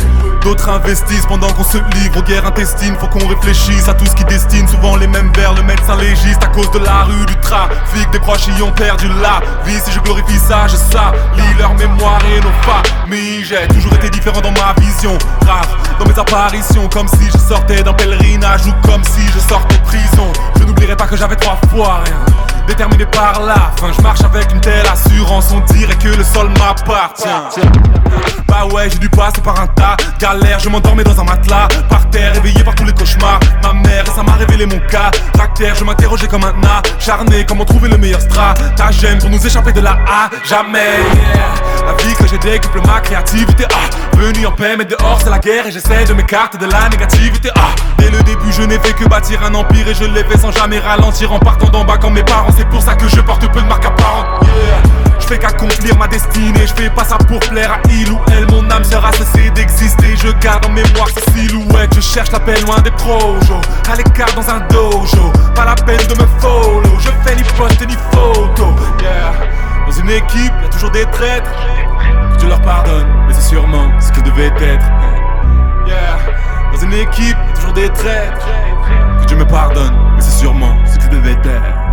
D'autres 0.42 0.68
investissent 0.68 1.26
pendant 1.26 1.48
qu'on 1.48 1.64
se 1.64 1.78
livre 1.78 2.18
aux 2.18 2.22
guerres 2.22 2.46
intestines. 2.46 2.96
Faut 2.98 3.08
qu'on 3.08 3.26
réfléchisse 3.26 3.88
à 3.88 3.94
tout 3.94 4.06
ce 4.06 4.14
qui 4.14 4.24
destine. 4.24 4.66
Souvent 4.66 4.96
les 4.96 5.06
mêmes 5.06 5.30
vers 5.34 5.54
le 5.54 5.62
médecin 5.62 5.96
légiste 5.96 6.42
À 6.42 6.48
cause 6.48 6.70
de 6.72 6.78
la 6.78 7.04
rue, 7.04 7.26
du 7.26 7.36
trafic. 7.36 8.10
Des 8.10 8.18
proches 8.18 8.48
y 8.58 8.62
ont 8.62 8.72
perdu 8.72 9.08
la 9.20 9.40
vie. 9.64 9.78
Si 9.84 9.92
je 9.92 10.00
glorifie 10.00 10.38
ça, 10.38 10.66
je 10.66 10.76
salis 10.76 11.54
leur 11.58 11.74
mémoire 11.74 12.20
et 12.24 12.40
nos 12.40 12.52
familles. 12.62 13.44
J'ai 13.44 13.68
toujours 13.68 13.94
été 13.94 14.10
différent 14.10 14.40
dans 14.40 14.52
ma 14.52 14.74
vision. 14.80 15.16
Rare 15.46 15.78
dans 15.98 16.06
mes 16.06 16.18
apparitions 16.18 16.87
Comme 16.90 17.08
si 17.08 17.30
je 17.30 17.38
sortais 17.38 17.82
d'un 17.82 17.92
pèlerinage 17.92 18.66
Ou 18.66 18.72
comme 18.86 19.04
si 19.04 19.20
je 19.32 19.38
sortais 19.48 19.76
de 19.76 19.82
prison. 19.82 20.32
Je 20.58 20.64
n'oublierai 20.64 20.96
pas 20.96 21.06
que 21.06 21.16
j'avais 21.16 21.36
trois 21.36 21.58
fois 21.70 22.02
rien 22.04 22.47
Déterminé 22.68 23.06
par 23.06 23.42
la 23.42 23.72
fin, 23.76 23.90
je 23.96 24.02
marche 24.02 24.20
avec 24.22 24.52
une 24.52 24.60
telle 24.60 24.86
assurance. 24.86 25.52
On 25.52 25.72
dirait 25.72 25.96
que 25.96 26.08
le 26.08 26.22
sol 26.22 26.50
m'appartient. 26.50 27.60
Bah 28.46 28.66
ouais, 28.72 28.88
j'ai 28.90 28.98
dû 28.98 29.08
passer 29.08 29.40
par 29.40 29.58
un 29.60 29.66
tas 29.68 29.96
galère, 30.18 30.58
je 30.58 30.68
m'endormais 30.68 31.04
dans 31.04 31.18
un 31.20 31.24
matelas 31.24 31.68
Par 31.88 32.08
terre, 32.10 32.32
réveillé 32.34 32.62
par 32.64 32.74
tous 32.74 32.84
les 32.84 32.92
cauchemars. 32.92 33.40
Ma 33.62 33.72
mère, 33.72 34.06
ça 34.14 34.22
m'a 34.22 34.32
révélé 34.32 34.66
mon 34.66 34.78
cas. 34.80 35.10
Tractaire, 35.32 35.74
je 35.74 35.84
m'interrogeais 35.84 36.28
comme 36.28 36.44
un 36.44 36.54
Charné, 36.98 37.44
comment 37.46 37.64
trouver 37.64 37.88
le 37.88 37.96
meilleur 37.96 38.20
stratagème 38.20 39.18
Pour 39.18 39.30
nous 39.30 39.46
échapper 39.46 39.72
de 39.72 39.80
la 39.80 39.92
A, 39.92 40.30
jamais. 40.44 40.98
La 41.86 41.94
vie 42.02 42.14
que 42.14 42.26
j'ai 42.26 42.38
décuple 42.38 42.80
ma 42.86 43.00
créativité 43.00 43.64
Ah, 43.72 44.16
venu 44.16 44.46
en 44.46 44.52
paix, 44.52 44.76
mais 44.76 44.84
dehors 44.84 45.20
c'est 45.22 45.30
la 45.30 45.38
guerre. 45.38 45.66
Et 45.66 45.72
j'essaie 45.72 46.04
de 46.04 46.12
m'écarter 46.12 46.58
de 46.58 46.66
la 46.66 46.88
négativité. 46.88 47.50
Ah, 47.56 47.74
dès 47.98 48.10
le 48.10 48.22
début 48.22 48.52
je 48.52 48.62
n'ai 48.62 48.78
fait 48.78 48.92
que 48.92 49.08
bâtir 49.08 49.42
un 49.44 49.54
empire 49.54 49.88
Et 49.88 49.94
je 49.94 50.04
l'ai 50.04 50.24
fait 50.24 50.38
sans 50.38 50.52
jamais 50.52 50.78
ralentir 50.78 51.32
En 51.32 51.38
partant 51.38 51.68
d'en 51.68 51.84
bas 51.84 51.98
comme 51.98 52.14
mes 52.14 52.22
parents 52.22 52.50
C'est 52.58 52.68
pour 52.70 52.82
ça 52.82 52.96
que 52.96 53.06
je 53.06 53.20
porte 53.20 53.48
peu 53.52 53.62
de 53.62 53.68
marque 53.68 53.84
apparente 53.84 54.26
Je 55.20 55.26
fais 55.28 55.38
qu'accomplir 55.38 55.96
ma 55.96 56.08
destinée. 56.08 56.66
Je 56.66 56.74
fais 56.74 56.90
pas 56.90 57.04
ça 57.04 57.16
pour 57.16 57.38
plaire 57.38 57.70
à 57.70 57.78
il 57.88 58.10
ou 58.10 58.18
elle. 58.32 58.50
Mon 58.50 58.68
âme 58.68 58.82
sera 58.82 59.12
cessée 59.12 59.48
d'exister. 59.50 60.16
Je 60.16 60.32
garde 60.42 60.66
en 60.66 60.70
mémoire 60.70 61.08
sa 61.08 61.20
silhouette 61.32 61.94
Je 61.94 62.00
cherche 62.00 62.32
la 62.32 62.40
paix 62.40 62.60
loin 62.66 62.80
des 62.80 62.90
projos. 62.90 63.60
À 63.88 63.94
l'écart 63.94 64.34
dans 64.34 64.50
un 64.50 64.58
dojo. 64.70 65.32
Pas 65.54 65.66
la 65.66 65.76
peine 65.76 66.04
de 66.08 66.14
me 66.20 66.26
follow. 66.40 66.98
Je 66.98 67.10
fais 67.24 67.36
ni 67.36 67.44
post 67.56 67.80
ni 67.86 67.94
photo. 68.10 68.74
Yeah. 69.00 69.34
Dans 69.86 69.92
une 69.92 70.10
équipe, 70.10 70.52
y'a 70.60 70.68
toujours 70.68 70.90
des 70.90 71.06
traîtres. 71.12 71.50
Je 72.40 72.46
leur 72.48 72.60
pardonne, 72.62 73.06
mais 73.28 73.34
c'est 73.34 73.48
sûrement 73.50 73.88
ce 74.00 74.10
que 74.10 74.20
devait 74.22 74.46
être. 74.46 74.86
Yeah. 75.86 76.18
Dans 76.72 76.78
une 76.80 76.92
équipe, 76.92 77.36
y'a 77.36 77.54
toujours 77.54 77.72
des 77.72 77.88
traîtres. 77.90 78.46
Que 79.20 79.26
Dieu 79.26 79.36
me 79.36 79.46
pardonne, 79.46 79.94
mais 80.16 80.22
c'est 80.22 80.40
sûrement 80.40 80.76
ce 80.84 80.98
que 80.98 81.08
devait 81.08 81.38
être 81.44 81.87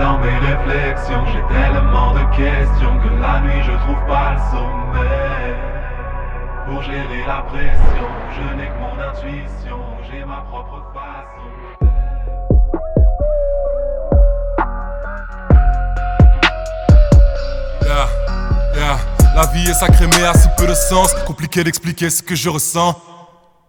dans 0.00 0.18
mes 0.18 0.38
réflexions, 0.38 1.24
j'ai 1.26 1.54
tellement 1.54 2.12
de 2.12 2.36
questions 2.36 2.98
que 2.98 3.08
la 3.20 3.40
nuit 3.40 3.62
je 3.62 3.72
trouve 3.72 4.06
pas 4.06 4.34
le 4.34 4.40
sommeil. 4.50 5.54
Pour 6.66 6.82
gérer 6.82 7.24
la 7.26 7.42
pression, 7.42 8.08
je 8.34 8.56
n'ai 8.56 8.68
que 8.68 8.78
mon 8.80 8.98
intuition, 9.00 9.78
j'ai 10.10 10.24
ma 10.24 10.44
propre 10.50 10.82
façon. 10.92 11.48
Yeah, 17.84 18.08
yeah. 18.74 18.98
La 19.34 19.46
vie 19.52 19.70
est 19.70 19.74
sacrée 19.74 20.06
mais 20.08 20.24
a 20.24 20.34
si 20.34 20.48
peu 20.56 20.66
de 20.66 20.74
sens, 20.74 21.14
compliqué 21.26 21.62
d'expliquer 21.62 22.10
ce 22.10 22.22
que 22.22 22.34
je 22.34 22.48
ressens. 22.48 23.00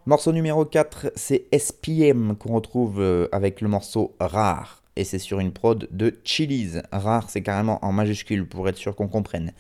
Morceau 0.06 0.32
numéro 0.32 0.66
4, 0.66 1.12
c'est 1.16 1.46
SPM 1.56 2.36
qu'on 2.36 2.54
retrouve 2.54 3.00
euh, 3.00 3.28
avec 3.32 3.62
le 3.62 3.68
morceau 3.68 4.16
Rare 4.20 4.79
et 5.00 5.06
c'est 5.06 5.18
sur 5.18 5.40
une 5.40 5.54
prod 5.54 5.88
de 5.92 6.20
Chili's. 6.26 6.82
Rare, 6.92 7.30
c'est 7.30 7.42
carrément 7.42 7.80
en 7.86 7.94
majuscule 7.94 8.46
pour 8.46 8.68
être 8.68 8.76
sûr 8.76 8.98
qu'on 8.98 9.08
comprenne. 9.08 9.54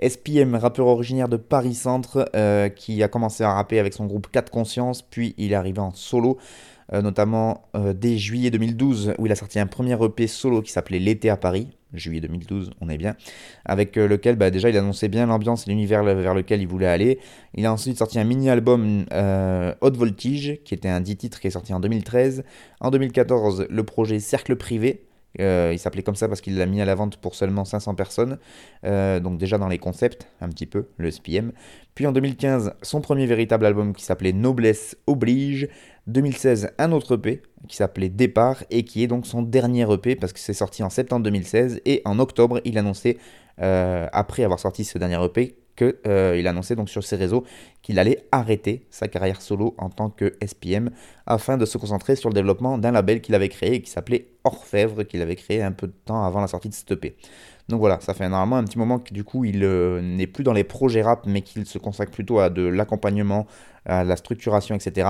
SPM, 0.00 0.54
rappeur 0.54 0.86
originaire 0.86 1.28
de 1.28 1.36
Paris 1.36 1.74
Centre, 1.74 2.30
euh, 2.36 2.68
qui 2.68 3.02
a 3.02 3.08
commencé 3.08 3.42
à 3.42 3.52
rapper 3.52 3.80
avec 3.80 3.92
son 3.92 4.06
groupe 4.06 4.28
4 4.30 4.50
Conscience, 4.50 5.02
puis 5.02 5.34
il 5.36 5.50
est 5.50 5.56
arrivé 5.56 5.80
en 5.80 5.92
solo. 5.92 6.38
Euh, 6.92 7.00
notamment 7.00 7.68
euh, 7.76 7.94
dès 7.94 8.18
juillet 8.18 8.50
2012 8.50 9.14
où 9.18 9.24
il 9.24 9.32
a 9.32 9.36
sorti 9.36 9.58
un 9.58 9.66
premier 9.66 9.96
EP 10.04 10.26
solo 10.26 10.60
qui 10.60 10.70
s'appelait 10.70 10.98
L'été 10.98 11.30
à 11.30 11.36
Paris, 11.38 11.68
juillet 11.94 12.20
2012, 12.20 12.72
on 12.82 12.90
est 12.90 12.98
bien, 12.98 13.16
avec 13.64 13.96
euh, 13.96 14.06
lequel 14.06 14.36
bah, 14.36 14.50
déjà 14.50 14.68
il 14.68 14.76
annonçait 14.76 15.08
bien 15.08 15.26
l'ambiance 15.26 15.66
et 15.66 15.70
l'univers 15.70 16.04
vers 16.04 16.34
lequel 16.34 16.60
il 16.60 16.68
voulait 16.68 16.86
aller. 16.86 17.20
Il 17.54 17.64
a 17.64 17.72
ensuite 17.72 17.96
sorti 17.96 18.18
un 18.18 18.24
mini-album 18.24 19.06
Haute 19.80 19.96
Voltige, 19.96 20.58
qui 20.64 20.74
était 20.74 20.88
un 20.88 21.00
10 21.00 21.16
titres 21.16 21.40
qui 21.40 21.46
est 21.46 21.52
sorti 21.52 21.72
en 21.72 21.80
2013. 21.80 22.44
En 22.80 22.90
2014, 22.90 23.66
le 23.70 23.82
projet 23.84 24.18
Cercle 24.18 24.56
Privé, 24.56 25.06
il 25.38 25.78
s'appelait 25.78 26.02
comme 26.02 26.16
ça 26.16 26.28
parce 26.28 26.40
qu'il 26.40 26.58
l'a 26.58 26.66
mis 26.66 26.80
à 26.80 26.84
la 26.84 26.94
vente 26.94 27.16
pour 27.16 27.34
seulement 27.34 27.64
500 27.64 27.94
personnes, 27.94 28.38
donc 28.82 29.38
déjà 29.38 29.58
dans 29.58 29.68
les 29.68 29.78
concepts, 29.78 30.28
un 30.40 30.48
petit 30.48 30.66
peu, 30.66 30.86
le 30.96 31.10
SPM. 31.10 31.52
Puis 31.94 32.06
en 32.06 32.12
2015, 32.12 32.74
son 32.82 33.00
premier 33.00 33.26
véritable 33.26 33.66
album 33.66 33.94
qui 33.94 34.04
s'appelait 34.04 34.32
Noblesse 34.32 34.96
Oblige, 35.06 35.68
2016, 36.06 36.72
un 36.78 36.92
autre 36.92 37.16
EP 37.16 37.42
qui 37.68 37.76
s'appelait 37.76 38.08
Départ 38.08 38.62
et 38.70 38.84
qui 38.84 39.02
est 39.02 39.06
donc 39.06 39.26
son 39.26 39.42
dernier 39.42 39.90
EP 39.90 40.16
parce 40.16 40.32
que 40.32 40.38
c'est 40.38 40.52
sorti 40.52 40.82
en 40.82 40.90
septembre 40.90 41.24
2016 41.24 41.80
et 41.86 42.02
en 42.04 42.18
octobre, 42.18 42.60
il 42.64 42.76
annonçait, 42.78 43.18
euh, 43.60 44.06
après 44.12 44.44
avoir 44.44 44.60
sorti 44.60 44.84
ce 44.84 44.98
dernier 44.98 45.22
EP, 45.24 45.56
qu'il 45.76 45.96
euh, 46.06 46.46
annonçait 46.46 46.76
donc 46.76 46.88
sur 46.88 47.02
ses 47.02 47.16
réseaux 47.16 47.44
qu'il 47.82 47.98
allait 47.98 48.26
arrêter 48.30 48.86
sa 48.90 49.08
carrière 49.08 49.42
solo 49.42 49.74
en 49.78 49.90
tant 49.90 50.08
que 50.08 50.34
SPM 50.44 50.90
afin 51.26 51.56
de 51.56 51.64
se 51.64 51.78
concentrer 51.78 52.16
sur 52.16 52.28
le 52.28 52.34
développement 52.34 52.78
d'un 52.78 52.92
label 52.92 53.20
qu'il 53.20 53.34
avait 53.34 53.48
créé 53.48 53.82
qui 53.82 53.90
s'appelait 53.90 54.28
Orfèvre, 54.44 55.02
qu'il 55.04 55.20
avait 55.20 55.36
créé 55.36 55.62
un 55.62 55.72
peu 55.72 55.86
de 55.86 55.94
temps 56.04 56.24
avant 56.24 56.40
la 56.40 56.46
sortie 56.46 56.68
de 56.68 56.74
Stoppé. 56.74 57.16
Donc 57.68 57.80
voilà, 57.80 57.98
ça 58.00 58.12
fait 58.12 58.28
normalement 58.28 58.56
un 58.56 58.64
petit 58.64 58.78
moment 58.78 58.98
que 58.98 59.12
du 59.14 59.24
coup 59.24 59.44
il 59.44 59.64
euh, 59.64 60.00
n'est 60.02 60.26
plus 60.26 60.44
dans 60.44 60.52
les 60.52 60.64
projets 60.64 61.02
rap, 61.02 61.24
mais 61.26 61.40
qu'il 61.40 61.64
se 61.66 61.78
consacre 61.78 62.12
plutôt 62.12 62.38
à 62.38 62.50
de 62.50 62.62
l'accompagnement, 62.62 63.46
à 63.86 64.04
la 64.04 64.16
structuration, 64.16 64.74
etc. 64.74 65.08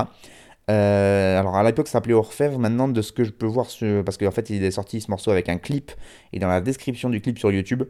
Euh, 0.71 1.39
alors 1.39 1.57
à 1.57 1.63
l'époque 1.63 1.89
ça 1.89 1.95
s'appelait 1.95 2.15
Orfèvre, 2.15 2.59
maintenant 2.59 2.89
de 2.89 3.03
ce 3.03 3.13
que 3.13 3.25
je 3.25 3.31
peux 3.31 3.47
voir, 3.47 3.67
parce 4.05 4.17
qu'en 4.17 4.31
fait 4.31 4.51
il 4.51 4.65
est 4.65 4.71
sorti 4.71 5.01
ce 5.01 5.11
morceau 5.11 5.31
avec 5.31 5.49
un 5.49 5.59
clip, 5.59 5.93
et 6.33 6.39
dans 6.39 6.49
la 6.49 6.61
description 6.61 7.11
du 7.11 7.21
clip 7.21 7.39
sur 7.39 7.53
YouTube, 7.53 7.85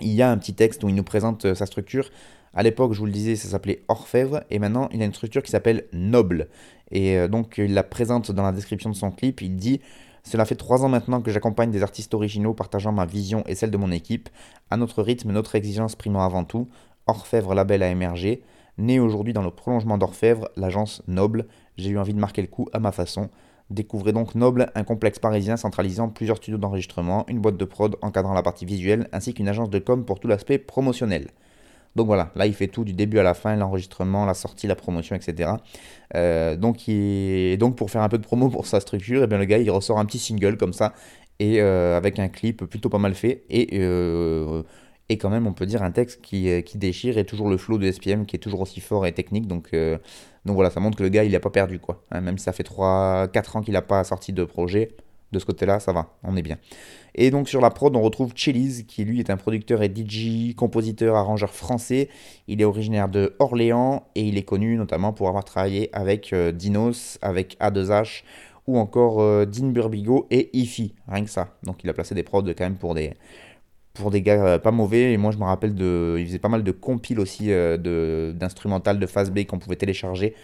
il 0.00 0.12
y 0.12 0.22
a 0.22 0.30
un 0.30 0.36
petit 0.36 0.54
texte 0.54 0.82
où 0.82 0.88
il 0.88 0.94
nous 0.94 1.04
présente 1.04 1.44
euh, 1.44 1.54
sa 1.54 1.66
structure. 1.66 2.10
À 2.52 2.62
l'époque, 2.62 2.92
je 2.94 2.98
vous 2.98 3.06
le 3.06 3.12
disais, 3.12 3.36
ça 3.36 3.48
s'appelait 3.48 3.82
Orfèvre, 3.88 4.42
et 4.50 4.58
maintenant 4.58 4.88
il 4.92 5.02
a 5.02 5.04
une 5.04 5.14
structure 5.14 5.42
qui 5.42 5.50
s'appelle 5.50 5.84
Noble. 5.92 6.48
Et 6.90 7.16
euh, 7.16 7.28
donc 7.28 7.58
il 7.58 7.74
la 7.74 7.84
présente 7.84 8.32
dans 8.32 8.42
la 8.42 8.52
description 8.52 8.90
de 8.90 8.96
son 8.96 9.12
clip, 9.12 9.40
il 9.40 9.56
dit 9.56 9.80
Cela 10.24 10.44
fait 10.44 10.56
trois 10.56 10.84
ans 10.84 10.88
maintenant 10.88 11.20
que 11.20 11.30
j'accompagne 11.30 11.70
des 11.70 11.82
artistes 11.82 12.12
originaux 12.14 12.54
partageant 12.54 12.92
ma 12.92 13.06
vision 13.06 13.44
et 13.46 13.54
celle 13.54 13.70
de 13.70 13.76
mon 13.76 13.92
équipe. 13.92 14.28
À 14.70 14.76
notre 14.76 15.02
rythme, 15.02 15.30
notre 15.30 15.54
exigence 15.54 15.94
primant 15.94 16.24
avant 16.24 16.44
tout. 16.44 16.68
Orfèvre 17.06 17.54
Label 17.54 17.82
a 17.82 17.88
émergé. 17.88 18.42
Né 18.76 18.98
aujourd'hui 18.98 19.32
dans 19.32 19.42
le 19.42 19.52
prolongement 19.52 19.98
d'Orfèvre, 19.98 20.48
l'agence 20.56 21.02
Noble, 21.06 21.46
j'ai 21.76 21.90
eu 21.90 21.98
envie 21.98 22.14
de 22.14 22.20
marquer 22.20 22.42
le 22.42 22.48
coup 22.48 22.68
à 22.72 22.78
ma 22.78 22.92
façon. 22.92 23.30
Découvrez 23.70 24.12
donc 24.12 24.34
Noble, 24.34 24.70
un 24.74 24.84
complexe 24.84 25.18
parisien 25.18 25.56
centralisant 25.56 26.08
plusieurs 26.10 26.36
studios 26.36 26.58
d'enregistrement, 26.58 27.24
une 27.28 27.40
boîte 27.40 27.56
de 27.56 27.64
prod 27.64 27.96
encadrant 28.02 28.34
la 28.34 28.42
partie 28.42 28.66
visuelle, 28.66 29.08
ainsi 29.12 29.32
qu'une 29.32 29.48
agence 29.48 29.70
de 29.70 29.78
com 29.78 30.04
pour 30.04 30.20
tout 30.20 30.28
l'aspect 30.28 30.58
promotionnel. 30.58 31.28
Donc 31.96 32.06
voilà, 32.06 32.30
là 32.34 32.46
il 32.46 32.54
fait 32.54 32.66
tout 32.66 32.84
du 32.84 32.92
début 32.92 33.18
à 33.18 33.22
la 33.22 33.34
fin, 33.34 33.54
l'enregistrement, 33.56 34.26
la 34.26 34.34
sortie, 34.34 34.66
la 34.66 34.74
promotion, 34.74 35.14
etc. 35.16 35.52
Euh, 36.14 36.56
donc, 36.56 36.88
il... 36.88 37.56
donc 37.56 37.76
pour 37.76 37.90
faire 37.90 38.02
un 38.02 38.08
peu 38.08 38.18
de 38.18 38.24
promo 38.24 38.48
pour 38.48 38.66
sa 38.66 38.80
structure, 38.80 39.20
et 39.20 39.24
eh 39.24 39.26
bien 39.26 39.38
le 39.38 39.44
gars 39.44 39.58
il 39.58 39.70
ressort 39.70 39.98
un 39.98 40.04
petit 40.04 40.18
single 40.18 40.56
comme 40.56 40.72
ça, 40.72 40.92
et 41.38 41.60
euh, 41.60 41.96
avec 41.96 42.18
un 42.18 42.28
clip 42.28 42.64
plutôt 42.64 42.88
pas 42.88 42.98
mal 42.98 43.14
fait, 43.14 43.44
et, 43.48 43.68
euh, 43.74 44.62
et 45.08 45.18
quand 45.18 45.30
même 45.30 45.46
on 45.46 45.52
peut 45.52 45.66
dire 45.66 45.82
un 45.82 45.92
texte 45.92 46.20
qui, 46.20 46.62
déchire, 46.74 47.16
et 47.16 47.24
toujours 47.24 47.48
le 47.48 47.56
flow 47.56 47.78
de 47.78 47.90
SPM 47.90 48.26
qui 48.26 48.36
est 48.36 48.40
toujours 48.40 48.60
aussi 48.60 48.80
fort 48.80 49.06
et 49.06 49.12
technique, 49.12 49.46
donc 50.44 50.56
voilà, 50.56 50.70
ça 50.70 50.80
montre 50.80 50.96
que 50.98 51.02
le 51.02 51.08
gars, 51.08 51.24
il 51.24 51.32
n'a 51.32 51.40
pas 51.40 51.50
perdu, 51.50 51.78
quoi. 51.78 52.02
Hein, 52.10 52.20
même 52.20 52.38
si 52.38 52.44
ça 52.44 52.52
fait 52.52 52.68
3-4 52.68 53.56
ans 53.56 53.62
qu'il 53.62 53.72
n'a 53.72 53.82
pas 53.82 54.04
sorti 54.04 54.32
de 54.32 54.44
projet, 54.44 54.90
de 55.32 55.38
ce 55.38 55.44
côté-là, 55.44 55.80
ça 55.80 55.92
va, 55.92 56.14
on 56.22 56.36
est 56.36 56.42
bien. 56.42 56.58
Et 57.14 57.30
donc 57.30 57.48
sur 57.48 57.60
la 57.60 57.70
prod, 57.70 57.94
on 57.94 58.02
retrouve 58.02 58.32
Chili's, 58.34 58.84
qui 58.84 59.04
lui 59.04 59.20
est 59.20 59.30
un 59.30 59.36
producteur 59.36 59.82
et 59.82 59.92
DJ, 59.94 60.54
compositeur, 60.54 61.16
arrangeur 61.16 61.52
français. 61.52 62.08
Il 62.46 62.60
est 62.60 62.64
originaire 62.64 63.08
de 63.08 63.34
Orléans 63.38 64.06
et 64.14 64.22
il 64.22 64.38
est 64.38 64.42
connu 64.42 64.76
notamment 64.76 65.12
pour 65.12 65.28
avoir 65.28 65.44
travaillé 65.44 65.90
avec 65.92 66.32
euh, 66.32 66.52
Dinos, 66.52 67.18
avec 67.20 67.56
A2H 67.60 68.22
ou 68.66 68.78
encore 68.78 69.20
euh, 69.20 69.44
Dean 69.44 69.68
Burbigo 69.68 70.26
et 70.30 70.50
Ify, 70.56 70.94
rien 71.08 71.24
que 71.24 71.30
ça. 71.30 71.48
Donc 71.64 71.84
il 71.84 71.90
a 71.90 71.92
placé 71.92 72.14
des 72.14 72.22
prods 72.22 72.42
quand 72.42 72.64
même 72.64 72.76
pour 72.76 72.94
des, 72.94 73.14
pour 73.94 74.10
des 74.10 74.22
gars 74.22 74.44
euh, 74.44 74.58
pas 74.58 74.72
mauvais. 74.72 75.12
Et 75.12 75.16
moi, 75.16 75.30
je 75.30 75.38
me 75.38 75.44
rappelle 75.44 75.74
de. 75.74 76.16
Il 76.18 76.26
faisait 76.26 76.38
pas 76.38 76.48
mal 76.48 76.62
de 76.64 76.72
compiles 76.72 77.20
aussi 77.20 77.50
euh, 77.52 77.78
de 77.78 78.32
d'instrumental 78.36 78.98
de 78.98 79.06
phase 79.06 79.30
B 79.30 79.44
qu'on 79.46 79.58
pouvait 79.58 79.76
télécharger. 79.76 80.34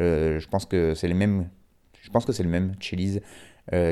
Euh, 0.00 0.38
je 0.38 0.48
pense 0.48 0.66
que 0.66 0.94
c'est 0.94 1.08
les 1.08 1.14
mêmes. 1.14 1.48
Je 2.02 2.10
pense 2.10 2.24
que 2.24 2.32
c'est 2.32 2.44
le 2.44 2.48
même, 2.48 2.72
Chili's, 2.80 3.20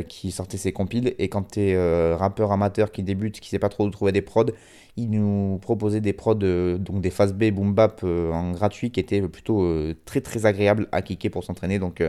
qui 0.09 0.31
sortait 0.31 0.57
ses 0.57 0.73
compiles. 0.73 1.15
Et 1.19 1.29
quand 1.29 1.51
tu 1.53 1.61
es 1.61 2.15
rappeur 2.15 2.51
amateur 2.51 2.91
qui 2.91 3.03
débute, 3.03 3.41
qui 3.41 3.51
sait 3.51 3.59
pas 3.59 3.69
trop 3.69 3.85
où 3.85 3.91
trouver 3.91 4.13
des 4.13 4.23
prods, 4.23 4.47
il 4.97 5.11
nous 5.11 5.59
proposait 5.61 6.01
des 6.01 6.15
prods, 6.15 6.35
donc 6.35 7.03
des 7.03 7.11
phase 7.11 7.35
B 7.35 7.51
boom 7.51 7.75
bap 7.75 8.03
en 8.05 8.53
gratuit 8.53 8.91
qui 8.91 9.01
étaient 9.01 9.21
plutôt 9.29 9.71
très 10.07 10.23
très 10.23 10.47
agréables 10.47 10.89
à 10.93 11.03
kicker 11.03 11.29
pour 11.29 11.45
s'entraîner. 11.45 11.79
Donc 11.79 12.03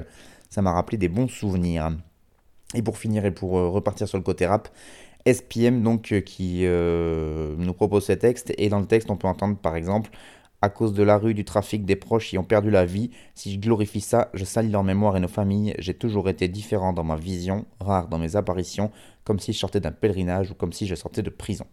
ça 0.49 0.62
m'a 0.62 0.72
rappelé 0.72 0.97
des 0.97 1.10
bons 1.10 1.28
souvenirs. 1.28 1.91
Et 2.74 2.82
pour 2.82 2.97
finir 2.97 3.26
et 3.26 3.32
pour 3.32 3.51
repartir 3.51 4.08
sur 4.08 4.18
le 4.18 4.24
côté 4.24 4.45
rap, 4.45 4.70
SPM 5.32 5.84
donc 5.84 6.11
euh, 6.11 6.21
qui 6.21 6.61
euh, 6.63 7.55
nous 7.57 7.73
propose 7.73 8.05
ce 8.05 8.13
texte 8.13 8.53
et 8.57 8.69
dans 8.69 8.80
le 8.80 8.86
texte 8.86 9.11
on 9.11 9.17
peut 9.17 9.28
entendre 9.28 9.57
par 9.57 9.75
exemple 9.75 10.11
à 10.61 10.69
cause 10.69 10.93
de 10.93 11.03
la 11.03 11.19
rue, 11.19 11.36
du 11.36 11.45
trafic, 11.45 11.86
des 11.86 11.95
proches 11.95 12.30
qui 12.30 12.38
ont 12.39 12.43
perdu 12.43 12.71
la 12.71 12.84
vie, 12.84 13.11
si 13.36 13.53
je 13.53 13.59
glorifie 13.59 14.01
ça, 14.01 14.30
je 14.34 14.43
salis 14.43 14.71
leur 14.71 14.84
mémoire 14.84 15.15
et 15.15 15.19
nos 15.19 15.28
familles, 15.28 15.75
j'ai 15.78 15.93
toujours 15.93 16.30
été 16.30 16.47
différent 16.47 16.93
dans 16.93 17.03
ma 17.03 17.15
vision, 17.15 17.65
rare 17.80 18.07
dans 18.07 18.17
mes 18.17 18.36
apparitions, 18.36 18.89
comme 19.23 19.39
si 19.39 19.53
je 19.53 19.59
sortais 19.59 19.80
d'un 19.80 19.91
pèlerinage 19.91 20.49
ou 20.49 20.55
comme 20.55 20.73
si 20.73 20.88
je 20.88 20.95
sortais 20.95 21.21
de 21.21 21.30
prison. 21.30 21.67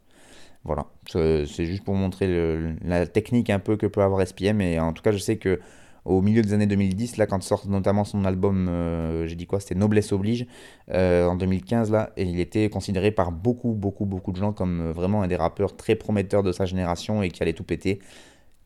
Voilà, 0.64 0.84
c'est 1.06 1.64
juste 1.64 1.82
pour 1.82 1.94
montrer 1.94 2.74
la 2.82 3.06
technique 3.06 3.48
un 3.48 3.58
peu 3.58 3.78
que 3.78 3.86
peut 3.86 4.02
avoir 4.02 4.26
SPM, 4.26 4.60
et 4.60 4.78
en 4.78 4.92
tout 4.92 5.02
cas 5.02 5.12
je 5.12 5.18
sais 5.18 5.38
que 5.38 5.60
au 6.04 6.20
milieu 6.20 6.42
des 6.42 6.52
années 6.52 6.66
2010, 6.66 7.16
là, 7.16 7.26
quand 7.26 7.42
sort 7.42 7.66
notamment 7.66 8.04
son 8.04 8.24
album, 8.24 8.68
euh, 8.68 9.26
j'ai 9.26 9.36
dit 9.36 9.46
quoi, 9.46 9.60
c'était 9.60 9.74
Noblesse 9.74 10.12
Oblige, 10.12 10.46
euh, 10.92 11.26
en 11.26 11.36
2015, 11.36 11.90
là, 11.90 12.10
il 12.16 12.38
était 12.40 12.68
considéré 12.68 13.10
par 13.10 13.32
beaucoup, 13.32 13.72
beaucoup, 13.72 14.04
beaucoup 14.04 14.32
de 14.32 14.36
gens 14.36 14.52
comme 14.52 14.80
euh, 14.80 14.92
vraiment 14.92 15.22
un 15.22 15.28
des 15.28 15.36
rappeurs 15.36 15.76
très 15.76 15.94
prometteurs 15.94 16.42
de 16.42 16.52
sa 16.52 16.66
génération 16.66 17.22
et 17.22 17.30
qui 17.30 17.42
allait 17.42 17.54
tout 17.54 17.64
péter. 17.64 18.00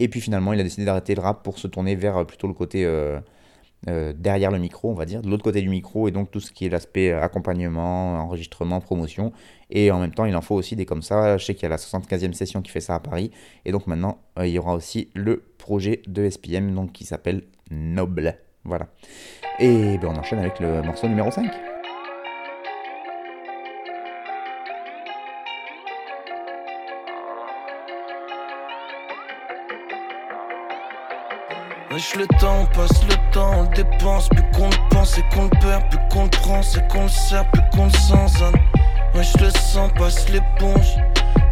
Et 0.01 0.09
puis 0.09 0.21
finalement, 0.21 0.53
il 0.53 0.61
a 0.61 0.65
décidé 0.65 0.85
d'arrêter 0.85 1.15
le 1.15 1.21
rap 1.21 1.43
pour 1.45 1.59
se 1.59 1.69
tourner 1.69 1.95
vers 1.97 2.25
plutôt 2.27 2.47
le 2.47 2.55
côté 2.55 2.87
derrière 3.85 4.53
le 4.53 4.59
micro, 4.59 4.91
on 4.91 4.95
va 4.95 5.07
dire, 5.07 5.23
de 5.23 5.29
l'autre 5.29 5.43
côté 5.43 5.61
du 5.61 5.69
micro, 5.69 6.07
et 6.07 6.13
donc 6.13 6.31
tout 6.31 6.39
ce 6.39 6.53
qui 6.53 6.67
est 6.67 6.69
l'aspect 6.69 7.13
accompagnement, 7.13 8.15
enregistrement, 8.23 8.81
promotion. 8.81 9.33
Et 9.71 9.91
en 9.91 10.01
même 10.01 10.13
temps, 10.13 10.25
il 10.25 10.35
en 10.37 10.41
faut 10.41 10.55
aussi 10.55 10.77
des 10.77 10.87
comme 10.87 11.03
ça. 11.03 11.37
Je 11.37 11.45
sais 11.45 11.55
qu'il 11.55 11.65
y 11.65 11.67
a 11.67 11.69
la 11.69 11.77
75e 11.77 12.33
session 12.33 12.63
qui 12.63 12.71
fait 12.71 12.81
ça 12.81 12.95
à 12.95 13.01
Paris. 13.01 13.31
Et 13.65 13.73
donc 13.73 13.87
maintenant, 13.87 14.19
il 14.39 14.49
y 14.49 14.59
aura 14.59 14.75
aussi 14.75 15.11
le 15.15 15.43
projet 15.59 16.03
de 16.07 16.29
SPM 16.29 16.75
donc, 16.75 16.93
qui 16.93 17.05
s'appelle 17.05 17.45
Noble. 17.71 18.39
Voilà. 18.65 18.89
Et 19.59 19.99
ben, 19.99 20.09
on 20.09 20.17
enchaîne 20.17 20.39
avec 20.39 20.61
le 20.61 20.83
morceau 20.83 21.09
numéro 21.09 21.31
5. 21.31 21.51
Wesh 31.91 32.17
le 32.17 32.27
temps, 32.39 32.67
passe 32.75 33.03
le 33.05 33.33
temps, 33.33 33.61
on 33.61 33.65
dépense, 33.75 34.29
plus 34.29 34.43
qu'on 34.53 34.69
le 34.69 34.89
pense 34.91 35.19
et 35.19 35.23
qu'on 35.35 35.45
le 35.45 35.51
perd, 35.61 35.89
plus 35.89 35.99
qu'on 36.13 36.25
le 36.25 36.31
prend, 36.31 36.63
c'est 36.63 36.87
qu'on 36.89 37.05
le 37.05 37.09
sert, 37.09 37.51
plus 37.51 37.63
qu'on 37.73 37.87
le 37.87 37.91
sent, 37.91 38.53
Wesh 39.19 39.37
le 39.41 39.51
sens, 39.51 39.91
passe 39.99 40.29
l'éponge, 40.29 40.97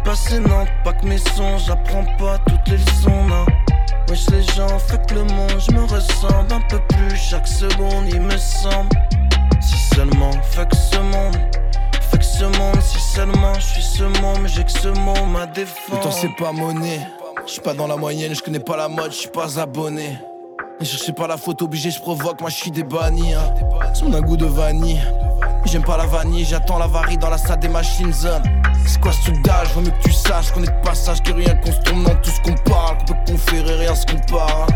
passer 0.05 0.39
Nantes, 0.39 0.69
pas 0.85 0.93
que 0.93 1.05
mes 1.05 1.17
songes, 1.17 1.65
j'apprends 1.65 2.05
pas 2.17 2.37
toutes 2.47 2.65
les 2.69 2.77
leçons, 2.77 3.25
non. 3.25 3.45
Wesh 4.07 4.29
les 4.29 4.41
gens, 4.43 4.77
que 5.05 5.13
le 5.13 5.25
monde, 5.25 5.59
je 5.59 5.73
me 5.73 5.83
ressemble 5.83 6.53
un 6.53 6.61
peu 6.69 6.79
plus 6.87 7.17
chaque 7.17 7.45
seconde, 7.45 8.05
il 8.07 8.21
me 8.21 8.37
semble. 8.37 8.87
Si 9.59 9.75
seulement, 9.93 10.31
que 10.31 10.77
ce 10.77 10.97
monde, 10.97 11.35
que 12.17 12.23
ce 12.23 12.45
monde, 12.45 12.81
si 12.81 13.01
seulement 13.01 13.53
je 13.55 13.65
suis 13.65 13.83
ce 13.83 14.03
monde, 14.03 14.47
j'ai 14.47 14.63
que 14.63 14.71
ce 14.71 14.87
monde 14.87 15.29
ma 15.29 15.45
défense. 15.45 15.89
Le 15.91 16.03
temps 16.03 16.11
c'est 16.11 16.35
pas 16.41 16.53
monnaie. 16.53 17.01
Je 17.45 17.51
suis 17.51 17.61
pas 17.61 17.73
dans 17.73 17.87
la 17.87 17.97
moyenne, 17.97 18.33
je 18.33 18.41
connais 18.41 18.61
pas 18.61 18.77
la 18.77 18.87
mode, 18.87 19.11
je 19.11 19.17
suis 19.17 19.29
pas 19.29 19.59
abonné. 19.59 20.17
Ne 20.79 20.85
cherchez 20.85 21.11
pas 21.11 21.27
la 21.27 21.35
faute 21.35 21.61
obligée, 21.61 21.91
je 21.91 21.99
provoque, 21.99 22.39
moi 22.39 22.49
je 22.49 22.55
suis 22.55 22.71
des 22.71 22.83
bannis. 22.83 23.33
Hein. 23.33 23.53
Un 24.13 24.21
goût 24.21 24.37
de 24.37 24.45
vanille. 24.45 25.01
J'aime 25.69 25.83
pas 25.83 25.97
la 25.97 26.05
vanille, 26.05 26.45
j'attends 26.45 26.77
la 26.77 26.87
varie 26.87 27.17
dans 27.17 27.29
la 27.29 27.37
salle 27.37 27.59
des 27.59 27.67
machines 27.67 28.13
zone. 28.13 28.41
C'est 28.85 29.01
quoi 29.01 29.11
ce 29.11 29.23
truc 29.23 29.41
d'âge 29.43 29.67
Vaut 29.73 29.81
mieux 29.81 29.91
que 29.91 30.01
tu 30.01 30.13
saches 30.13 30.51
qu'on 30.53 30.63
est 30.63 30.67
de 30.67 30.81
passage, 30.81 31.21
que 31.21 31.33
rien 31.33 31.55
qu'on 31.55 31.73
se 31.73 31.81
tourne 31.81 32.03
dans 32.03 32.15
tout 32.15 32.29
ce 32.29 32.39
qu'on 32.39 32.55
parle, 32.69 32.97
qu'on 32.99 33.13
peut 33.13 33.33
conférer, 33.33 33.75
rien 33.75 33.93
se 33.93 34.05
compare. 34.05 34.67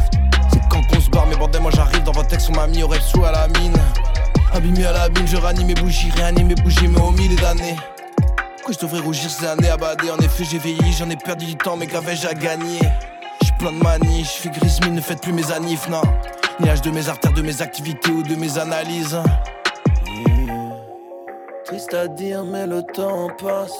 C'est 0.52 0.60
quand 0.70 0.86
qu'on 0.88 1.00
se 1.00 1.10
barre, 1.10 1.28
mais 1.28 1.38
bordel, 1.38 1.62
moi 1.62 1.72
j'arrive 1.74 2.04
dans 2.04 2.12
votre 2.12 2.28
texte, 2.28 2.50
on 2.52 2.58
m'a 2.58 2.68
mis 2.68 2.84
au 2.84 2.90
rep 2.90 3.02
sous 3.02 3.24
à 3.24 3.32
la 3.32 3.48
mine. 3.48 3.78
Abîmé 4.54 4.86
à 4.86 4.92
la 4.92 5.08
bine, 5.08 5.26
je 5.26 5.38
ranime 5.38 5.68
mes 5.68 5.76
bougies, 5.76 6.12
réanime 6.12 6.48
mes 6.48 6.56
bougies, 6.56 6.90
mais 6.90 7.00
au 7.00 7.12
milieu 7.12 7.38
d'années. 7.38 7.78
Pourquoi 8.58 8.74
je 8.74 8.80
devrais 8.80 9.00
rougir 9.00 9.30
ces 9.30 9.46
années 9.46 9.70
abadées? 9.70 10.12
En 10.12 10.18
effet, 10.18 10.44
j'ai 10.44 10.58
vieilli, 10.58 10.92
j'en 10.92 11.10
ai 11.10 11.16
perdu 11.16 11.46
du 11.46 11.56
temps, 11.56 11.78
mais 11.78 11.88
j'ai 12.16 12.28
à 12.28 12.34
gagner? 12.34 12.82
J'suis 13.42 13.54
plein 13.58 13.72
de 13.72 13.82
manie, 13.82 14.26
j'fais 14.26 14.50
gris 14.50 14.78
mine, 14.84 14.96
ne 14.96 15.02
faites 15.02 15.22
plus 15.22 15.32
mes 15.32 15.54
anifs, 15.54 15.88
non. 15.88 16.02
Ni 16.60 16.68
de 16.68 16.92
mes 16.92 17.08
artères, 17.08 17.32
de 17.32 17.42
mes 17.42 17.62
activités 17.62 18.12
ou 18.12 18.24
de 18.24 18.36
mes 18.36 18.58
analyses. 18.58 19.18
Triste 21.72 21.94
à 21.94 22.10
dire, 22.10 22.44
mais 22.44 22.68
le 22.68 22.84
temps 22.84 23.30
passe. 23.42 23.72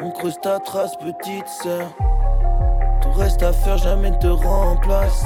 On 0.00 0.10
creuse 0.12 0.40
ta 0.40 0.58
trace, 0.60 0.96
petite 0.96 1.46
sœur. 1.46 1.88
Tout 3.02 3.12
reste 3.18 3.42
à 3.42 3.52
faire, 3.52 3.76
jamais 3.76 4.10
ne 4.10 4.16
te 4.16 4.28
remplace. 4.28 5.22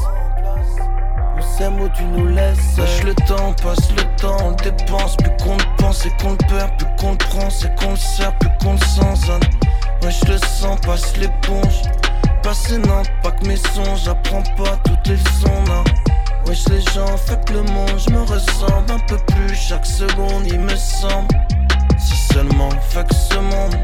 On 1.36 1.40
s'aime 1.40 1.80
où 1.80 1.88
tu 1.90 2.02
nous 2.06 2.26
laisses. 2.26 2.76
Lâche 2.76 3.04
le 3.04 3.14
temps, 3.14 3.52
passe 3.62 3.88
le 3.92 4.02
temps, 4.16 4.36
on 4.46 4.50
dépense. 4.50 5.16
Plus 5.18 5.30
qu'on 5.44 5.56
le 5.56 5.76
pense 5.78 6.04
et 6.04 6.10
qu'on 6.20 6.32
le 6.32 6.38
perd, 6.38 6.76
plus 6.76 6.88
qu'on 6.98 7.12
le 7.12 7.18
prend, 7.18 7.48
c'est 7.50 7.72
qu'on 7.76 7.90
le 7.90 7.96
sert, 7.98 8.36
plus 8.38 8.50
qu'on 8.60 8.72
le 8.72 8.78
sent. 8.78 9.30
Ouais, 10.02 10.10
je 10.10 10.32
le 10.32 10.38
sens, 10.38 10.80
passe 10.80 11.16
l'éponge. 11.18 11.82
Passer 12.42 12.78
Nantes, 12.78 13.12
pas 13.22 13.30
que 13.30 13.46
mes 13.46 13.58
sons, 13.58 13.94
j'apprends 13.94 14.42
pas 14.56 14.76
toutes 14.84 15.06
les 15.06 15.18
leçons, 15.18 15.62
non. 15.68 15.84
Wesh 16.46 16.68
les 16.68 16.80
gens, 16.92 17.16
fait 17.16 17.42
que 17.44 17.54
le 17.54 17.62
monde, 17.62 17.98
je 17.98 18.10
me 18.10 18.20
ressemble 18.20 18.90
un 18.90 18.98
peu 19.08 19.16
plus 19.16 19.54
chaque 19.54 19.86
seconde, 19.86 20.46
il 20.46 20.60
me 20.60 20.76
semble. 20.76 21.28
Si 21.98 22.16
seulement, 22.32 22.70
fait 22.90 23.06
que 23.06 23.14
ce 23.14 23.38
monde, 23.38 23.76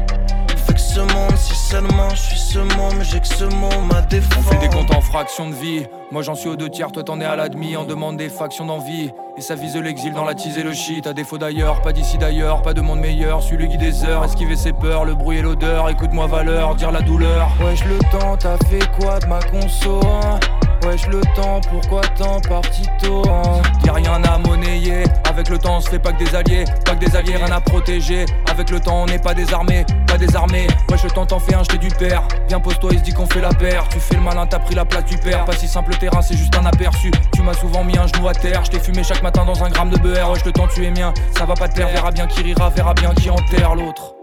fait 0.55 0.73
que 0.73 0.79
ce 0.79 0.99
monde 0.99 1.35
si 1.35 1.55
seulement 1.55 2.09
je 2.09 2.21
suis 2.21 2.37
ce 2.37 2.59
monde, 2.59 2.93
mais 2.97 3.03
j'ai 3.03 3.19
que 3.19 3.27
ce 3.27 3.45
mot 3.45 3.81
ma 3.89 4.01
défense. 4.01 4.45
On 4.47 4.51
fait 4.51 4.59
des 4.59 4.69
comptes 4.69 4.93
en 4.93 5.01
fractions 5.01 5.49
de 5.49 5.55
vie. 5.55 5.85
Moi 6.11 6.21
j'en 6.21 6.35
suis 6.35 6.49
aux 6.49 6.55
deux 6.55 6.69
tiers, 6.69 6.91
toi 6.91 7.03
t'en 7.03 7.19
es 7.19 7.25
à 7.25 7.35
l'admi. 7.35 7.75
On 7.77 7.85
demande 7.85 8.17
des 8.17 8.29
factions 8.29 8.65
d'envie. 8.65 9.11
Et 9.37 9.41
ça 9.41 9.55
vise 9.55 9.75
l'exil 9.77 10.13
dans 10.13 10.25
la 10.25 10.35
tise 10.35 10.57
et 10.57 10.63
le 10.63 10.73
shit. 10.73 11.07
À 11.07 11.13
défaut 11.13 11.37
d'ailleurs, 11.37 11.81
pas 11.81 11.93
d'ici 11.93 12.17
d'ailleurs, 12.17 12.61
pas 12.61 12.73
de 12.73 12.81
monde 12.81 12.99
meilleur. 12.99 13.41
Suis 13.41 13.57
le 13.57 13.65
guide 13.65 13.79
des 13.79 14.03
heures, 14.03 14.23
esquiver 14.23 14.55
ses 14.55 14.73
peurs, 14.73 15.05
le 15.05 15.15
bruit 15.15 15.37
et 15.37 15.41
l'odeur. 15.41 15.89
Écoute-moi 15.89 16.27
valeur, 16.27 16.75
dire 16.75 16.91
la 16.91 17.01
douleur. 17.01 17.49
Wesh 17.61 17.85
le 17.85 17.97
temps, 18.11 18.37
t'as 18.37 18.57
fait 18.69 18.85
quoi 18.99 19.19
de 19.19 19.27
ma 19.27 19.39
conso 19.41 20.01
hein? 20.05 20.39
Wesh 20.83 21.07
le 21.07 21.21
temps, 21.35 21.61
pourquoi 21.69 22.01
tant 22.17 22.39
parti 22.41 22.83
tôt 23.01 23.21
hein? 23.29 23.61
Y'a 23.85 23.93
rien 23.93 24.23
à 24.23 24.37
monnayer, 24.39 25.03
avec 25.29 25.49
le 25.49 25.57
temps 25.59 25.77
on 25.77 25.79
se 25.79 25.89
fait 25.89 25.99
pas 25.99 26.11
que 26.11 26.23
des 26.23 26.35
alliés, 26.35 26.65
pas 26.85 26.95
que 26.95 27.05
des 27.05 27.15
alliés, 27.15 27.35
rien 27.35 27.51
à 27.51 27.61
protéger. 27.61 28.25
Avec 28.49 28.69
le 28.71 28.79
temps 28.79 29.03
on 29.03 29.05
n'est 29.05 29.19
pas 29.19 29.33
désarmé, 29.33 29.85
pas 30.07 30.17
désarmé. 30.17 30.67
Wesh 30.89 31.03
le 31.03 31.11
temps 31.11 31.25
t'en 31.25 31.39
fais 31.39 31.53
un, 31.53 31.63
j'étais 31.63 31.77
du 31.77 31.89
père. 31.89 32.23
Viens 32.47 32.59
pose-toi, 32.59 32.89
il 32.93 32.99
se 32.99 33.03
dit 33.03 33.13
qu'on 33.13 33.27
fait 33.27 33.41
la 33.41 33.53
paire. 33.53 33.87
Tu 33.89 33.99
fais 33.99 34.15
le 34.15 34.21
malin, 34.21 34.47
t'as 34.47 34.59
pris 34.59 34.75
la 34.75 34.85
place 34.85 35.05
du 35.05 35.17
père. 35.17 35.45
Pas 35.45 35.53
si 35.53 35.67
simple 35.67 35.95
terrain, 35.97 36.21
c'est 36.21 36.35
juste 36.35 36.55
un 36.57 36.65
aperçu. 36.65 37.11
Tu 37.33 37.41
m'as 37.41 37.53
souvent 37.53 37.83
mis 37.83 37.97
un 37.97 38.07
genou 38.07 38.27
à 38.27 38.33
terre, 38.33 38.65
je 38.65 38.71
t'ai 38.71 38.79
fumé 38.79 39.03
chaque 39.03 39.21
matin 39.21 39.45
dans 39.45 39.63
un 39.63 39.69
gramme 39.69 39.91
de 39.91 39.97
beurre. 39.97 40.31
Wesh 40.31 40.45
le 40.45 40.51
temps 40.51 40.67
tu 40.67 40.85
es 40.85 40.91
mien, 40.91 41.13
ça 41.37 41.45
va 41.45 41.53
pas 41.53 41.67
te 41.67 41.75
plaire, 41.75 41.89
verra 41.89 42.11
bien 42.11 42.25
qui 42.27 42.41
rira, 42.41 42.69
verra 42.69 42.93
bien 42.95 43.13
qui 43.13 43.29
enterre 43.29 43.75
l'autre. 43.75 44.15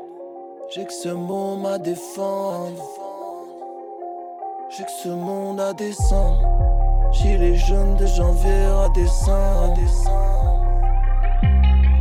J'ai 0.75 0.85
que 0.85 0.93
ce 0.93 1.09
mot 1.09 1.57
ma 1.57 1.79
défense. 1.79 3.08
J'ai 4.71 4.85
que 4.85 4.91
ce 5.03 5.09
monde 5.09 5.61
à 5.61 5.73
descendre. 5.73 6.47
J'ai 7.11 7.39
les 7.39 7.57
jeunes 7.57 7.97
de 7.97 8.05
janvier 8.05 8.67
à 8.67 8.91
décembre. 8.91 9.75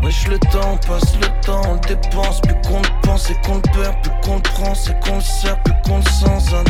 Wesh 0.03 0.27
le 0.27 0.37
temps 0.37 0.75
passe, 0.85 1.15
le 1.15 1.41
temps 1.45 1.61
on 1.65 1.75
dépense. 1.87 2.41
Plus 2.41 2.55
qu'on 2.67 2.81
le 2.81 3.01
pense 3.03 3.29
et 3.31 3.35
qu'on 3.45 3.55
le 3.55 3.61
perd. 3.61 3.95
Plus 4.01 4.11
qu'on 4.21 4.35
le 4.35 4.41
prend 4.41 4.75
c'est 4.75 4.99
qu'on 4.99 5.15
le 5.15 5.21
sert. 5.21 5.57
Plus 5.63 5.73
qu'on 5.85 5.99
le 5.99 6.39
zone 6.41 6.65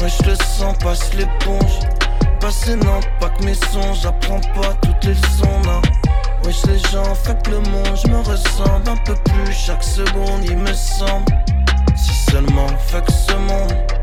Wesh 0.00 0.20
le 0.26 0.34
sang 0.34 0.74
passe 0.74 1.14
l'éponge. 1.14 1.78
Passer 2.38 2.76
non 2.76 3.00
pas 3.18 3.30
que 3.30 3.44
mes 3.44 3.54
songes. 3.54 4.00
J'apprends 4.02 4.40
pas 4.54 4.74
toutes 4.82 5.04
les 5.04 5.14
leçons 5.14 5.60
non 5.64 5.80
Wesh 6.44 6.66
les 6.66 6.78
gens 6.90 7.14
fait 7.14 7.42
que 7.42 7.52
le 7.52 7.60
monde. 7.60 7.96
Je 7.96 8.08
me 8.08 8.18
ressemble 8.18 8.90
un 8.90 8.96
peu 9.06 9.14
plus. 9.14 9.52
Chaque 9.54 9.82
seconde 9.82 10.44
il 10.44 10.58
me 10.58 10.72
semble. 10.74 11.32
Si 11.96 12.12
seulement 12.30 12.66
que 12.66 13.12
ce 13.12 13.32
monde 13.36 13.99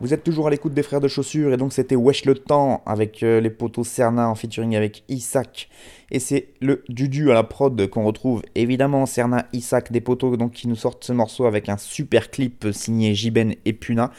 Vous 0.00 0.14
êtes 0.14 0.22
toujours 0.22 0.46
à 0.46 0.50
l'écoute 0.50 0.72
des 0.72 0.84
frères 0.84 1.00
de 1.00 1.08
chaussures 1.08 1.52
et 1.52 1.56
donc 1.56 1.72
c'était 1.72 1.96
Wesh 1.96 2.26
le 2.26 2.36
temps 2.36 2.82
avec 2.86 3.24
euh, 3.24 3.40
les 3.40 3.50
potos 3.50 3.82
Cerna 3.82 4.28
en 4.28 4.36
featuring 4.36 4.76
avec 4.76 5.02
Isaac 5.08 5.68
et 6.12 6.20
c'est 6.20 6.50
le 6.60 6.84
Dudu 6.88 7.32
à 7.32 7.34
la 7.34 7.42
prod 7.42 7.88
qu'on 7.88 8.04
retrouve 8.04 8.42
évidemment 8.54 9.04
Cerna, 9.04 9.46
Isaac, 9.52 9.90
des 9.90 10.00
potos 10.00 10.38
donc 10.38 10.52
qui 10.52 10.68
nous 10.68 10.76
sortent 10.76 11.02
ce 11.02 11.12
morceau 11.12 11.46
avec 11.46 11.68
un 11.68 11.76
super 11.76 12.30
clip 12.30 12.68
signé 12.70 13.14
Jiben 13.14 13.54
et 13.64 13.72
Puna. 13.72 14.12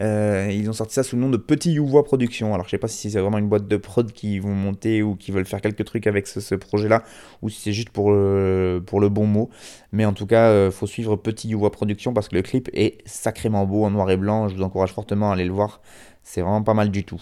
Euh, 0.00 0.50
ils 0.50 0.68
ont 0.70 0.72
sorti 0.72 0.94
ça 0.94 1.02
sous 1.02 1.16
le 1.16 1.22
nom 1.22 1.28
de 1.28 1.36
Petit 1.36 1.72
Youvois 1.72 2.04
Production. 2.04 2.54
Alors 2.54 2.66
je 2.66 2.70
sais 2.70 2.78
pas 2.78 2.88
si 2.88 3.10
c'est 3.10 3.20
vraiment 3.20 3.38
une 3.38 3.48
boîte 3.48 3.68
de 3.68 3.76
prod 3.76 4.10
qui 4.12 4.38
vont 4.38 4.54
monter 4.54 5.02
ou 5.02 5.16
qui 5.16 5.32
veulent 5.32 5.46
faire 5.46 5.60
quelques 5.60 5.84
trucs 5.84 6.06
avec 6.06 6.26
ce, 6.26 6.54
projet-là 6.54 7.02
ou 7.42 7.48
si 7.48 7.60
c'est 7.60 7.72
juste 7.72 7.90
pour 7.90 8.10
le, 8.10 8.82
bon 9.10 9.26
mot. 9.26 9.50
Mais 9.92 10.04
en 10.04 10.12
tout 10.12 10.26
cas, 10.26 10.48
euh, 10.48 10.70
faut 10.70 10.86
suivre 10.86 11.16
Petit 11.16 11.48
Youvois 11.48 11.70
Production 11.70 12.12
parce 12.12 12.28
que 12.28 12.36
le 12.36 12.42
clip 12.42 12.70
est 12.72 12.98
sacrément 13.04 13.66
beau 13.66 13.84
en 13.84 13.90
noir 13.90 14.10
et 14.10 14.16
blanc. 14.16 14.48
Je 14.48 14.56
vous 14.56 14.62
encourage 14.62 14.92
fortement 14.92 15.30
à 15.30 15.34
aller 15.34 15.44
le 15.44 15.52
voir. 15.52 15.80
C'est 16.24 16.40
vraiment 16.40 16.62
pas 16.62 16.74
mal 16.74 16.90
du 16.90 17.04
tout. 17.04 17.20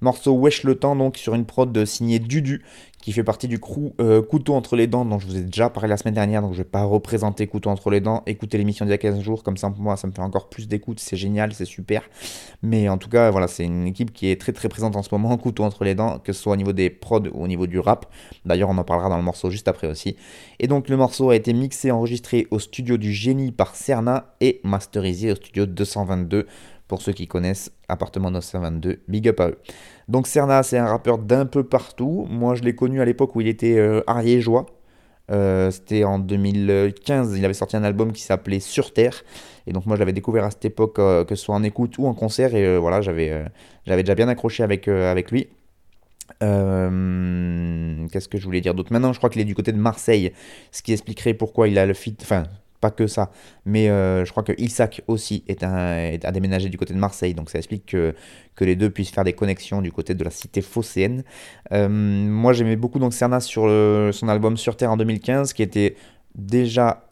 Morceau 0.00 0.34
Wesh 0.34 0.64
le 0.64 0.74
temps 0.74 0.94
donc 0.94 1.16
sur 1.16 1.34
une 1.34 1.46
prod 1.46 1.84
signée 1.86 2.18
Dudu 2.18 2.62
qui 3.00 3.12
fait 3.12 3.24
partie 3.24 3.48
du 3.48 3.58
crew 3.58 3.92
euh, 4.00 4.22
Couteau 4.22 4.54
entre 4.54 4.76
les 4.76 4.86
dents 4.86 5.04
dont 5.04 5.18
je 5.18 5.26
vous 5.26 5.36
ai 5.36 5.40
déjà 5.40 5.70
parlé 5.70 5.88
la 5.88 5.96
semaine 5.96 6.14
dernière 6.14 6.42
donc 6.42 6.52
je 6.52 6.58
vais 6.58 6.64
pas 6.64 6.84
représenter 6.84 7.46
Couteau 7.46 7.70
entre 7.70 7.90
les 7.90 8.00
dents. 8.00 8.22
Écoutez 8.26 8.58
l'émission 8.58 8.84
d'il 8.84 8.90
y 8.90 8.94
a 8.94 8.98
15 8.98 9.20
jours 9.20 9.42
comme 9.42 9.56
ça 9.56 9.70
pour 9.70 9.80
moi 9.80 9.96
ça 9.96 10.06
me 10.06 10.12
fait 10.12 10.20
encore 10.20 10.48
plus 10.50 10.68
d'écoute, 10.68 11.00
c'est 11.00 11.16
génial, 11.16 11.54
c'est 11.54 11.64
super. 11.64 12.02
Mais 12.62 12.88
en 12.88 12.98
tout 12.98 13.08
cas 13.08 13.30
voilà 13.30 13.48
c'est 13.48 13.64
une 13.64 13.86
équipe 13.86 14.12
qui 14.12 14.30
est 14.30 14.40
très 14.40 14.52
très 14.52 14.68
présente 14.68 14.96
en 14.96 15.02
ce 15.02 15.08
moment, 15.12 15.36
Couteau 15.38 15.64
entre 15.64 15.84
les 15.84 15.94
dents, 15.94 16.18
que 16.18 16.32
ce 16.32 16.42
soit 16.42 16.52
au 16.52 16.56
niveau 16.56 16.72
des 16.72 16.90
prods 16.90 17.28
ou 17.32 17.44
au 17.44 17.48
niveau 17.48 17.66
du 17.66 17.78
rap. 17.78 18.06
D'ailleurs 18.44 18.68
on 18.68 18.76
en 18.78 18.84
parlera 18.84 19.08
dans 19.08 19.16
le 19.16 19.24
morceau 19.24 19.50
juste 19.50 19.66
après 19.66 19.88
aussi. 19.88 20.16
Et 20.60 20.68
donc 20.68 20.88
le 20.90 20.96
morceau 20.96 21.30
a 21.30 21.36
été 21.36 21.54
mixé, 21.54 21.90
enregistré 21.90 22.46
au 22.50 22.58
studio 22.58 22.98
du 22.98 23.12
génie 23.12 23.50
par 23.50 23.74
Cerna 23.74 24.34
et 24.40 24.60
masterisé 24.62 25.32
au 25.32 25.36
studio 25.36 25.64
222 25.64 26.46
pour 26.92 27.00
ceux 27.00 27.12
qui 27.12 27.26
connaissent 27.26 27.72
Appartement 27.88 28.30
922, 28.30 29.00
big 29.08 29.26
up 29.26 29.40
à 29.40 29.48
eux. 29.48 29.58
Donc 30.08 30.26
Cerna, 30.26 30.62
c'est 30.62 30.76
un 30.76 30.88
rappeur 30.88 31.16
d'un 31.16 31.46
peu 31.46 31.64
partout. 31.64 32.26
Moi, 32.28 32.54
je 32.54 32.62
l'ai 32.64 32.74
connu 32.74 33.00
à 33.00 33.06
l'époque 33.06 33.34
où 33.34 33.40
il 33.40 33.48
était 33.48 33.78
euh, 33.78 34.02
ariégeois. 34.06 34.66
Euh, 35.30 35.70
c'était 35.70 36.04
en 36.04 36.18
2015, 36.18 37.38
il 37.38 37.46
avait 37.46 37.54
sorti 37.54 37.78
un 37.78 37.82
album 37.82 38.12
qui 38.12 38.20
s'appelait 38.20 38.60
Sur 38.60 38.92
Terre. 38.92 39.24
Et 39.66 39.72
donc 39.72 39.86
moi, 39.86 39.96
je 39.96 40.00
l'avais 40.00 40.12
découvert 40.12 40.44
à 40.44 40.50
cette 40.50 40.66
époque, 40.66 40.98
euh, 40.98 41.24
que 41.24 41.34
ce 41.34 41.46
soit 41.46 41.54
en 41.54 41.62
écoute 41.62 41.96
ou 41.96 42.06
en 42.06 42.12
concert. 42.12 42.54
Et 42.54 42.76
voilà, 42.76 43.00
j'avais 43.00 43.42
déjà 43.86 44.14
bien 44.14 44.28
accroché 44.28 44.62
avec, 44.62 44.86
avec 44.86 45.30
lui. 45.30 45.48
Qu'est-ce 46.40 48.28
que 48.28 48.36
je 48.36 48.44
voulais 48.44 48.60
dire 48.60 48.74
d'autre? 48.74 48.92
Maintenant, 48.92 49.14
je 49.14 49.18
crois 49.18 49.30
qu'il 49.30 49.40
est 49.40 49.46
du 49.46 49.54
côté 49.54 49.72
de 49.72 49.78
Marseille, 49.78 50.34
ce 50.72 50.82
qui 50.82 50.92
expliquerait 50.92 51.32
pourquoi 51.32 51.68
il 51.68 51.78
a 51.78 51.86
le 51.86 51.94
fit, 51.94 52.18
enfin 52.20 52.42
pas 52.82 52.90
que 52.90 53.06
ça, 53.06 53.30
mais 53.64 53.88
euh, 53.88 54.26
je 54.26 54.30
crois 54.32 54.42
que 54.42 54.52
Isaac 54.58 55.02
aussi 55.06 55.44
est, 55.48 55.62
un, 55.62 55.96
est 55.96 56.32
déménagé 56.32 56.68
du 56.68 56.76
côté 56.76 56.92
de 56.92 56.98
Marseille, 56.98 57.32
donc 57.32 57.48
ça 57.48 57.58
explique 57.58 57.86
que, 57.86 58.14
les 58.60 58.76
deux 58.76 58.90
puissent 58.90 59.10
faire 59.10 59.24
des 59.24 59.32
connexions 59.32 59.80
du 59.82 59.90
côté 59.90 60.14
de 60.14 60.22
la 60.22 60.30
cité 60.30 60.60
phocéenne. 60.60 61.24
Euh, 61.72 61.88
moi 61.88 62.52
j'aimais 62.52 62.76
beaucoup 62.76 62.98
donc 62.98 63.12
Cerna 63.12 63.40
sur 63.40 63.62
son 64.12 64.28
album 64.28 64.56
Sur 64.56 64.76
Terre 64.76 64.92
en 64.92 64.96
2015, 64.96 65.52
qui 65.52 65.62
était 65.62 65.96
déjà 66.34 67.04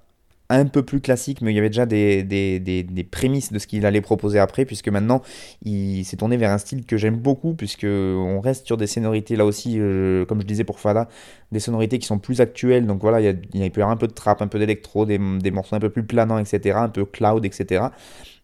un 0.50 0.66
peu 0.66 0.82
plus 0.82 1.00
classique, 1.00 1.40
mais 1.40 1.52
il 1.52 1.54
y 1.54 1.58
avait 1.58 1.70
déjà 1.70 1.86
des, 1.86 3.08
prémices 3.10 3.52
de 3.52 3.58
ce 3.58 3.66
qu'il 3.66 3.86
allait 3.86 4.00
proposer 4.00 4.38
après, 4.38 4.64
puisque 4.64 4.88
maintenant 4.88 5.22
il 5.64 6.04
s'est 6.04 6.16
tourné 6.16 6.36
vers 6.36 6.50
un 6.50 6.58
style 6.58 6.84
que 6.84 6.96
j'aime 6.96 7.16
beaucoup, 7.16 7.54
puisque 7.54 7.86
on 7.86 8.40
reste 8.40 8.66
sur 8.66 8.76
des 8.76 8.88
sonorités 8.88 9.36
là 9.36 9.46
aussi, 9.46 9.76
euh, 9.78 10.24
comme 10.26 10.40
je 10.40 10.46
disais 10.46 10.64
pour 10.64 10.80
Fada, 10.80 11.08
des 11.52 11.60
sonorités 11.60 11.98
qui 11.98 12.06
sont 12.06 12.18
plus 12.18 12.40
actuelles. 12.40 12.86
Donc 12.86 13.00
voilà, 13.00 13.20
il, 13.20 13.24
y 13.24 13.28
a, 13.28 13.64
il 13.64 13.70
peut 13.70 13.80
y 13.80 13.82
avoir 13.82 13.90
un 13.90 13.96
peu 13.96 14.08
de 14.08 14.12
trap, 14.12 14.42
un 14.42 14.48
peu 14.48 14.58
d'électro, 14.58 15.06
des 15.06 15.18
morceaux 15.18 15.76
un 15.76 15.80
peu 15.80 15.90
plus 15.90 16.04
planants, 16.04 16.38
etc., 16.38 16.76
un 16.80 16.88
peu 16.88 17.04
cloud, 17.04 17.44
etc 17.44 17.88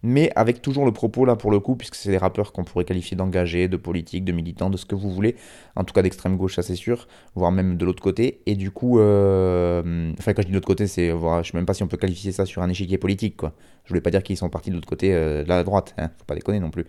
mais 0.02 0.30
avec 0.36 0.62
toujours 0.62 0.84
le 0.84 0.92
propos 0.92 1.24
là 1.24 1.36
pour 1.36 1.50
le 1.50 1.60
coup, 1.60 1.76
puisque 1.76 1.94
c'est 1.94 2.10
des 2.10 2.18
rappeurs 2.18 2.52
qu'on 2.52 2.64
pourrait 2.64 2.84
qualifier 2.84 3.16
d'engagés, 3.16 3.68
de 3.68 3.76
politiques, 3.76 4.24
de 4.24 4.32
militants, 4.32 4.70
de 4.70 4.76
ce 4.76 4.86
que 4.86 4.94
vous 4.94 5.10
voulez, 5.10 5.36
en 5.74 5.84
tout 5.84 5.94
cas 5.94 6.02
d'extrême 6.02 6.36
gauche, 6.36 6.56
ça 6.56 6.62
c'est 6.62 6.76
sûr, 6.76 7.08
voire 7.34 7.52
même 7.52 7.76
de 7.76 7.84
l'autre 7.84 8.02
côté. 8.02 8.40
Et 8.46 8.54
du 8.54 8.70
coup, 8.70 8.98
euh... 8.98 10.12
enfin 10.18 10.32
quand 10.32 10.42
je 10.42 10.46
dis 10.46 10.52
de 10.52 10.56
l'autre 10.56 10.66
côté, 10.66 10.86
c'est, 10.86 11.10
je 11.10 11.50
sais 11.50 11.56
même 11.56 11.66
pas 11.66 11.74
si 11.74 11.82
on 11.82 11.88
peut 11.88 11.96
qualifier 11.96 12.32
ça 12.32 12.46
sur 12.46 12.62
un 12.62 12.68
échiquier 12.68 12.98
politique, 12.98 13.36
quoi. 13.36 13.54
Je 13.84 13.90
voulais 13.90 14.00
pas 14.00 14.10
dire 14.10 14.22
qu'ils 14.22 14.36
sont 14.36 14.48
partis 14.48 14.70
de 14.70 14.74
l'autre 14.74 14.88
côté 14.88 15.14
euh, 15.14 15.44
de 15.44 15.48
la 15.48 15.62
droite, 15.62 15.94
hein, 15.96 16.10
faut 16.18 16.24
pas 16.24 16.34
déconner 16.34 16.58
non 16.58 16.70
plus. 16.70 16.86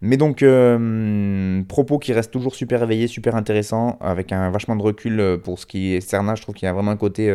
Mais 0.00 0.16
donc, 0.16 0.42
euh, 0.42 1.62
propos 1.68 2.00
qui 2.00 2.12
restent 2.12 2.32
toujours 2.32 2.56
super 2.56 2.82
éveillés, 2.82 3.06
super 3.06 3.36
intéressants, 3.36 3.96
avec 4.00 4.32
un 4.32 4.50
vachement 4.50 4.74
de 4.74 4.82
recul 4.82 5.20
euh, 5.20 5.36
pour 5.36 5.60
ce 5.60 5.66
qui 5.66 5.94
est 5.94 6.00
Cerna, 6.00 6.34
je 6.34 6.42
trouve 6.42 6.56
qu'il 6.56 6.66
y 6.66 6.68
a 6.68 6.72
vraiment 6.72 6.90
un 6.90 6.96
côté 6.96 7.30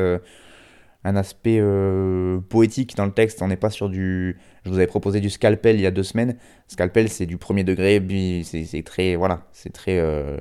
un 1.08 1.16
aspect 1.16 1.58
euh, 1.60 2.40
poétique 2.50 2.96
dans 2.96 3.06
le 3.06 3.12
texte. 3.12 3.42
On 3.42 3.48
n'est 3.48 3.56
pas 3.56 3.70
sur 3.70 3.90
du. 3.90 4.38
Je 4.66 4.70
vous 4.70 4.76
avais 4.76 4.88
proposé 4.88 5.22
du 5.22 5.30
scalpel 5.30 5.78
il 5.78 5.82
y 5.82 5.86
a 5.86 5.92
deux 5.92 6.04
semaines. 6.04 6.36
Scalpel, 6.68 7.10
c'est 7.10 7.26
du 7.26 7.38
premier 7.38 7.64
degré, 7.64 8.04
c'est 8.44 8.84
très. 8.84 9.16
Voilà, 9.16 9.48
c'est 9.54 9.72
très. 9.72 9.98
Euh, 10.00 10.38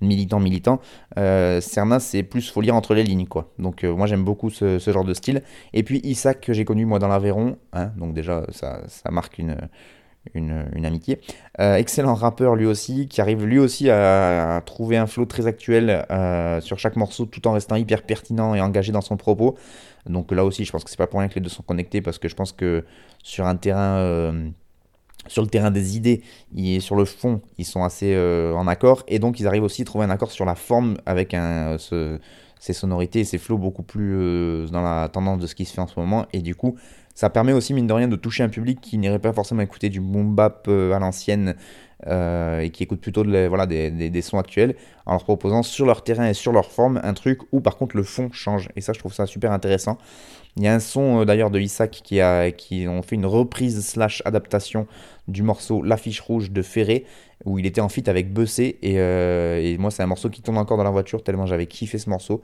militant, 0.00 0.40
militant. 0.40 0.80
Euh, 1.18 1.60
Cerna, 1.60 2.00
c'est 2.00 2.22
plus 2.22 2.50
faut 2.50 2.60
lire 2.60 2.74
entre 2.74 2.94
les 2.94 3.02
lignes, 3.02 3.26
quoi. 3.26 3.52
Donc, 3.58 3.82
euh, 3.82 3.94
moi, 3.94 4.06
j'aime 4.06 4.24
beaucoup 4.24 4.50
ce, 4.50 4.78
genre 4.78 5.04
de 5.04 5.14
style. 5.14 5.42
Et 5.72 5.82
puis, 5.82 6.00
Isaac, 6.04 6.40
que 6.40 6.52
j'ai 6.52 6.64
connu, 6.64 6.84
moi, 6.84 6.98
dans 6.98 7.08
l'Aveyron. 7.08 7.56
Hein, 7.72 7.92
donc, 7.96 8.14
déjà, 8.14 8.44
ça, 8.50 8.82
ça 8.88 9.10
marque 9.10 9.38
une, 9.38 9.56
une, 10.34 10.84
amitié. 10.84 11.20
Euh, 11.60 11.76
excellent 11.76 12.14
rappeur 12.14 12.54
lui 12.56 12.66
aussi, 12.66 13.08
qui 13.08 13.20
arrive 13.20 13.44
lui 13.44 13.58
aussi 13.58 13.90
à, 13.90 14.62
trouver 14.64 14.96
un 14.96 15.06
flow 15.06 15.24
très 15.24 15.46
actuel 15.46 16.06
euh, 16.10 16.60
sur 16.60 16.78
chaque 16.78 16.96
morceau 16.96 17.26
tout 17.26 17.46
en 17.46 17.52
restant 17.52 17.76
hyper 17.76 18.02
pertinent 18.02 18.54
et 18.54 18.60
engagé 18.60 18.92
dans 18.92 19.00
son 19.00 19.16
propos. 19.16 19.56
Donc 20.06 20.32
là 20.32 20.44
aussi, 20.44 20.64
je 20.64 20.72
pense 20.72 20.84
que 20.84 20.90
c'est 20.90 20.98
pas 20.98 21.06
pour 21.06 21.20
rien 21.20 21.28
que 21.28 21.34
les 21.34 21.40
deux 21.40 21.48
sont 21.48 21.62
connectés 21.62 22.00
parce 22.00 22.18
que 22.18 22.28
je 22.28 22.34
pense 22.34 22.52
que 22.52 22.84
sur 23.22 23.46
un 23.46 23.56
terrain. 23.56 23.98
Euh, 23.98 24.48
sur 25.28 25.42
le 25.42 25.48
terrain 25.48 25.72
des 25.72 25.96
idées 25.96 26.22
et 26.56 26.78
sur 26.78 26.94
le 26.94 27.04
fond, 27.04 27.40
ils 27.58 27.64
sont 27.64 27.82
assez 27.82 28.16
en 28.16 28.68
accord 28.68 29.02
et 29.08 29.18
donc 29.18 29.40
ils 29.40 29.48
arrivent 29.48 29.64
aussi 29.64 29.82
à 29.82 29.84
trouver 29.84 30.04
un 30.04 30.10
accord 30.10 30.30
sur 30.30 30.44
la 30.44 30.54
forme 30.54 30.98
avec 31.04 31.34
un, 31.34 31.78
ces 31.80 32.72
sonorités 32.72 33.20
et 33.20 33.24
ces 33.24 33.38
flows 33.38 33.58
beaucoup 33.58 33.82
plus 33.82 34.70
dans 34.70 34.82
la 34.82 35.08
tendance 35.08 35.40
de 35.40 35.48
ce 35.48 35.56
qui 35.56 35.64
se 35.64 35.74
fait 35.74 35.80
en 35.80 35.88
ce 35.88 35.98
moment 35.98 36.26
et 36.32 36.42
du 36.42 36.54
coup 36.54 36.76
ça 37.16 37.30
permet 37.30 37.54
aussi, 37.54 37.72
mine 37.72 37.86
de 37.86 37.92
rien, 37.94 38.08
de 38.08 38.16
toucher 38.16 38.42
un 38.42 38.50
public 38.50 38.78
qui 38.80 38.98
n'irait 38.98 39.18
pas 39.18 39.32
forcément 39.32 39.62
écouter 39.62 39.88
du 39.88 40.00
boom 40.00 40.34
bap 40.34 40.66
euh, 40.68 40.92
à 40.92 40.98
l'ancienne 40.98 41.56
euh, 42.06 42.60
et 42.60 42.68
qui 42.68 42.82
écoutent 42.82 43.00
plutôt 43.00 43.24
de 43.24 43.46
voilà, 43.46 43.64
des, 43.64 43.90
des, 43.90 44.22
sons 44.22 44.38
actuels 44.38 44.76
en 45.06 45.12
leur 45.12 45.24
proposant 45.24 45.62
sur 45.62 45.86
leur 45.86 46.04
terrain 46.04 46.28
et 46.28 46.34
sur 46.34 46.52
leur 46.52 46.70
forme 46.70 47.00
un 47.02 47.14
truc 47.14 47.40
où 47.52 47.62
par 47.62 47.78
contre 47.78 47.96
le 47.96 48.02
fond 48.02 48.28
change. 48.32 48.68
Et 48.76 48.82
ça, 48.82 48.92
je 48.92 48.98
trouve 48.98 49.14
ça 49.14 49.24
super 49.24 49.50
intéressant. 49.50 49.96
Il 50.56 50.62
y 50.62 50.68
a 50.68 50.74
un 50.74 50.80
son 50.80 51.20
euh, 51.20 51.24
d'ailleurs 51.24 51.50
de 51.50 51.60
Isaac 51.60 51.90
qui, 52.02 52.20
a, 52.20 52.50
qui 52.50 52.86
ont 52.88 53.02
fait 53.02 53.16
une 53.16 53.26
reprise 53.26 53.84
slash 53.84 54.22
adaptation 54.24 54.86
du 55.28 55.42
morceau 55.42 55.82
L'affiche 55.82 56.20
rouge 56.20 56.50
de 56.50 56.62
Ferré 56.62 57.04
où 57.44 57.58
il 57.58 57.66
était 57.66 57.82
en 57.82 57.88
feat 57.88 58.08
avec 58.08 58.32
Bessé 58.32 58.78
et, 58.82 58.94
euh, 58.96 59.76
moi 59.78 59.90
c'est 59.90 60.02
un 60.02 60.06
morceau 60.06 60.30
qui 60.30 60.40
tourne 60.40 60.56
encore 60.56 60.78
dans 60.78 60.84
la 60.84 60.90
voiture 60.90 61.22
tellement 61.22 61.44
j'avais 61.44 61.66
kiffé 61.66 61.98
ce 61.98 62.08
morceau 62.08 62.40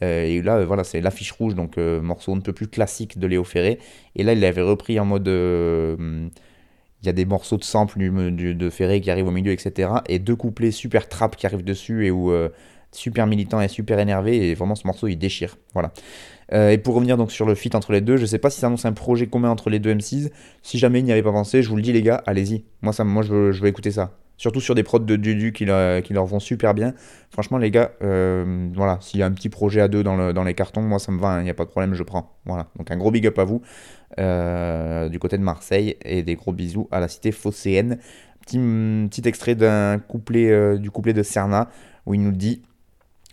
et 0.00 0.42
là 0.42 0.64
voilà 0.64 0.82
c'est 0.82 1.00
L'affiche 1.00 1.30
rouge 1.30 1.54
donc 1.54 1.76
morceau 1.76 2.34
un 2.34 2.40
peu 2.40 2.52
plus 2.52 2.66
classique 2.66 3.18
de 3.18 3.26
Léo 3.28 3.44
Ferré 3.44 3.78
et 4.16 4.24
là 4.24 4.32
il 4.32 4.40
l'avait 4.40 4.62
repris 4.62 4.98
en 4.98 5.04
mode 5.04 5.28
il 7.02 7.06
y 7.06 7.08
a 7.08 7.12
des 7.12 7.24
morceaux 7.24 7.56
de 7.56 7.64
sample 7.64 7.98
de 7.98 8.70
Ferré 8.70 9.00
qui 9.00 9.10
arrivent 9.10 9.26
au 9.26 9.32
milieu, 9.32 9.52
etc. 9.52 9.90
Et 10.08 10.20
deux 10.20 10.36
couplets 10.36 10.70
super 10.70 11.08
trap 11.08 11.34
qui 11.36 11.46
arrivent 11.46 11.64
dessus 11.64 12.06
et 12.06 12.12
où 12.12 12.30
euh, 12.30 12.48
super 12.92 13.26
militant 13.26 13.60
et 13.60 13.66
super 13.66 13.98
énervé. 13.98 14.50
Et 14.50 14.54
vraiment, 14.54 14.76
ce 14.76 14.86
morceau, 14.86 15.08
il 15.08 15.16
déchire. 15.16 15.56
Voilà. 15.74 15.92
Euh, 16.52 16.70
et 16.70 16.78
pour 16.78 16.94
revenir 16.94 17.16
donc 17.16 17.32
sur 17.32 17.46
le 17.46 17.54
feat 17.54 17.74
entre 17.74 17.92
les 17.92 18.00
deux, 18.00 18.16
je 18.16 18.26
sais 18.26 18.38
pas 18.38 18.50
si 18.50 18.60
ça 18.60 18.66
annonce 18.66 18.84
un 18.84 18.92
projet 18.92 19.26
commun 19.26 19.50
entre 19.50 19.70
les 19.70 19.78
deux 19.78 19.94
MCs. 19.94 20.30
Si 20.62 20.78
jamais 20.78 21.00
il 21.00 21.04
n'y 21.04 21.12
avait 21.12 21.22
pas 21.22 21.32
pensé, 21.32 21.62
je 21.62 21.68
vous 21.68 21.76
le 21.76 21.82
dis, 21.82 21.92
les 21.92 22.02
gars, 22.02 22.22
allez-y. 22.26 22.64
Moi, 22.82 22.92
ça, 22.92 23.04
moi 23.04 23.22
je, 23.22 23.32
veux, 23.32 23.52
je 23.52 23.62
veux 23.62 23.68
écouter 23.68 23.90
ça. 23.90 24.12
Surtout 24.36 24.60
sur 24.60 24.74
des 24.74 24.82
prods 24.82 24.98
de 24.98 25.16
Dudu 25.16 25.52
qui, 25.52 25.64
leur 25.64 26.26
vont 26.26 26.40
super 26.40 26.74
bien. 26.74 26.94
Franchement, 27.30 27.58
les 27.58 27.70
gars, 27.70 27.92
euh, 28.02 28.68
voilà, 28.74 28.98
s'il 29.00 29.20
y 29.20 29.22
a 29.22 29.26
un 29.26 29.30
petit 29.30 29.48
projet 29.48 29.80
à 29.80 29.88
deux 29.88 30.02
dans, 30.02 30.16
le, 30.16 30.32
dans 30.32 30.42
les 30.42 30.54
cartons, 30.54 30.82
moi 30.82 30.98
ça 30.98 31.12
me 31.12 31.20
va, 31.20 31.36
il 31.36 31.40
hein, 31.40 31.42
n'y 31.44 31.50
a 31.50 31.54
pas 31.54 31.64
de 31.64 31.70
problème, 31.70 31.94
je 31.94 32.02
prends. 32.02 32.34
Voilà, 32.44 32.66
donc 32.76 32.90
un 32.90 32.96
gros 32.96 33.12
big 33.12 33.24
up 33.26 33.38
à 33.38 33.44
vous 33.44 33.62
euh, 34.18 35.08
du 35.08 35.20
côté 35.20 35.38
de 35.38 35.44
Marseille 35.44 35.96
et 36.04 36.24
des 36.24 36.34
gros 36.34 36.52
bisous 36.52 36.88
à 36.90 36.98
la 36.98 37.06
cité 37.06 37.30
phocéenne. 37.30 37.98
Petit, 38.40 38.58
petit 38.58 39.28
extrait 39.28 39.54
d'un 39.54 40.00
couplet, 40.00 40.76
du 40.76 40.90
couplet 40.90 41.12
de 41.12 41.22
Cerna 41.22 41.68
où 42.06 42.14
il 42.14 42.22
nous 42.22 42.32
dit 42.32 42.62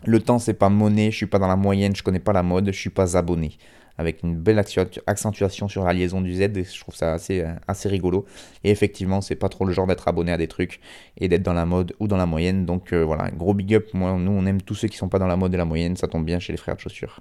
Le 0.04 0.20
temps 0.20 0.38
c'est 0.38 0.54
pas 0.54 0.68
monnaie, 0.68 1.10
je 1.10 1.16
suis 1.16 1.26
pas 1.26 1.38
dans 1.38 1.48
la 1.48 1.56
moyenne, 1.56 1.94
je 1.94 2.02
connais 2.02 2.20
pas 2.20 2.32
la 2.32 2.42
mode, 2.42 2.66
je 2.66 2.78
suis 2.78 2.90
pas 2.90 3.16
abonné 3.16 3.58
avec 4.00 4.22
une 4.22 4.34
belle 4.34 4.58
accentuation 4.58 5.68
sur 5.68 5.84
la 5.84 5.92
liaison 5.92 6.22
du 6.22 6.34
Z, 6.34 6.48
je 6.54 6.80
trouve 6.80 6.96
ça 6.96 7.12
assez, 7.12 7.42
euh, 7.42 7.52
assez 7.68 7.86
rigolo. 7.86 8.24
Et 8.64 8.70
effectivement, 8.70 9.20
c'est 9.20 9.34
pas 9.36 9.50
trop 9.50 9.66
le 9.66 9.74
genre 9.74 9.86
d'être 9.86 10.08
abonné 10.08 10.32
à 10.32 10.38
des 10.38 10.48
trucs 10.48 10.80
et 11.18 11.28
d'être 11.28 11.42
dans 11.42 11.52
la 11.52 11.66
mode 11.66 11.94
ou 12.00 12.08
dans 12.08 12.16
la 12.16 12.24
moyenne. 12.24 12.64
Donc 12.64 12.94
euh, 12.94 13.04
voilà, 13.04 13.30
gros 13.30 13.52
big 13.52 13.74
up. 13.74 13.88
Moi, 13.92 14.16
nous, 14.18 14.32
on 14.32 14.46
aime 14.46 14.62
tous 14.62 14.74
ceux 14.74 14.88
qui 14.88 14.96
sont 14.96 15.10
pas 15.10 15.18
dans 15.18 15.26
la 15.26 15.36
mode 15.36 15.52
et 15.52 15.58
la 15.58 15.66
moyenne, 15.66 15.96
ça 15.96 16.08
tombe 16.08 16.24
bien 16.24 16.38
chez 16.38 16.54
les 16.54 16.56
frères 16.56 16.76
de 16.76 16.80
chaussures. 16.80 17.20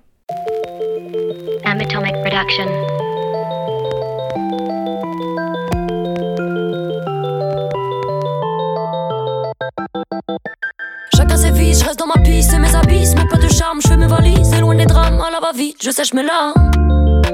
Je 11.80 11.86
reste 11.86 12.00
dans 12.00 12.08
ma 12.08 12.22
piste, 12.24 12.58
mes 12.58 12.76
abysses, 12.76 13.14
mais 13.16 13.28
pas 13.28 13.38
de 13.38 13.48
charme, 13.48 13.80
je 13.82 13.88
fais 13.88 13.98
mes 13.98 14.08
valises, 14.08 14.60
loin 14.60 14.76
des 14.76 14.86
drames, 14.86 15.22
à 15.22 15.30
la 15.30 15.40
va-vite, 15.40 15.78
je 15.82 15.92
sèche 15.92 16.14
mes 16.14 16.24
larmes. 16.24 16.72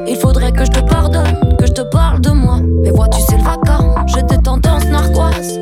Il 0.08 0.18
faudrait 0.18 0.52
que 0.52 0.66
je 0.66 0.72
te 0.72 0.82
pardonne, 0.82 1.56
que 1.58 1.66
je 1.66 1.72
te 1.72 1.82
parle 1.82 2.20
de 2.22 2.32
moi. 2.32 2.60
Mais 2.84 2.92
vois-tu, 2.92 3.20
c'est 3.22 3.38
le 3.38 3.44
vacarme, 3.44 4.06
j'ai 4.08 4.24
des 4.24 4.38
tendances 4.42 4.86
narquoises. 4.86 5.60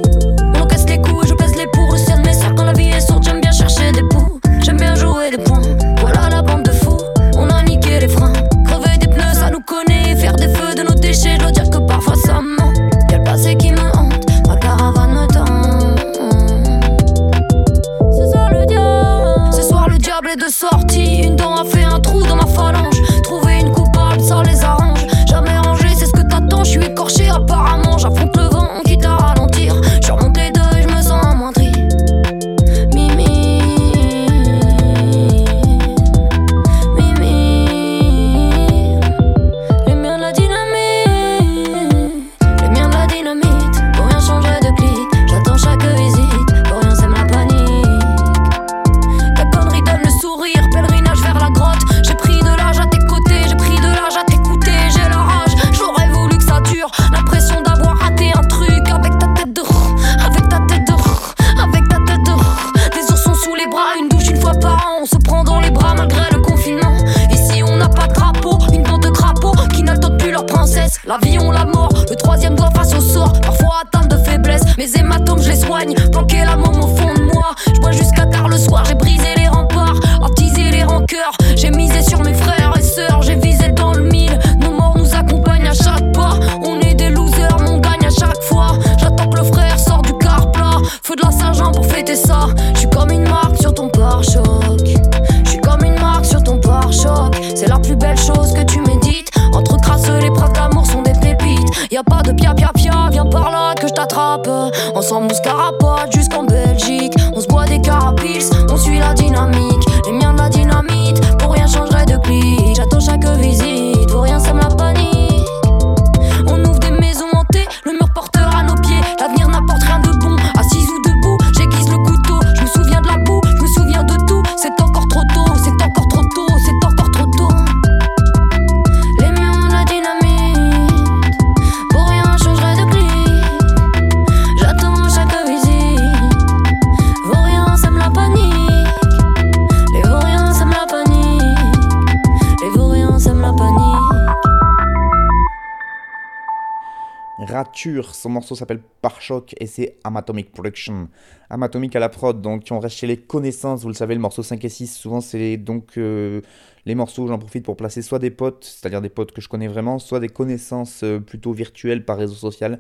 Son 148.14 148.30
morceau 148.30 148.56
s'appelle 148.56 148.82
Pare-choc 149.02 149.54
et 149.60 149.68
c'est 149.68 149.98
Amatomic 150.04 150.52
Production. 150.52 151.08
Amatomic 151.50 151.96
à 151.96 152.00
la 152.00 152.10
prod, 152.10 152.42
donc 152.42 152.64
on 152.72 152.80
reste 152.80 152.96
chez 152.98 153.08
les 153.08 153.18
connaissances, 153.18 153.82
vous 153.82 153.90
le 153.90 153.94
savez, 153.94 154.14
le 154.16 154.22
morceau 154.22 154.42
5 154.44 154.64
et 154.66 154.70
6, 154.70 154.88
souvent 154.88 155.22
c'est 155.22 155.58
donc 155.58 155.98
euh, 155.98 156.42
les 156.86 156.96
morceaux, 156.96 157.28
j'en 157.28 157.38
profite 157.38 157.64
pour 157.66 157.76
placer 157.76 158.02
soit 158.02 158.20
des 158.20 158.32
potes, 158.32 158.64
c'est-à-dire 158.66 159.02
des 159.02 159.10
potes 159.10 159.32
que 159.32 159.42
je 159.42 159.50
connais 159.50 159.68
vraiment, 159.68 160.00
soit 160.00 160.20
des 160.20 160.30
connaissances 160.30 161.04
euh, 161.04 161.20
plutôt 161.20 161.52
virtuelles 161.54 162.06
par 162.06 162.18
réseau 162.18 162.36
social. 162.36 162.80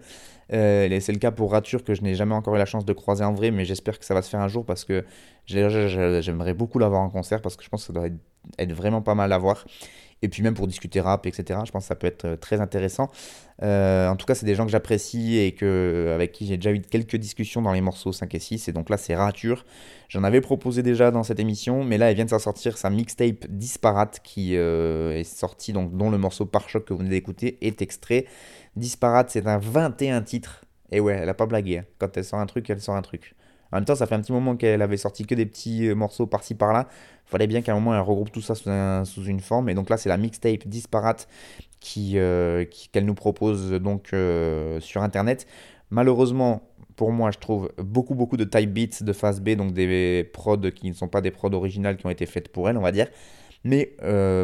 Euh, 0.52 1.00
c'est 1.00 1.12
le 1.14 1.20
cas 1.20 1.32
pour 1.32 1.52
Rature 1.52 1.84
que 1.84 1.94
je 1.94 2.02
n'ai 2.02 2.16
jamais 2.16 2.36
encore 2.36 2.56
eu 2.56 2.58
la 2.58 2.66
chance 2.66 2.86
de 2.86 2.94
croiser 2.94 3.24
en 3.24 3.34
vrai, 3.34 3.52
mais 3.52 3.66
j'espère 3.66 4.00
que 4.00 4.06
ça 4.06 4.14
va 4.14 4.22
se 4.22 4.30
faire 4.30 4.42
un 4.42 4.48
jour 4.48 4.66
parce 4.66 4.84
que 4.86 5.04
j'ai- 5.46 5.70
j'ai- 5.70 6.22
j'aimerais 6.22 6.54
beaucoup 6.54 6.80
l'avoir 6.80 7.02
en 7.02 7.10
concert 7.10 7.42
parce 7.42 7.56
que 7.56 7.64
je 7.64 7.70
pense 7.70 7.82
que 7.82 7.88
ça 7.88 7.94
doit 7.94 8.08
être 8.60 8.74
vraiment 8.74 9.02
pas 9.02 9.16
mal 9.16 9.32
à 9.34 9.38
voir. 9.38 9.66
Et 10.24 10.30
puis 10.30 10.42
même 10.42 10.54
pour 10.54 10.68
discuter 10.68 11.02
rap, 11.02 11.26
etc. 11.28 11.60
Je 11.66 11.72
pense 11.72 11.84
que 11.84 11.88
ça 11.90 11.96
peut 11.96 12.08
être 12.08 12.24
euh, 12.26 12.36
très 12.38 12.62
intéressant. 12.62 13.12
Euh, 13.62 14.08
en 14.08 14.16
tout 14.16 14.26
cas, 14.26 14.36
c'est 14.36 14.46
des 14.46 14.56
gens 14.56 14.66
que 14.66 14.72
j'apprécie 14.72 15.38
et 15.38 15.52
que, 15.52 16.12
avec 16.16 16.32
qui 16.32 16.48
j'ai 16.48 16.56
déjà 16.56 16.72
eu 16.72 16.80
quelques 16.80 17.18
discussions 17.18 17.62
dans 17.62 17.74
les 17.74 17.82
morceaux 17.82 18.14
5 18.14 18.34
et 18.34 18.40
6. 18.40 18.70
Et 18.70 18.72
donc 18.72 18.90
là, 18.90 18.96
c'est 18.96 19.16
Rature. 19.16 19.66
J'en 20.08 20.24
avais 20.24 20.40
proposé 20.40 20.82
déjà 20.82 21.12
dans 21.12 21.24
cette 21.24 21.42
émission, 21.42 21.84
mais 21.84 21.98
là, 21.98 22.10
elle 22.10 22.16
vient 22.16 22.24
de 22.24 22.30
s'en 22.30 22.40
sortir 22.40 22.78
sa 22.78 22.90
mixtape 22.90 23.48
Disparate 23.50 24.22
qui 24.24 24.56
euh, 24.56 25.12
est 25.12 25.26
sortie, 25.26 25.74
donc, 25.74 25.96
dont 25.98 26.10
le 26.10 26.18
morceau 26.18 26.46
Par 26.46 26.70
choc 26.70 26.86
que 26.86 26.94
vous 26.94 27.00
venez 27.00 27.10
d'écouter 27.10 27.58
est 27.62 27.82
extrait. 27.82 28.26
Disparate, 28.78 29.30
c'est 29.30 29.46
un 29.46 29.58
21 29.58 30.22
titres. 30.22 30.64
Et 30.90 31.02
ouais, 31.02 31.20
elle 31.22 31.30
a 31.30 31.34
pas 31.34 31.48
blagué. 31.48 31.80
hein. 31.80 31.86
Quand 32.00 32.16
elle 32.16 32.24
sort 32.24 32.40
un 32.40 32.46
truc, 32.46 32.70
elle 32.70 32.80
sort 32.80 32.96
un 32.96 33.02
truc. 33.02 33.36
En 33.74 33.78
même 33.78 33.86
temps, 33.86 33.96
ça 33.96 34.06
fait 34.06 34.14
un 34.14 34.22
petit 34.22 34.32
moment 34.32 34.56
qu'elle 34.56 34.84
avait 34.84 34.98
sorti 34.98 35.26
que 35.26 35.34
des 35.34 35.48
petits 35.48 35.88
euh, 35.88 35.96
morceaux 35.96 36.28
par-ci 36.28 36.54
par-là. 36.54 36.88
Fallait 37.26 37.48
bien 37.48 37.64
qu'à 37.64 37.72
un 37.72 37.76
moment 37.76 37.96
elle 37.96 38.02
regroupe 38.02 38.32
tout 38.32 38.42
ça 38.42 38.54
sous, 38.54 38.70
un- 38.70 39.04
sous 39.04 39.26
une 39.26 39.40
forme. 39.40 39.68
Et 39.68 39.74
donc 39.74 39.90
là, 39.90 39.98
c'est 39.98 40.10
la 40.10 40.18
mixtape 40.18 40.68
disparate 40.68 41.28
euh, 41.98 42.66
qu'elle 42.92 43.06
nous 43.06 43.16
propose 43.16 43.72
donc 43.72 44.14
euh, 44.14 44.80
sur 44.80 45.02
internet. 45.02 45.48
Malheureusement, 45.90 46.62
pour 46.96 47.12
moi, 47.12 47.32
je 47.32 47.40
trouve 47.40 47.72
beaucoup 47.80 48.14
beaucoup 48.14 48.38
de 48.38 48.44
type 48.44 48.72
beats 48.72 49.02
de 49.04 49.12
phase 49.12 49.42
B, 49.42 49.56
donc 49.56 49.74
des 49.74 50.30
prods 50.34 50.70
qui 50.70 50.90
ne 50.90 50.94
sont 50.96 51.08
pas 51.08 51.22
des 51.22 51.32
prods 51.32 51.54
originales 51.54 51.98
qui 51.98 52.06
ont 52.06 52.12
été 52.12 52.28
faites 52.28 52.50
pour 52.50 52.70
elle, 52.70 52.78
on 52.78 52.82
va 52.82 52.92
dire. 52.92 53.08
Mais 53.64 53.96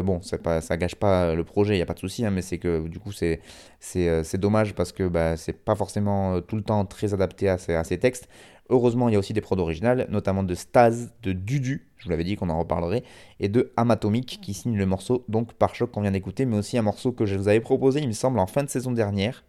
bon, 0.02 0.20
ça 0.22 0.76
gâche 0.76 0.94
pas 0.96 1.34
le 1.34 1.44
projet, 1.44 1.74
il 1.74 1.76
n'y 1.76 1.82
a 1.82 1.86
pas 1.86 1.94
de 1.94 1.98
souci, 1.98 2.24
hein, 2.24 2.30
mais 2.30 2.40
c'est 2.42 2.58
que 2.58 2.88
du 2.88 2.98
coup, 2.98 3.12
c'est, 3.12 3.40
c'est, 3.78 4.38
dommage 4.38 4.74
parce 4.74 4.92
que 4.92 5.06
bah, 5.08 5.36
c'est 5.36 5.52
pas 5.52 5.74
forcément 5.74 6.40
tout 6.40 6.56
le 6.56 6.62
temps 6.62 6.84
très 6.86 7.12
adapté 7.12 7.48
à 7.48 7.58
à 7.68 7.84
ces 7.84 7.98
textes. 7.98 8.28
Heureusement, 8.70 9.08
il 9.08 9.12
y 9.12 9.16
a 9.16 9.18
aussi 9.18 9.32
des 9.32 9.40
prods 9.40 9.58
originales, 9.58 10.06
notamment 10.10 10.42
de 10.42 10.54
Staz, 10.54 11.12
de 11.22 11.32
Dudu, 11.32 11.88
je 11.98 12.04
vous 12.04 12.10
l'avais 12.10 12.24
dit 12.24 12.36
qu'on 12.36 12.48
en 12.50 12.58
reparlerait, 12.58 13.02
et 13.40 13.48
de 13.48 13.72
Amatomic 13.76 14.40
qui 14.40 14.54
signe 14.54 14.76
le 14.76 14.86
morceau 14.86 15.24
donc 15.28 15.52
par 15.54 15.74
choc 15.74 15.90
qu'on 15.90 16.02
vient 16.02 16.12
d'écouter, 16.12 16.46
mais 16.46 16.56
aussi 16.56 16.78
un 16.78 16.82
morceau 16.82 17.12
que 17.12 17.26
je 17.26 17.36
vous 17.36 17.48
avais 17.48 17.60
proposé, 17.60 18.00
il 18.00 18.08
me 18.08 18.12
semble, 18.12 18.38
en 18.38 18.46
fin 18.46 18.62
de 18.62 18.68
saison 18.70 18.92
dernière. 18.92 19.44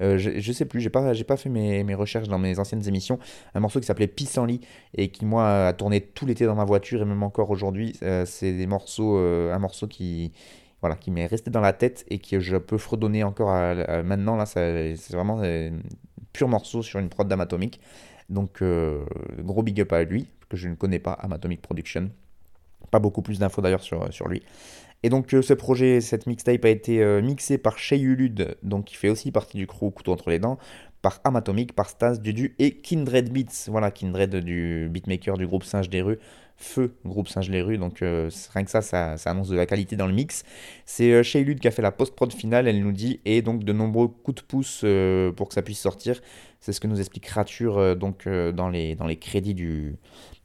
Euh, 0.00 0.18
je, 0.18 0.38
je 0.38 0.52
sais 0.52 0.64
plus, 0.64 0.80
j'ai 0.80 0.90
pas, 0.90 1.12
pas 1.26 1.36
fait 1.36 1.48
mes, 1.48 1.94
recherches 1.94 2.28
dans 2.28 2.38
mes 2.38 2.58
anciennes 2.58 2.86
émissions. 2.88 3.18
Un 3.54 3.60
morceau 3.60 3.80
qui 3.80 3.86
s'appelait 3.86 4.06
Pissenlit 4.06 4.60
et 4.96 5.08
qui, 5.08 5.24
moi, 5.24 5.68
a 5.68 5.72
tourné 5.72 6.00
tout 6.00 6.26
l'été 6.26 6.46
dans 6.46 6.54
ma 6.54 6.64
voiture 6.64 7.02
et 7.02 7.04
même 7.04 7.22
encore 7.22 7.50
aujourd'hui. 7.50 7.94
Euh, 8.02 8.24
c'est 8.26 8.52
des 8.52 8.66
morceaux, 8.66 9.16
euh, 9.18 9.54
un 9.54 9.58
morceau 9.58 9.86
qui, 9.86 10.32
voilà, 10.80 10.96
qui 10.96 11.10
m'est 11.10 11.26
resté 11.26 11.50
dans 11.50 11.60
la 11.60 11.72
tête 11.72 12.04
et 12.08 12.18
que 12.18 12.40
je 12.40 12.56
peux 12.56 12.78
fredonner 12.78 13.24
encore 13.24 13.50
à- 13.50 14.02
maintenant. 14.02 14.44
C'est 14.46 14.96
vraiment 15.10 15.42
un 15.42 15.70
pur 16.32 16.48
morceau 16.48 16.82
sur 16.82 16.98
une 16.98 17.08
prod 17.08 17.28
d'Amatomic. 17.28 17.80
Donc, 18.32 18.62
euh, 18.62 19.04
gros 19.40 19.62
big 19.62 19.80
up 19.80 19.92
à 19.92 20.02
lui, 20.02 20.26
que 20.48 20.56
je 20.56 20.68
ne 20.68 20.74
connais 20.74 20.98
pas, 20.98 21.12
Amatomic 21.12 21.60
Production. 21.60 22.10
Pas 22.90 22.98
beaucoup 22.98 23.22
plus 23.22 23.38
d'infos 23.38 23.62
d'ailleurs 23.62 23.82
sur, 23.82 24.28
lui. 24.28 24.42
Et 25.02 25.08
donc 25.08 25.34
euh, 25.34 25.42
ce 25.42 25.52
projet, 25.52 26.00
cette 26.00 26.26
mixtape 26.26 26.64
a 26.64 26.68
été 26.68 27.02
euh, 27.02 27.22
mixé 27.22 27.58
par 27.58 27.76
Ulud, 27.90 28.56
donc 28.62 28.86
qui 28.86 28.94
fait 28.94 29.08
aussi 29.08 29.32
partie 29.32 29.56
du 29.56 29.66
crew 29.66 29.90
Couteau 29.90 30.12
entre 30.12 30.30
les 30.30 30.38
dents, 30.38 30.58
par 31.00 31.20
Amatomic, 31.24 31.74
par 31.74 31.88
Stas, 31.90 32.18
Dudu 32.18 32.54
et 32.58 32.76
Kindred 32.76 33.32
Beats. 33.32 33.68
Voilà, 33.68 33.90
Kindred 33.90 34.36
du 34.36 34.88
beatmaker 34.90 35.36
du 35.36 35.46
groupe 35.46 35.64
Singe 35.64 35.90
des 35.90 36.02
rues, 36.02 36.18
Feu, 36.62 36.94
groupe 37.04 37.28
Singe 37.28 37.50
les 37.50 37.60
rues. 37.60 37.78
Donc 37.78 38.02
euh, 38.02 38.30
rien 38.54 38.64
que 38.64 38.70
ça, 38.70 38.82
ça, 38.82 39.16
ça 39.16 39.30
annonce 39.30 39.48
de 39.48 39.56
la 39.56 39.66
qualité 39.66 39.96
dans 39.96 40.06
le 40.06 40.12
mix. 40.12 40.44
C'est 40.86 41.12
euh, 41.12 41.22
Shay 41.22 41.40
Ulud 41.40 41.60
qui 41.60 41.68
a 41.68 41.70
fait 41.70 41.82
la 41.82 41.92
post-prod 41.92 42.32
finale, 42.32 42.68
elle 42.68 42.80
nous 42.82 42.92
dit, 42.92 43.20
et 43.24 43.42
donc 43.42 43.64
de 43.64 43.72
nombreux 43.72 44.08
coups 44.08 44.42
de 44.42 44.46
pouce 44.46 44.82
euh, 44.84 45.32
pour 45.32 45.48
que 45.48 45.54
ça 45.54 45.62
puisse 45.62 45.80
sortir. 45.80 46.20
C'est 46.60 46.72
ce 46.72 46.80
que 46.80 46.86
nous 46.86 47.00
explique 47.00 47.26
Rature 47.26 47.78
euh, 47.78 47.94
donc, 47.96 48.28
dans, 48.28 48.68
les, 48.68 48.94
dans 48.94 49.06
les 49.06 49.16
crédits 49.16 49.54
du, 49.54 49.96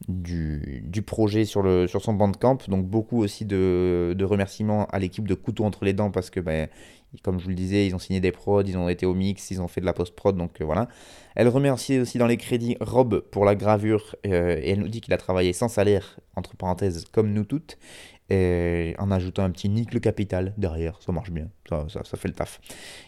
du, 0.07 0.82
du 0.84 1.01
projet 1.03 1.45
sur, 1.45 1.61
le, 1.61 1.86
sur 1.88 2.01
son 2.01 2.13
bandcamp. 2.13 2.57
Donc 2.68 2.88
beaucoup 2.88 3.22
aussi 3.22 3.45
de, 3.45 4.15
de 4.18 4.26
remerciements 4.26 4.88
à 4.88 4.97
l'équipe 4.97 5.28
de 5.28 5.36
Couteau 5.36 5.63
entre 5.63 5.86
les 5.86 5.93
dents 5.93 6.09
parce 6.09 6.30
que, 6.32 6.39
ben, 6.39 6.68
comme 7.23 7.39
je 7.39 7.43
vous 7.43 7.49
le 7.49 7.55
disais, 7.55 7.87
ils 7.87 7.95
ont 7.95 7.99
signé 7.99 8.19
des 8.19 8.31
prods, 8.31 8.63
ils 8.63 8.77
ont 8.77 8.89
été 8.89 9.05
au 9.05 9.13
mix, 9.13 9.49
ils 9.51 9.61
ont 9.61 9.67
fait 9.67 9.81
de 9.81 9.85
la 9.85 9.93
post-prod, 9.93 10.35
donc 10.35 10.61
euh, 10.61 10.65
voilà. 10.65 10.87
Elle 11.35 11.47
remercie 11.47 11.99
aussi 11.99 12.17
dans 12.17 12.27
les 12.27 12.37
crédits 12.37 12.77
Rob 12.81 13.21
pour 13.31 13.45
la 13.45 13.55
gravure 13.55 14.15
euh, 14.25 14.59
et 14.61 14.71
elle 14.71 14.79
nous 14.79 14.87
dit 14.87 15.01
qu'il 15.01 15.13
a 15.13 15.17
travaillé 15.17 15.53
sans 15.53 15.67
salaire, 15.67 16.19
entre 16.35 16.55
parenthèses, 16.55 17.05
comme 17.11 17.31
nous 17.31 17.45
toutes. 17.45 17.77
Et 18.29 18.93
en 18.99 19.09
ajoutant 19.09 19.43
un 19.43 19.51
petit 19.51 19.69
nique 19.69 19.93
le 19.93 20.01
capital 20.01 20.53
derrière, 20.57 20.99
ça 21.01 21.13
marche 21.13 21.31
bien, 21.31 21.47
ça, 21.69 21.85
ça, 21.87 22.01
ça 22.03 22.17
fait 22.17 22.27
le 22.27 22.33
taf. 22.33 22.59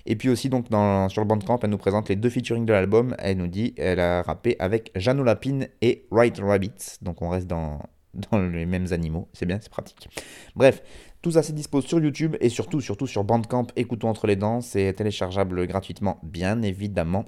Et 0.05 0.15
puis 0.15 0.29
aussi 0.29 0.47
donc 0.47 0.69
dans, 0.69 1.09
sur 1.09 1.21
le 1.21 1.27
bandcamp, 1.27 1.59
elle 1.61 1.71
nous 1.71 1.77
présente 1.77 2.07
les 2.07 2.15
deux 2.15 2.29
featuring 2.29 2.65
de 2.65 2.71
l'album. 2.71 3.15
Elle 3.19 3.35
nous 3.35 3.47
dit 3.47 3.73
elle 3.77 3.99
a 3.99 4.21
rappé 4.21 4.55
avec 4.59 4.91
Jeannot 4.95 5.25
Lapine 5.25 5.67
et 5.81 6.05
Right 6.09 6.39
Rabbit. 6.39 6.99
Donc 7.01 7.21
on 7.21 7.27
reste 7.27 7.47
dans, 7.47 7.81
dans 8.13 8.39
les 8.39 8.65
mêmes 8.65 8.87
animaux, 8.91 9.27
c'est 9.33 9.45
bien, 9.45 9.59
c'est 9.61 9.69
pratique. 9.69 10.07
Bref, 10.55 10.81
tout 11.22 11.32
ça 11.32 11.43
c'est 11.43 11.53
dispo 11.53 11.82
sur 11.82 11.99
YouTube 11.99 12.36
et 12.39 12.49
surtout, 12.49 12.82
surtout 12.82 13.07
sur 13.07 13.24
Bandcamp, 13.24 13.67
écoutons 13.76 14.09
entre 14.09 14.28
les 14.28 14.36
dents, 14.36 14.61
c'est 14.61 14.93
téléchargeable 14.93 15.67
gratuitement, 15.67 16.20
bien 16.24 16.61
évidemment. 16.61 17.26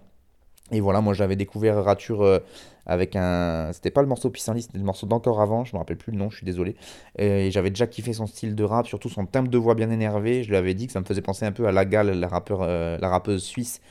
Et 0.72 0.80
voilà, 0.80 1.02
moi 1.02 1.14
j'avais 1.14 1.36
découvert 1.36 1.84
Rature 1.84 2.22
euh, 2.22 2.40
avec 2.86 3.16
un. 3.18 3.72
C'était 3.74 3.92
pas 3.92 4.02
le 4.02 4.08
morceau 4.08 4.30
Pissenlit, 4.30 4.62
c'était 4.62 4.78
le 4.78 4.86
morceau 4.86 5.06
d'encore 5.06 5.42
avant, 5.42 5.66
je 5.66 5.76
me 5.76 5.80
rappelle 5.80 5.98
plus 5.98 6.14
le 6.14 6.18
nom, 6.18 6.30
je 6.30 6.38
suis 6.38 6.46
désolé. 6.46 6.76
Et 7.18 7.52
j'avais 7.52 7.70
déjà 7.70 7.88
kiffé 7.88 8.14
son 8.14 8.26
style 8.26 8.56
de 8.56 8.64
rap, 8.64 8.88
surtout 8.88 9.10
son 9.10 9.26
timbre 9.26 9.50
de 9.50 9.58
voix 9.58 9.76
bien 9.76 9.90
énervé. 9.90 10.44
Je 10.44 10.50
lui 10.50 10.56
avais 10.56 10.74
dit 10.74 10.88
que 10.88 10.94
ça 10.94 11.02
me 11.02 11.06
faisait 11.06 11.22
penser 11.22 11.46
un 11.46 11.52
peu 11.52 11.68
à 11.68 11.74
Lagal, 11.74 12.12
la, 12.18 12.28
rappeur, 12.28 12.62
euh, 12.62 12.98
la 13.00 13.10
rappeuse 13.10 13.44
suisse, 13.44 13.82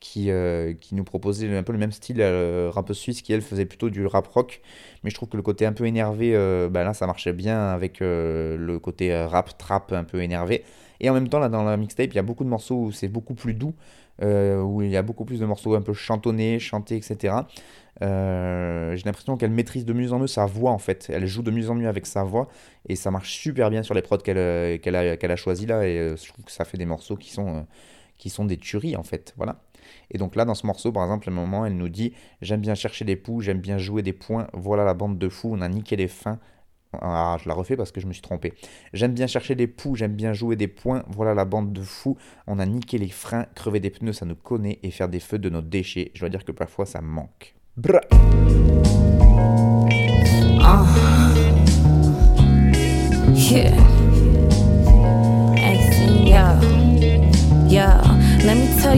qui, 0.00 0.30
euh, 0.30 0.74
qui 0.74 0.94
nous 0.94 1.04
proposait 1.04 1.54
un 1.56 1.62
peu 1.62 1.72
le 1.72 1.78
même 1.78 1.92
style, 1.92 2.20
euh, 2.20 2.70
rappeuse 2.72 2.98
suisse 2.98 3.22
qui 3.22 3.32
elle 3.32 3.42
faisait 3.42 3.64
plutôt 3.64 3.90
du 3.90 4.06
rap 4.06 4.26
rock. 4.28 4.60
Mais 5.02 5.10
je 5.10 5.14
trouve 5.14 5.28
que 5.28 5.36
le 5.36 5.42
côté 5.42 5.66
un 5.66 5.72
peu 5.72 5.86
énervé, 5.86 6.32
euh, 6.34 6.68
bah 6.70 6.84
là 6.84 6.94
ça 6.94 7.06
marchait 7.06 7.32
bien 7.32 7.68
avec 7.68 8.02
euh, 8.02 8.56
le 8.56 8.78
côté 8.78 9.16
rap, 9.24 9.56
trap 9.58 9.92
un 9.92 10.04
peu 10.04 10.22
énervé. 10.22 10.64
Et 11.00 11.10
en 11.10 11.14
même 11.14 11.28
temps, 11.28 11.38
là 11.38 11.48
dans 11.48 11.64
la 11.64 11.76
mixtape, 11.76 12.10
il 12.12 12.16
y 12.16 12.18
a 12.18 12.22
beaucoup 12.22 12.44
de 12.44 12.48
morceaux 12.48 12.76
où 12.84 12.92
c'est 12.92 13.08
beaucoup 13.08 13.34
plus 13.34 13.54
doux 13.54 13.74
où 14.22 14.80
il 14.80 14.88
y 14.88 14.96
a 14.96 15.02
beaucoup 15.02 15.26
plus 15.26 15.40
de 15.40 15.44
morceaux 15.44 15.74
un 15.74 15.82
peu 15.82 15.92
chantonnés, 15.92 16.58
chantés, 16.58 16.96
etc. 16.96 17.34
J'ai 18.00 19.02
l'impression 19.04 19.36
qu'elle 19.36 19.50
maîtrise 19.50 19.84
de 19.84 19.92
mieux 19.92 20.12
en 20.12 20.18
mieux 20.18 20.26
sa 20.26 20.46
voix 20.46 20.70
en 20.70 20.78
fait. 20.78 21.10
Elle 21.12 21.26
joue 21.26 21.42
de 21.42 21.50
mieux 21.50 21.68
en 21.68 21.74
mieux 21.74 21.86
avec 21.88 22.06
sa 22.06 22.24
voix 22.24 22.48
et 22.88 22.96
ça 22.96 23.10
marche 23.10 23.32
super 23.32 23.68
bien 23.68 23.82
sur 23.82 23.92
les 23.92 24.00
prods 24.00 24.16
qu'elle 24.18 24.80
qu'elle 24.80 24.96
a, 24.96 25.18
qu'elle 25.18 25.32
a 25.32 25.36
choisi 25.36 25.66
là. 25.66 25.86
Et 25.86 26.14
je 26.16 26.28
trouve 26.32 26.46
que 26.46 26.50
ça 26.50 26.64
fait 26.64 26.78
des 26.78 26.86
morceaux 26.86 27.16
qui 27.16 27.30
sont, 27.30 27.66
qui 28.16 28.30
sont 28.30 28.46
des 28.46 28.56
tueries 28.56 28.96
en 28.96 29.02
fait. 29.02 29.34
Voilà. 29.36 29.60
Et 30.10 30.18
donc 30.18 30.36
là, 30.36 30.44
dans 30.44 30.54
ce 30.54 30.66
morceau, 30.66 30.92
par 30.92 31.04
exemple, 31.04 31.28
à 31.28 31.32
un 31.32 31.34
moment, 31.34 31.66
elle 31.66 31.76
nous 31.76 31.88
dit 31.88 32.12
J'aime 32.42 32.60
bien 32.60 32.74
chercher 32.74 33.04
des 33.04 33.16
poux, 33.16 33.40
j'aime 33.40 33.60
bien 33.60 33.78
jouer 33.78 34.02
des 34.02 34.12
points, 34.12 34.48
voilà 34.52 34.84
la 34.84 34.94
bande 34.94 35.18
de 35.18 35.28
fous, 35.28 35.50
on 35.52 35.60
a 35.60 35.68
niqué 35.68 35.96
les 35.96 36.08
fins. 36.08 36.38
Ah, 37.02 37.36
je 37.42 37.48
la 37.48 37.54
refais 37.54 37.76
parce 37.76 37.92
que 37.92 38.00
je 38.00 38.06
me 38.06 38.12
suis 38.12 38.22
trompé. 38.22 38.54
J'aime 38.92 39.12
bien 39.12 39.26
chercher 39.26 39.54
des 39.54 39.66
poux, 39.66 39.96
j'aime 39.96 40.14
bien 40.14 40.32
jouer 40.32 40.56
des 40.56 40.68
points, 40.68 41.04
voilà 41.08 41.34
la 41.34 41.44
bande 41.44 41.72
de 41.72 41.82
fous. 41.82 42.16
On 42.46 42.58
a 42.58 42.66
niqué 42.66 42.98
les 42.98 43.08
freins, 43.08 43.46
crever 43.54 43.80
des 43.80 43.90
pneus, 43.90 44.14
ça 44.14 44.24
nous 44.24 44.36
connaît, 44.36 44.78
et 44.82 44.90
faire 44.90 45.08
des 45.08 45.20
feux 45.20 45.38
de 45.38 45.50
nos 45.50 45.62
déchets. 45.62 46.10
Je 46.14 46.20
dois 46.20 46.28
dire 46.28 46.44
que 46.44 46.52
parfois 46.52 46.86
ça 46.86 47.00
manque. 47.00 47.54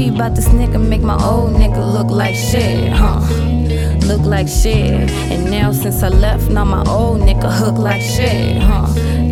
You 0.00 0.14
about 0.14 0.34
this 0.34 0.48
nigga, 0.48 0.78
make 0.80 1.02
my 1.02 1.18
old 1.24 1.54
nigga 1.54 1.92
look 1.92 2.10
like 2.10 2.34
shit, 2.34 2.92
huh? 2.92 3.20
Look 4.06 4.22
like 4.22 4.48
shit. 4.48 5.10
And 5.32 5.50
now 5.50 5.72
since 5.72 6.02
I 6.02 6.08
left, 6.08 6.50
now 6.50 6.64
my 6.64 6.84
old 6.88 7.20
nigga 7.20 7.50
hook 7.50 7.78
like 7.78 8.02
shit, 8.02 8.58
huh? 8.58 8.86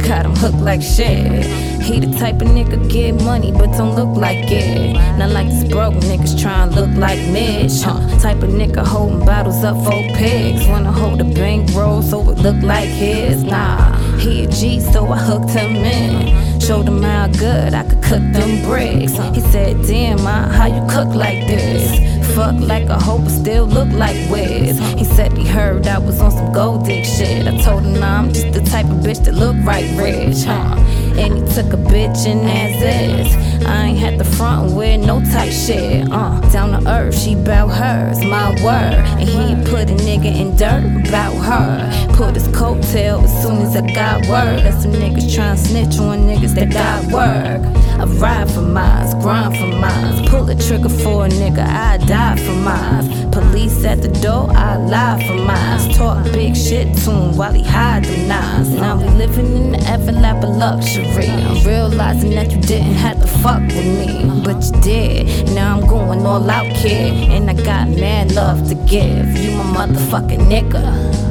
Got 0.06 0.26
him 0.26 0.36
hooked 0.36 0.58
like 0.58 0.82
shit. 0.82 1.44
He 1.82 2.00
the 2.00 2.16
type 2.18 2.42
of 2.42 2.48
nigga 2.48 2.90
get 2.90 3.14
money, 3.22 3.52
but 3.52 3.70
don't 3.72 3.94
look 3.94 4.16
like 4.16 4.50
it. 4.50 4.94
Not 5.18 5.30
like 5.30 5.48
this 5.48 5.64
broke 5.70 5.94
niggas 5.94 6.40
trying 6.40 6.70
to 6.70 6.80
look 6.80 6.96
like 6.96 7.18
Mitch, 7.30 7.82
huh? 7.82 8.00
Type 8.18 8.42
of 8.42 8.50
nigga 8.50 8.84
holding 8.84 9.24
bottles 9.24 9.62
up 9.62 9.76
for 9.84 10.02
pigs. 10.16 10.66
Wanna 10.66 10.92
hold 10.92 11.20
a 11.20 11.24
bankroll 11.24 12.02
so 12.02 12.20
it 12.30 12.38
look 12.38 12.60
like 12.62 12.88
his. 12.88 13.44
Nah, 13.44 13.96
he 14.18 14.44
a 14.44 14.48
G, 14.48 14.80
so 14.80 15.06
I 15.06 15.18
hooked 15.18 15.50
him 15.50 15.76
in. 15.76 16.55
Showed 16.66 16.88
him 16.88 17.00
how 17.00 17.28
good 17.28 17.74
I 17.74 17.84
could 17.84 18.02
cook 18.02 18.22
them 18.32 18.64
bricks. 18.64 19.12
He 19.36 19.40
said, 19.52 19.86
Damn, 19.86 20.20
ma, 20.24 20.48
how 20.48 20.66
you 20.66 20.84
cook 20.90 21.14
like 21.14 21.46
this? 21.46 22.34
Fuck 22.34 22.56
like 22.58 22.88
a 22.88 22.98
hoe, 22.98 23.20
but 23.20 23.30
still 23.30 23.66
look 23.66 23.88
like 23.90 24.16
Wiz. 24.28 24.76
He 24.98 25.04
said 25.04 25.38
he 25.38 25.46
heard 25.46 25.86
I 25.86 25.98
was 25.98 26.20
on 26.20 26.32
some 26.32 26.52
gold 26.52 26.84
dick 26.84 27.04
shit. 27.04 27.46
I 27.46 27.56
told 27.62 27.84
him, 27.84 28.00
nah, 28.00 28.18
I'm 28.18 28.32
just 28.32 28.52
the 28.52 28.62
type 28.62 28.86
of 28.86 28.96
bitch 28.96 29.24
that 29.26 29.34
look 29.34 29.54
right 29.64 29.86
rich, 29.96 30.42
huh? 30.42 30.74
And 31.18 31.34
he 31.38 31.54
took 31.54 31.72
a 31.72 31.76
bitch 31.76 32.26
and 32.26 32.48
as 32.48 32.82
is. 32.82 33.66
I 33.66 33.86
ain't 33.86 33.98
had 33.98 34.18
the 34.18 34.24
front 34.24 34.74
with 34.74 35.04
no 35.04 35.20
tight 35.20 35.50
shit, 35.50 36.10
uh. 36.10 36.40
Down 36.52 36.80
to 36.80 36.90
earth, 36.90 37.18
she 37.18 37.34
bout 37.34 37.68
hers, 37.68 38.20
my 38.22 38.50
word. 38.62 39.00
And 39.18 39.28
he 39.28 39.70
put 39.70 39.90
a 39.90 39.94
nigga 39.94 40.34
in 40.34 40.56
dirt 40.56 41.08
about 41.08 41.34
her. 41.34 42.14
Put 42.14 42.34
his 42.34 42.48
coattail 42.48 43.24
as 43.24 43.42
soon 43.42 43.62
as 43.62 43.76
I 43.76 43.80
got 43.92 44.20
word. 44.28 44.60
That 44.64 44.80
some 44.82 44.92
niggas 44.92 45.34
tryna 45.34 45.58
snitch 45.58 45.98
on 45.98 46.20
niggas 46.20 46.54
that 46.54 46.70
got 46.72 47.04
work. 47.12 47.85
I 47.98 48.04
ride 48.04 48.50
for 48.50 48.60
mines, 48.60 49.14
grind 49.14 49.56
for 49.56 49.66
mines. 49.66 50.28
Pull 50.28 50.44
the 50.44 50.54
trigger 50.54 50.88
for 50.88 51.24
a 51.24 51.28
nigga, 51.28 51.66
I 51.66 51.96
die 51.96 52.36
for 52.36 52.52
mines. 52.52 53.08
Police 53.34 53.84
at 53.84 54.02
the 54.02 54.08
door, 54.08 54.50
I 54.50 54.76
lie 54.76 55.24
for 55.26 55.34
mines. 55.34 55.96
Talk 55.96 56.24
big 56.32 56.54
shit 56.54 56.94
to 57.04 57.10
him 57.10 57.36
while 57.36 57.52
he 57.52 57.62
hide 57.62 58.04
the 58.04 58.16
nines. 58.26 58.68
Now 58.70 58.96
we 58.96 59.08
living 59.08 59.46
in 59.56 59.72
the 59.72 59.78
everlap 59.78 60.44
of 60.44 60.56
luxury. 60.56 61.28
I'm 61.28 61.64
realizing 61.64 62.30
that 62.30 62.50
you 62.50 62.60
didn't 62.60 62.94
have 62.94 63.18
to 63.20 63.26
fuck 63.26 63.62
with 63.62 63.98
me, 63.98 64.42
but 64.44 64.62
you 64.64 64.80
did. 64.82 65.54
Now 65.54 65.78
I'm 65.78 65.88
going 65.88 66.26
all 66.26 66.50
out, 66.50 66.66
kid. 66.76 67.30
And 67.30 67.48
I 67.48 67.54
got 67.54 67.88
mad 67.88 68.32
love 68.32 68.68
to 68.68 68.74
give. 68.74 69.26
You 69.38 69.52
my 69.52 69.86
motherfucking 69.86 70.48
nigga. 70.50 71.25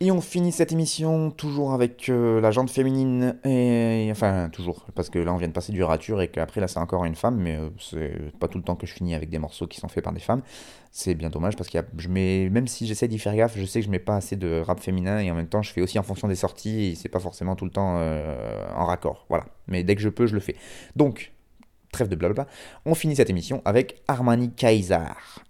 Et 0.00 0.10
on 0.10 0.20
finit 0.20 0.52
cette 0.52 0.72
émission 0.72 1.30
toujours 1.30 1.72
avec 1.72 2.08
euh, 2.08 2.40
la 2.40 2.50
jante 2.50 2.70
féminine, 2.70 3.36
et 3.44 4.08
enfin 4.10 4.48
toujours, 4.52 4.86
parce 4.94 5.08
que 5.08 5.18
là 5.18 5.32
on 5.32 5.36
vient 5.36 5.48
de 5.48 5.52
passer 5.52 5.72
du 5.72 5.82
rature 5.82 6.20
et 6.20 6.28
qu'après 6.28 6.60
là 6.60 6.68
c'est 6.68 6.78
encore 6.78 7.04
une 7.04 7.14
femme, 7.14 7.36
mais 7.36 7.56
euh, 7.56 7.68
c'est 7.78 8.32
pas 8.38 8.48
tout 8.48 8.58
le 8.58 8.64
temps 8.64 8.76
que 8.76 8.86
je 8.86 8.92
finis 8.92 9.14
avec 9.14 9.30
des 9.30 9.38
morceaux 9.38 9.66
qui 9.66 9.80
sont 9.80 9.88
faits 9.88 10.02
par 10.02 10.12
des 10.12 10.20
femmes. 10.20 10.42
C'est 10.90 11.14
bien 11.14 11.30
dommage 11.30 11.56
parce 11.56 11.68
que 11.68 11.78
je 11.98 12.08
mets, 12.08 12.48
même 12.50 12.66
si 12.66 12.86
j'essaie 12.86 13.08
d'y 13.08 13.18
faire 13.18 13.34
gaffe, 13.34 13.56
je 13.56 13.64
sais 13.64 13.80
que 13.80 13.86
je 13.86 13.90
mets 13.90 13.98
pas 13.98 14.16
assez 14.16 14.36
de 14.36 14.60
rap 14.60 14.80
féminin 14.80 15.18
et 15.18 15.30
en 15.30 15.34
même 15.34 15.48
temps 15.48 15.62
je 15.62 15.72
fais 15.72 15.80
aussi 15.80 15.98
en 15.98 16.02
fonction 16.04 16.28
des 16.28 16.36
sorties 16.36 16.84
et 16.84 16.94
c'est 16.94 17.08
pas 17.08 17.20
forcément 17.20 17.56
tout 17.56 17.64
le 17.64 17.70
temps 17.70 17.96
euh, 17.98 18.64
en 18.76 18.86
raccord. 18.86 19.26
Voilà. 19.28 19.46
Mais 19.66 19.84
dès 19.84 19.94
que 19.96 20.02
je 20.02 20.08
peux, 20.08 20.26
je 20.26 20.34
le 20.34 20.40
fais. 20.40 20.56
Donc, 20.96 21.33
trêve 21.94 22.08
de 22.08 22.16
blabla, 22.16 22.46
on 22.84 22.94
finit 22.94 23.14
cette 23.14 23.30
émission 23.30 23.62
avec 23.64 24.02
Armani 24.08 24.50
Kaiser. 24.50 24.98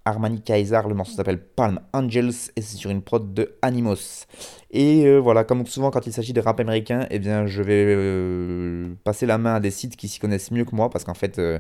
Armani 0.05 0.42
Kaiser, 0.42 0.80
le 0.86 0.95
morceau 0.95 1.14
s'appelle 1.14 1.40
Palm 1.40 1.80
Angels 1.95 2.51
et 2.55 2.61
c'est 2.61 2.76
sur 2.76 2.90
une 2.90 3.01
prod 3.01 3.32
de 3.32 3.57
Animos. 3.62 4.26
Et 4.70 5.07
euh, 5.07 5.18
voilà, 5.18 5.45
comme 5.45 5.64
souvent 5.66 5.90
quand 5.90 6.07
il 6.07 6.12
s'agit 6.12 6.34
de 6.34 6.40
rap 6.42 6.61
américain, 6.61 7.07
eh 7.11 7.18
bien 7.18 7.47
je 7.47 7.62
vais 7.62 7.84
euh, 7.86 8.95
passer 9.05 9.24
la 9.24 9.38
main 9.38 9.55
à 9.55 9.61
des 9.61 9.70
sites 9.70 9.97
qui 9.97 10.07
s'y 10.07 10.20
connaissent 10.20 10.51
mieux 10.51 10.66
que 10.66 10.76
moi 10.76 10.90
parce 10.90 11.05
qu'en 11.05 11.14
fait, 11.14 11.38
euh, 11.38 11.59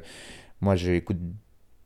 moi 0.60 0.76
j'écoute 0.76 1.18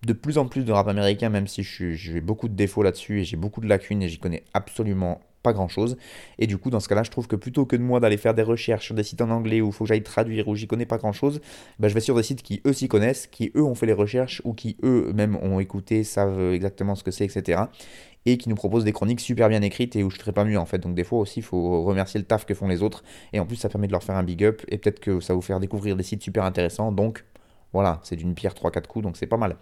de 0.07 0.13
plus 0.13 0.39
en 0.39 0.47
plus 0.47 0.65
de 0.65 0.73
rap 0.73 0.89
américain, 0.89 1.29
même 1.29 1.47
si 1.47 1.63
j'ai 1.63 2.21
beaucoup 2.21 2.49
de 2.49 2.55
défauts 2.55 2.83
là-dessus 2.83 3.21
et 3.21 3.25
j'ai 3.25 3.37
beaucoup 3.37 3.61
de 3.61 3.69
lacunes 3.69 4.03
et 4.03 4.09
j'y 4.09 4.19
connais 4.19 4.45
absolument 4.55 5.21
pas 5.43 5.53
grand 5.53 5.69
chose. 5.69 5.97
Et 6.39 6.47
du 6.47 6.59
coup, 6.59 6.71
dans 6.71 6.81
ce 6.81 6.89
cas-là, 6.89 7.03
je 7.03 7.11
trouve 7.11 7.27
que 7.27 7.37
plutôt 7.37 7.65
que 7.65 7.77
de 7.77 7.83
moi 7.83 8.01
d'aller 8.01 8.17
faire 8.17 8.35
des 8.35 8.43
recherches 8.43 8.87
sur 8.87 8.95
des 8.95 9.03
sites 9.03 9.21
en 9.21 9.31
anglais 9.31 9.61
où 9.61 9.69
il 9.69 9.73
faut 9.73 9.85
que 9.85 9.89
j'aille 9.89 10.03
traduire, 10.03 10.49
où 10.49 10.55
j'y 10.55 10.67
connais 10.67 10.87
pas 10.87 10.99
grand 10.99 11.13
chose, 11.13 11.41
bah, 11.79 11.89
je 11.89 11.95
vais 11.95 12.01
sur 12.01 12.17
des 12.17 12.23
sites 12.23 12.43
qui 12.43 12.61
eux 12.67 12.73
s'y 12.73 12.89
connaissent, 12.89 13.27
qui 13.27 13.53
eux 13.57 13.63
ont 13.63 13.75
fait 13.75 13.87
les 13.87 13.93
recherches 13.93 14.43
ou 14.45 14.53
qui 14.53 14.77
eux-mêmes 14.83 15.37
ont 15.37 15.61
écouté, 15.61 16.05
savent 16.05 16.53
exactement 16.53 16.95
ce 16.95 17.05
que 17.05 17.11
c'est, 17.11 17.25
etc. 17.25 17.63
Et 18.27 18.37
qui 18.37 18.49
nous 18.49 18.57
proposent 18.57 18.85
des 18.85 18.93
chroniques 18.93 19.21
super 19.21 19.49
bien 19.49 19.63
écrites 19.63 19.97
et 19.97 20.03
où 20.03 20.11
je 20.11 20.17
ferais 20.17 20.33
pas 20.33 20.45
mieux 20.45 20.59
en 20.59 20.67
fait. 20.67 20.79
Donc 20.79 20.95
des 20.95 21.05
fois 21.05 21.19
aussi, 21.21 21.41
il 21.41 21.45
faut 21.45 21.83
remercier 21.85 22.19
le 22.19 22.27
taf 22.27 22.45
que 22.45 22.55
font 22.55 22.69
les 22.69 22.83
autres. 22.83 23.03
Et 23.33 23.41
en 23.41 23.47
plus, 23.47 23.57
ça 23.57 23.69
permet 23.69 23.87
de 23.87 23.93
leur 23.93 24.03
faire 24.03 24.17
un 24.17 24.25
big 24.25 24.45
up 24.45 24.63
et 24.69 24.77
peut-être 24.77 25.01
que 25.01 25.21
ça 25.21 25.33
va 25.33 25.37
vous 25.37 25.43
faire 25.43 25.61
découvrir 25.61 25.97
des 25.97 26.03
sites 26.03 26.23
super 26.23 26.45
intéressants. 26.45 26.93
Donc 26.93 27.25
voilà, 27.73 28.01
c'est 28.03 28.17
d'une 28.17 28.35
pierre 28.35 28.55
3-4 28.55 28.87
coups, 28.87 29.03
donc 29.05 29.17
c'est 29.17 29.27
pas 29.27 29.37
mal. 29.37 29.57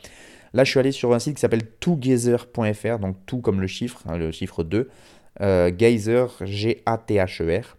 Là, 0.52 0.64
je 0.64 0.70
suis 0.70 0.80
allé 0.80 0.92
sur 0.92 1.12
un 1.12 1.18
site 1.18 1.34
qui 1.34 1.40
s'appelle 1.40 1.66
together.fr, 1.80 2.98
donc 2.98 3.16
tout 3.26 3.40
comme 3.40 3.60
le 3.60 3.66
chiffre, 3.66 4.02
hein, 4.06 4.16
le 4.16 4.30
chiffre 4.30 4.62
2 4.62 4.88
euh, 5.40 5.70
Geyser, 5.76 6.26
G-A-T-H-E-R. 6.40 7.76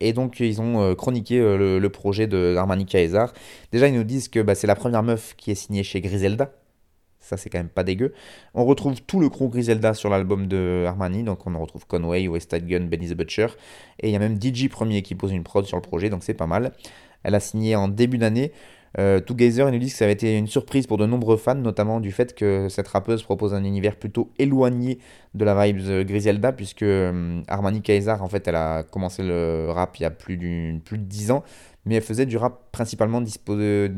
et 0.00 0.12
donc 0.12 0.40
ils 0.40 0.60
ont 0.60 0.80
euh, 0.80 0.94
chroniqué 0.94 1.40
euh, 1.40 1.80
le, 1.80 1.90
projet 1.90 2.26
de 2.26 2.54
Armani 2.56 2.86
Kaiser. 2.86 3.26
Déjà 3.72 3.88
ils 3.88 3.94
nous 3.94 4.04
disent 4.04 4.28
que 4.28 4.40
bah, 4.40 4.54
c'est 4.54 4.66
la 4.66 4.76
première 4.76 5.02
meuf 5.02 5.34
qui 5.36 5.50
est 5.50 5.56
signée 5.56 5.82
chez 5.82 6.00
Griselda. 6.00 6.52
Ça 7.18 7.36
c'est 7.36 7.50
quand 7.50 7.58
même 7.58 7.68
pas 7.68 7.84
dégueu. 7.84 8.12
On 8.54 8.64
retrouve 8.64 9.00
tout 9.02 9.20
le 9.20 9.28
crew 9.28 9.48
Griselda 9.48 9.94
sur 9.94 10.10
l'album 10.10 10.46
de 10.46 10.84
Armani, 10.86 11.22
donc 11.22 11.46
on 11.46 11.58
retrouve 11.58 11.86
Conway, 11.86 12.28
West 12.28 12.52
Side 12.52 12.66
Gun, 12.66 12.86
Benny 12.86 13.08
the 13.08 13.14
Butcher, 13.14 13.48
et 14.00 14.08
il 14.08 14.12
y 14.12 14.16
a 14.16 14.18
même 14.18 14.40
DJ 14.40 14.68
Premier 14.68 15.02
qui 15.02 15.14
pose 15.14 15.32
une 15.32 15.44
prod 15.44 15.64
sur 15.64 15.76
le 15.76 15.82
projet, 15.82 16.10
donc 16.10 16.22
c'est 16.22 16.34
pas 16.34 16.46
mal. 16.46 16.72
Elle 17.22 17.34
a 17.34 17.40
signé 17.40 17.76
en 17.76 17.88
début 17.88 18.18
d'année. 18.18 18.52
Euh, 18.98 19.20
Together 19.20 19.70
nous 19.70 19.78
dit 19.78 19.86
que 19.86 19.92
ça 19.92 20.04
avait 20.04 20.12
été 20.12 20.36
une 20.36 20.46
surprise 20.46 20.86
pour 20.86 20.98
de 20.98 21.06
nombreux 21.06 21.36
fans, 21.36 21.54
notamment 21.54 22.00
du 22.00 22.12
fait 22.12 22.34
que 22.34 22.68
cette 22.68 22.88
rappeuse 22.88 23.22
propose 23.22 23.54
un 23.54 23.64
univers 23.64 23.96
plutôt 23.96 24.30
éloigné 24.38 24.98
de 25.34 25.44
la 25.44 25.54
vibe 25.54 26.06
Griselda, 26.06 26.52
puisque 26.52 26.82
euh, 26.82 27.42
Armani 27.48 27.82
Kaiser, 27.82 28.16
en 28.20 28.28
fait, 28.28 28.46
elle 28.48 28.56
a 28.56 28.82
commencé 28.82 29.22
le 29.22 29.68
rap 29.70 29.96
il 29.98 30.02
y 30.02 30.06
a 30.06 30.10
plus, 30.10 30.36
plus 30.84 30.98
de 30.98 31.04
10 31.04 31.30
ans, 31.30 31.42
mais 31.84 31.96
elle 31.96 32.02
faisait 32.02 32.26
du 32.26 32.36
rap 32.36 32.70
principalement 32.72 33.20
distribué 33.20 33.88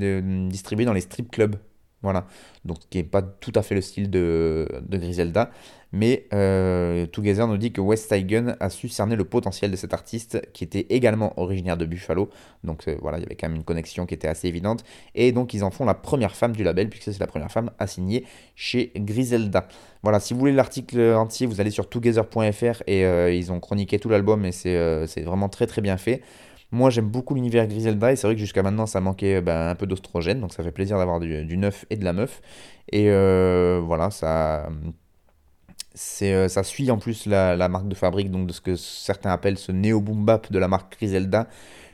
dans 0.84 0.92
les 0.92 1.01
strip 1.01 1.30
clubs. 1.30 1.57
Voilà, 2.05 2.27
donc 2.67 2.77
qui 2.91 2.99
n'est 2.99 3.05
pas 3.05 3.23
tout 3.23 3.53
à 3.55 3.63
fait 3.63 3.75
le 3.75 3.81
style 3.81 4.11
de, 4.11 4.69
Griselda. 4.91 5.51
Mais 5.91 6.27
euh, 6.35 7.07
Together 7.07 7.49
nous 7.49 7.57
dit 7.57 7.73
que 7.73 7.81
West 7.81 8.13
a 8.13 8.69
su 8.69 8.89
cerner 8.89 9.17
le 9.17 9.25
potentiel 9.25 9.71
de 9.71 9.77
cet 9.77 9.95
artiste 9.95 10.43
qui 10.53 10.65
était 10.65 10.87
également 10.91 11.33
originaire 11.41 11.79
de 11.79 11.87
Buffalo. 11.87 12.29
Donc 12.63 12.89
euh, 12.89 12.97
voilà, 13.01 13.17
il 13.17 13.23
y 13.23 13.25
avait 13.25 13.37
quand 13.37 13.49
même 13.49 13.57
une 13.57 13.65
connexion 13.65 14.05
qui 14.05 14.13
était 14.13 14.29
assez 14.29 14.49
évidente. 14.49 14.85
Et 15.15 15.33
donc 15.33 15.55
ils 15.55 15.65
en 15.65 15.71
font 15.71 15.87
la 15.87 15.95
première 15.95 16.37
femme 16.37 16.53
du 16.53 16.63
label, 16.63 16.91
puisque 16.91 17.11
c'est 17.11 17.21
la 17.21 17.27
première 17.27 17.51
femme 17.51 17.71
à 17.79 17.87
signer 17.87 18.27
chez 18.55 18.93
Griselda. 18.95 19.67
Voilà, 20.03 20.21
si 20.21 20.35
vous 20.35 20.41
voulez 20.41 20.53
l'article 20.53 21.01
entier, 21.15 21.47
vous 21.47 21.63
allez 21.63 21.71
sur 21.71 21.89
together.fr 21.89 22.83
et 22.87 23.07
euh, 23.07 23.33
ils 23.33 23.51
ont 23.51 23.61
chroniqué 23.61 23.99
tout 23.99 24.11
l'album 24.11 24.45
et 24.45 24.53
c'est 24.53 25.23
vraiment 25.23 25.49
très 25.49 25.67
très 25.67 25.81
bien 25.81 25.97
fait. 25.97 26.21
Moi 26.75 26.91
j'aime 26.91 27.09
beaucoup 27.09 27.35
l'univers 27.35 27.66
Griselda 27.66 28.12
et 28.12 28.16
c'est 28.16 28.27
vrai 28.27 28.35
que 28.35 28.41
jusqu'à 28.41 28.62
maintenant 28.62 28.87
ça 28.87 29.01
manquait 29.01 29.41
ben, 29.41 29.68
un 29.68 29.75
peu 29.75 29.87
d'ostrogène, 29.87 30.41
donc 30.41 30.53
ça 30.53 30.62
fait 30.62 30.72
plaisir 30.72 30.99
d'avoir 30.99 31.20
du, 31.20 31.45
du, 31.45 31.57
neuf 31.57 31.87
et 31.91 31.97
de 31.97 32.05
la 32.05 32.12
meuf. 32.12 32.43
Et 32.93 33.09
voilà, 33.81 34.11
ça 34.11 34.68
c'est, 35.95 36.35
euh, 36.35 36.49
ça 36.49 36.64
suit 36.64 36.91
en 36.91 36.99
plus 36.99 37.27
la, 37.27 37.68
marque 37.68 37.89
de 37.89 37.95
fabrique 37.95 38.31
donc 38.31 38.49
de 38.49 38.53
ce 38.53 38.61
que 38.61 38.77
certains 38.77 39.31
appellent 39.31 39.59
ce 39.59 39.72
néo 39.72 40.01
boom 40.01 40.25
bap 40.25 40.51
de 40.53 40.59
la 40.59 40.68
marque 40.68 40.97
Griselda. 40.99 41.49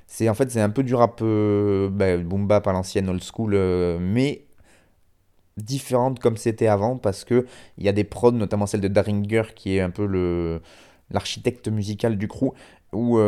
C'est 0.07 0.29
en 0.29 0.35
fait 0.35 0.51
c'est 0.51 0.61
un 0.61 0.71
peu 0.71 0.83
du 0.83 0.95
rap 0.95 1.21
euh, 1.23 1.89
bah, 1.91 2.17
boom 2.17 2.47
bap 2.47 2.67
à 2.67 2.73
l'ancienne 2.73 3.09
old 3.09 3.23
school, 3.23 3.53
euh, 3.55 3.99
mais 4.01 4.45
différente 5.57 6.19
comme 6.21 6.37
c'était 6.37 6.69
avant 6.69 6.97
parce 6.97 7.25
que 7.25 7.47
il 7.79 7.85
y 7.85 7.89
a 7.89 7.93
des 7.93 8.05
prods, 8.05 8.33
notamment 8.33 8.67
celle 8.67 8.81
de 8.81 8.89
Daringer 8.89 9.43
qui 9.55 9.77
est 9.77 9.81
un 9.81 9.91
peu 9.91 10.07
le 10.07 10.63
l'architecte 11.11 11.69
musical 11.69 12.17
du 12.17 12.29
crew, 12.29 12.53
où 12.93 13.19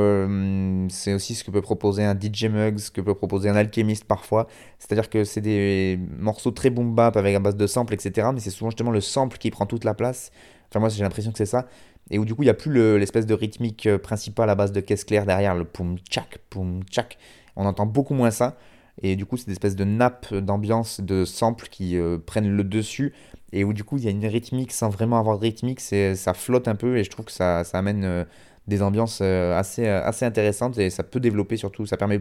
c'est 0.91 1.15
aussi 1.15 1.35
ce 1.35 1.45
que 1.45 1.51
peut 1.51 1.63
proposer 1.63 2.05
un 2.05 2.19
DJ 2.19 2.47
Muggs, 2.47 2.79
ce 2.79 2.91
que 2.91 3.01
peut 3.01 3.15
proposer 3.15 3.49
un 3.49 3.57
alchimiste 3.57 4.05
parfois. 4.05 4.49
C'est-à-dire 4.79 5.09
que 5.09 5.25
c'est 5.25 5.41
des 5.41 5.99
morceaux 6.19 6.51
très 6.51 6.71
boom 6.71 6.95
bap 6.95 7.17
avec 7.17 7.37
un 7.37 7.41
base 7.41 7.57
de 7.57 7.67
sample, 7.67 7.95
etc. 7.95 8.29
Mais 8.35 8.41
c'est 8.41 8.51
souvent 8.51 8.71
justement 8.71 8.91
le 8.91 9.01
sample 9.01 9.39
qui 9.39 9.51
prend 9.51 9.67
toute 9.67 9.85
la 9.85 9.95
place. 9.95 10.33
Enfin, 10.71 10.81
moi, 10.81 10.89
j'ai 10.89 11.03
l'impression 11.03 11.33
que 11.33 11.39
c'est 11.39 11.47
ça. 11.47 11.67
Et 12.11 12.19
où 12.19 12.25
du 12.25 12.35
coup, 12.35 12.43
il 12.43 12.47
n'y 12.47 12.51
a 12.51 12.55
plus 12.55 12.99
l'espèce 12.99 13.27
de 13.27 13.35
rythmique 13.35 13.87
euh, 13.87 13.99
principale 13.99 14.51
à 14.51 14.55
base 14.55 14.73
de 14.73 14.81
caisse 14.81 15.05
claire 15.05 15.27
derrière, 15.27 15.55
le 15.55 15.65
poum 15.65 15.99
tchak, 15.99 16.39
poum 16.51 16.83
tchak. 16.85 17.19
On 17.57 17.67
entend 17.67 17.87
beaucoup 17.87 18.15
moins 18.15 18.31
ça. 18.31 18.57
Et 19.03 19.17
du 19.17 19.25
coup, 19.25 19.37
c'est 19.37 19.47
des 19.47 19.53
espèces 19.53 19.77
de 19.77 19.85
nappes 19.85 20.35
d'ambiance, 20.35 21.01
de 21.01 21.25
samples 21.25 21.69
qui 21.71 21.97
euh, 21.97 22.19
prennent 22.19 22.55
le 22.55 22.65
dessus. 22.65 23.13
Et 23.53 23.65
où 23.65 23.73
du 23.73 23.85
coup, 23.85 23.99
il 23.99 24.05
y 24.05 24.09
a 24.09 24.11
une 24.11 24.27
rythmique 24.27 24.73
sans 24.73 24.89
vraiment 24.89 25.19
avoir 25.19 25.39
de 25.39 25.43
rythmique. 25.43 25.81
Ça 25.81 26.35
flotte 26.35 26.69
un 26.69 26.75
peu 26.75 26.97
et 26.97 27.05
je 27.05 27.11
trouve 27.11 27.27
que 27.27 27.33
ça, 27.33 27.65
ça 27.65 27.79
amène 27.79 28.05
euh, 28.05 28.25
des 28.67 28.83
ambiances 28.83 29.21
assez, 29.21 29.87
assez 29.89 30.25
intéressantes 30.25 30.79
et 30.79 30.91
ça 30.91 31.03
peut 31.03 31.21
développer 31.21 31.57
surtout. 31.57 31.87
Ça 31.87 31.97
permet 31.97 32.21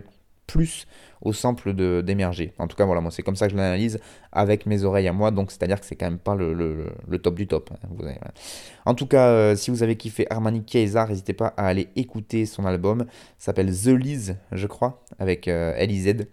plus 0.51 0.85
au 1.21 1.33
sample 1.33 1.73
d'émerger. 2.03 2.53
En 2.57 2.67
tout 2.67 2.75
cas, 2.75 2.85
voilà, 2.85 2.99
moi 2.99 3.11
c'est 3.11 3.23
comme 3.23 3.35
ça 3.35 3.45
que 3.47 3.53
je 3.53 3.57
l'analyse 3.57 3.99
avec 4.31 4.65
mes 4.65 4.83
oreilles 4.83 5.07
à 5.07 5.13
moi, 5.13 5.31
donc 5.31 5.51
c'est-à-dire 5.51 5.79
que 5.79 5.85
c'est 5.85 5.95
quand 5.95 6.07
même 6.07 6.17
pas 6.17 6.35
le, 6.35 6.53
le, 6.53 7.19
top 7.19 7.35
du 7.35 7.47
top. 7.47 7.69
Hein, 7.71 8.13
En 8.85 8.95
tout 8.95 9.05
cas, 9.05 9.27
euh, 9.27 9.55
si 9.55 9.71
vous 9.71 9.83
avez 9.83 9.95
kiffé 9.95 10.25
Armani 10.29 10.63
Kaiser, 10.63 11.03
n'hésitez 11.07 11.33
pas 11.33 11.53
à 11.57 11.67
aller 11.67 11.89
écouter 11.95 12.45
son 12.45 12.65
album. 12.65 13.05
s'appelle 13.37 13.71
The 13.71 13.87
Liz, 13.87 14.35
je 14.51 14.67
crois, 14.67 15.03
avec 15.19 15.47
euh, 15.47 15.73
L-I-Z. 15.77 16.25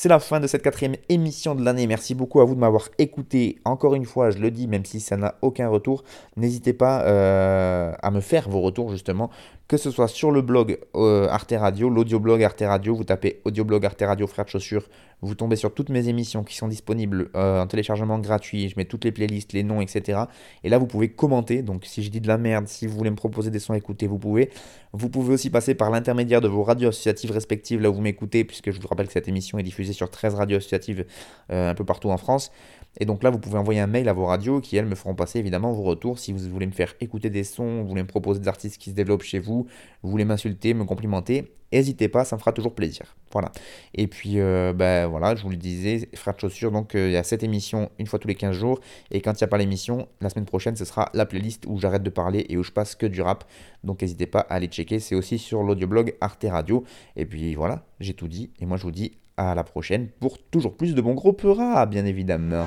C'est 0.00 0.08
la 0.08 0.20
fin 0.20 0.38
de 0.38 0.46
cette 0.46 0.62
quatrième 0.62 0.94
émission 1.08 1.56
de 1.56 1.64
l'année. 1.64 1.88
Merci 1.88 2.14
beaucoup 2.14 2.40
à 2.40 2.44
vous 2.44 2.54
de 2.54 2.60
m'avoir 2.60 2.88
écouté. 2.98 3.58
Encore 3.64 3.96
une 3.96 4.04
fois, 4.04 4.30
je 4.30 4.38
le 4.38 4.52
dis, 4.52 4.68
même 4.68 4.84
si 4.84 5.00
ça 5.00 5.16
n'a 5.16 5.34
aucun 5.42 5.68
retour, 5.68 6.04
n'hésitez 6.36 6.72
pas 6.72 7.02
euh, 7.02 7.92
à 8.00 8.12
me 8.12 8.20
faire 8.20 8.48
vos 8.48 8.60
retours 8.60 8.92
justement 8.92 9.28
que 9.68 9.76
ce 9.76 9.90
soit 9.90 10.08
sur 10.08 10.30
le 10.30 10.40
blog 10.40 10.78
euh, 10.94 11.28
Arte 11.28 11.52
Radio, 11.56 11.90
l'audioblog 11.90 12.42
Arte 12.42 12.62
Radio, 12.66 12.96
vous 12.96 13.04
tapez 13.04 13.42
audioblog 13.44 13.84
Arte 13.84 14.02
Radio 14.02 14.26
Frères 14.26 14.46
de 14.46 14.50
Chaussures, 14.50 14.88
vous 15.20 15.34
tombez 15.34 15.56
sur 15.56 15.74
toutes 15.74 15.90
mes 15.90 16.08
émissions 16.08 16.42
qui 16.42 16.56
sont 16.56 16.68
disponibles 16.68 17.30
euh, 17.36 17.62
en 17.62 17.66
téléchargement 17.66 18.18
gratuit, 18.18 18.70
je 18.70 18.74
mets 18.78 18.86
toutes 18.86 19.04
les 19.04 19.12
playlists, 19.12 19.52
les 19.52 19.64
noms, 19.64 19.82
etc. 19.82 20.20
Et 20.64 20.70
là, 20.70 20.78
vous 20.78 20.86
pouvez 20.86 21.10
commenter, 21.10 21.60
donc 21.60 21.84
si 21.84 22.02
je 22.02 22.10
dis 22.10 22.22
de 22.22 22.28
la 22.28 22.38
merde, 22.38 22.66
si 22.66 22.86
vous 22.86 22.96
voulez 22.96 23.10
me 23.10 23.16
proposer 23.16 23.50
des 23.50 23.58
sons 23.58 23.74
à 23.74 23.76
écouter, 23.76 24.06
vous 24.06 24.18
pouvez. 24.18 24.50
Vous 24.94 25.10
pouvez 25.10 25.34
aussi 25.34 25.50
passer 25.50 25.74
par 25.74 25.90
l'intermédiaire 25.90 26.40
de 26.40 26.48
vos 26.48 26.62
radios 26.62 26.88
associatives 26.88 27.30
respectives, 27.30 27.82
là 27.82 27.90
où 27.90 27.94
vous 27.94 28.00
m'écoutez, 28.00 28.44
puisque 28.44 28.70
je 28.70 28.80
vous 28.80 28.88
rappelle 28.88 29.08
que 29.08 29.12
cette 29.12 29.28
émission 29.28 29.58
est 29.58 29.62
diffusée 29.62 29.92
sur 29.92 30.10
13 30.10 30.34
radios 30.36 30.56
associatives 30.56 31.04
euh, 31.52 31.70
un 31.70 31.74
peu 31.74 31.84
partout 31.84 32.08
en 32.08 32.16
France. 32.16 32.50
Et 32.98 33.06
donc 33.06 33.22
là, 33.22 33.30
vous 33.30 33.38
pouvez 33.38 33.58
envoyer 33.58 33.80
un 33.80 33.86
mail 33.86 34.08
à 34.08 34.12
vos 34.12 34.26
radios 34.26 34.60
qui, 34.60 34.76
elles, 34.76 34.86
me 34.86 34.94
feront 34.94 35.14
passer 35.14 35.38
évidemment 35.38 35.72
vos 35.72 35.82
retours. 35.82 36.18
Si 36.18 36.32
vous 36.32 36.48
voulez 36.50 36.66
me 36.66 36.72
faire 36.72 36.94
écouter 37.00 37.30
des 37.30 37.44
sons, 37.44 37.82
vous 37.82 37.88
voulez 37.88 38.02
me 38.02 38.08
proposer 38.08 38.40
des 38.40 38.48
artistes 38.48 38.78
qui 38.78 38.90
se 38.90 38.94
développent 38.94 39.22
chez 39.22 39.38
vous, 39.38 39.66
vous 40.02 40.10
voulez 40.10 40.24
m'insulter, 40.24 40.74
me 40.74 40.84
complimenter, 40.84 41.52
n'hésitez 41.72 42.08
pas, 42.08 42.24
ça 42.24 42.36
me 42.36 42.40
fera 42.40 42.52
toujours 42.52 42.74
plaisir. 42.74 43.16
Voilà. 43.32 43.52
Et 43.94 44.06
puis, 44.06 44.40
euh, 44.40 44.72
ben 44.72 45.06
voilà, 45.06 45.36
je 45.36 45.42
vous 45.42 45.50
le 45.50 45.56
disais, 45.56 46.08
frère 46.14 46.34
de 46.34 46.40
chaussures, 46.40 46.72
donc 46.72 46.94
euh, 46.94 47.08
il 47.08 47.12
y 47.12 47.16
a 47.16 47.22
cette 47.22 47.42
émission 47.42 47.90
une 47.98 48.06
fois 48.06 48.18
tous 48.18 48.28
les 48.28 48.34
15 48.34 48.56
jours. 48.56 48.80
Et 49.10 49.20
quand 49.20 49.32
il 49.32 49.42
n'y 49.42 49.44
a 49.44 49.48
pas 49.48 49.58
l'émission, 49.58 50.08
la 50.20 50.30
semaine 50.30 50.46
prochaine, 50.46 50.76
ce 50.76 50.84
sera 50.84 51.10
la 51.14 51.26
playlist 51.26 51.64
où 51.66 51.78
j'arrête 51.78 52.02
de 52.02 52.10
parler 52.10 52.46
et 52.48 52.56
où 52.56 52.62
je 52.62 52.72
passe 52.72 52.94
que 52.94 53.06
du 53.06 53.22
rap. 53.22 53.44
Donc 53.84 54.02
n'hésitez 54.02 54.26
pas 54.26 54.40
à 54.40 54.54
aller 54.54 54.66
checker. 54.66 54.98
C'est 54.98 55.14
aussi 55.14 55.38
sur 55.38 55.62
l'audioblog 55.62 56.14
Arte 56.20 56.46
Radio. 56.48 56.84
Et 57.16 57.26
puis 57.26 57.54
voilà, 57.54 57.84
j'ai 58.00 58.14
tout 58.14 58.28
dit. 58.28 58.50
Et 58.60 58.66
moi, 58.66 58.76
je 58.76 58.82
vous 58.82 58.90
dis 58.90 59.12
à 59.38 59.54
la 59.54 59.64
prochaine 59.64 60.08
pour 60.20 60.38
toujours 60.50 60.76
plus 60.76 60.94
de 60.94 61.00
bons 61.00 61.14
gros 61.14 61.34
rap, 61.54 61.88
bien 61.90 62.04
évidemment. 62.04 62.66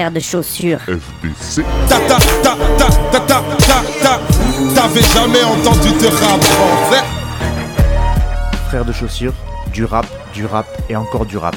frère 0.00 0.12
de 0.12 0.20
chaussures. 0.20 0.80
FBC. 0.80 1.62
Ta 1.88 1.98
ta 1.98 2.16
ta 2.42 2.56
ta 2.78 2.88
ta 3.12 3.20
ta 3.20 3.42
ta 3.58 3.82
ta. 4.02 4.20
T'avais 4.74 5.02
jamais 5.02 5.42
entendu 5.42 5.90
te 5.98 6.06
rap 6.06 6.42
français 6.42 7.04
Frère 8.68 8.84
de 8.86 8.92
chaussures, 8.92 9.34
Du 9.72 9.84
rap, 9.84 10.06
du 10.32 10.46
rap 10.46 10.66
et 10.88 10.96
encore 10.96 11.26
du 11.26 11.36
rap 11.36 11.56